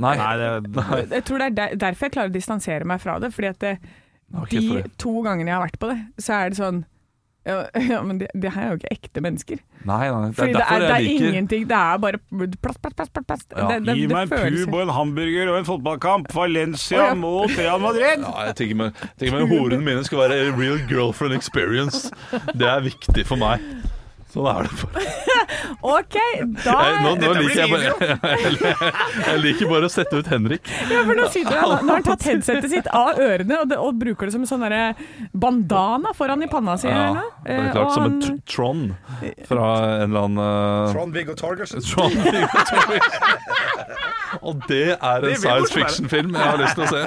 Nei. 0.00 0.14
Nei, 0.16 0.30
det, 0.40 0.84
Jeg 1.18 1.24
tror 1.28 1.42
det 1.42 1.46
er 1.50 1.56
der, 1.58 1.74
derfor 1.82 2.08
jeg 2.08 2.14
klarer 2.16 2.32
å 2.32 2.36
distansere 2.38 2.86
meg 2.88 3.02
fra 3.02 3.18
det. 3.20 3.28
Fordi 3.36 3.50
at 3.52 3.58
det, 3.60 3.74
okay, 4.32 4.56
de 4.60 4.68
for 4.70 4.88
to 5.04 5.12
gangene 5.26 5.52
jeg 5.52 5.58
har 5.58 5.66
vært 5.66 5.78
på 5.82 5.90
det, 5.92 5.98
så 6.24 6.38
er 6.40 6.54
det 6.54 6.60
sånn 6.60 6.80
ja, 7.50 7.82
ja 7.92 8.00
men 8.06 8.20
det, 8.22 8.30
det 8.34 8.52
her 8.54 8.66
er 8.68 8.72
jo 8.74 8.80
ikke 8.80 8.92
ekte 8.94 9.22
mennesker. 9.24 9.60
Nei, 9.88 10.00
nei, 10.06 10.22
det 10.22 10.30
er 10.30 10.36
Fordi 10.38 10.56
det 10.56 10.64
er, 10.64 10.84
det 10.84 10.90
er 10.94 11.04
liker 11.06 11.28
ingenting. 11.30 11.68
Det 11.70 11.78
er 11.78 12.00
bare 12.04 12.20
plast, 12.62 12.80
plast, 12.82 12.96
plast. 12.98 13.26
plast. 13.26 13.46
Ja. 13.56 13.68
Det, 13.70 13.78
det, 13.88 13.96
Gi 14.00 14.08
meg 14.10 14.26
en 14.26 14.58
pub 14.64 14.76
og 14.76 14.82
en 14.86 14.94
hamburger 14.96 15.52
og 15.52 15.60
en 15.60 15.68
fotballkamp. 15.68 16.34
Valencia 16.36 17.00
oh, 17.00 17.06
ja. 17.10 17.14
mot 17.18 17.56
Real 17.58 17.80
Madrid. 17.82 18.26
Ja, 18.26 18.34
jeg 18.50 18.58
tenker 18.62 18.82
meg, 18.82 19.06
tenker 19.20 19.38
meg 19.38 19.54
Horene 19.54 19.84
mine 19.84 20.04
skal 20.06 20.24
være 20.24 20.42
real 20.58 20.82
girlfriend 20.90 21.36
experience. 21.36 22.10
Det 22.54 22.68
er 22.68 22.84
viktig 22.86 23.26
for 23.28 23.40
meg. 23.40 23.64
Sånn 24.30 24.46
er 24.46 24.66
det. 24.68 24.70
bare. 24.94 25.04
OK, 25.96 26.16
da 26.64 26.74
Jeg, 26.86 26.98
nå, 27.02 27.14
nå 27.18 27.30
liker 27.40 27.60
jeg 27.60 27.70
bare 27.72 27.88
Jeg 29.30 29.40
liker 29.42 29.70
bare 29.72 29.88
å 29.88 29.92
sette 29.92 30.20
ut 30.20 30.28
Henrik. 30.30 30.70
Ja, 30.90 31.00
for 31.08 31.18
nå 31.18 31.26
sitter 31.32 31.58
han, 31.58 31.72
nå 31.82 31.90
har 31.90 31.98
han 31.98 32.06
tatt 32.06 32.26
headsetet 32.28 32.70
sitt 32.70 32.90
av 32.94 33.18
ørene 33.18 33.58
og, 33.62 33.68
det, 33.72 33.78
og 33.80 33.98
bruker 33.98 34.30
det 34.30 34.36
som 34.36 34.44
en 34.46 34.50
sånn 34.50 34.66
bandana 35.32 36.12
foran 36.16 36.44
i 36.46 36.50
panna 36.50 36.76
si. 36.80 36.88
Ja, 36.90 37.10
det 37.44 37.56
er 37.56 37.60
Eh, 37.60 37.70
klart 37.72 37.86
og 37.86 37.94
som 37.96 38.04
en 38.06 38.18
tr- 38.22 38.38
Tron 38.50 38.82
fra 39.48 39.66
en 39.96 40.10
eller 40.10 40.26
annen 40.28 40.38
uh, 40.44 40.92
Trond-Viggo 40.94 41.34
Torgersen. 41.38 41.82
Tron. 41.90 42.12
Og 44.46 44.60
det 44.68 44.94
er 44.94 45.26
en 45.26 45.36
science 45.40 45.72
fiction-film 45.74 46.36
jeg 46.36 46.46
har 46.52 46.60
lyst 46.60 46.78
til 46.78 46.86
å 46.86 46.90
se. 46.92 47.02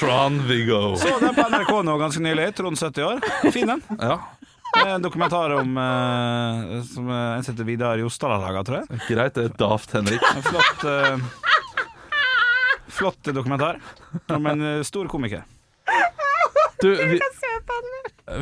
Tron 0.00 0.40
Viggo. 0.48 0.80
Så 1.00 1.12
den 1.22 1.36
på 1.36 1.46
NRK 1.52 1.72
nå 1.86 1.94
ganske 2.00 2.22
nylig. 2.24 2.48
Trond 2.58 2.80
70 2.80 3.06
år. 3.06 3.22
Fin 3.54 3.70
den. 3.74 3.84
Ja, 4.00 4.18
En 4.86 5.02
dokumentar 5.02 5.50
om 5.50 5.76
eh, 5.78 6.82
som 6.82 7.08
eh, 7.10 7.36
en 7.36 7.44
som 7.44 7.54
heter 7.54 7.64
Vidar 7.64 7.98
Jostad 7.98 8.30
har 8.30 8.38
laga, 8.44 8.62
tror 8.64 8.78
jeg. 8.82 9.00
greit, 9.08 9.34
det 9.34 9.44
er 9.48 9.54
daft, 9.60 9.92
Henrik. 9.96 10.22
En 10.36 10.42
flott 10.46 10.84
eh, 10.84 11.16
Flott 12.96 13.28
dokumentar 13.34 13.80
om 14.32 14.46
en 14.46 14.62
eh, 14.78 14.82
stor 14.86 15.08
komiker. 15.12 15.42
Du, 16.80 16.90
vi, 17.08 17.18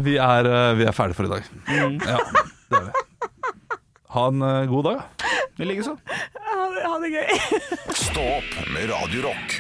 vi, 0.02 0.16
er, 0.18 0.44
eh, 0.50 0.72
vi 0.78 0.84
er 0.88 0.92
ferdige 0.96 1.16
for 1.18 1.28
i 1.28 1.32
dag. 1.32 1.48
Mm. 1.70 1.98
Ja, 2.02 2.18
det 2.70 2.80
er 2.80 2.88
vi. 2.88 3.04
Ha 4.14 4.26
en 4.30 4.42
eh, 4.46 4.64
god 4.70 4.84
dag. 4.90 5.00
da. 5.00 5.30
Det 5.56 5.66
ligger 5.70 5.82
så. 5.86 5.96
Ha 6.50 6.68
det- 6.74 6.86
ha 6.90 6.98
det 7.02 7.10
gøy. 7.14 7.28
Stå 7.94 8.24
opp 8.38 8.54
med 8.74 8.90
Radio 8.90 9.22
Rock. 9.28 9.58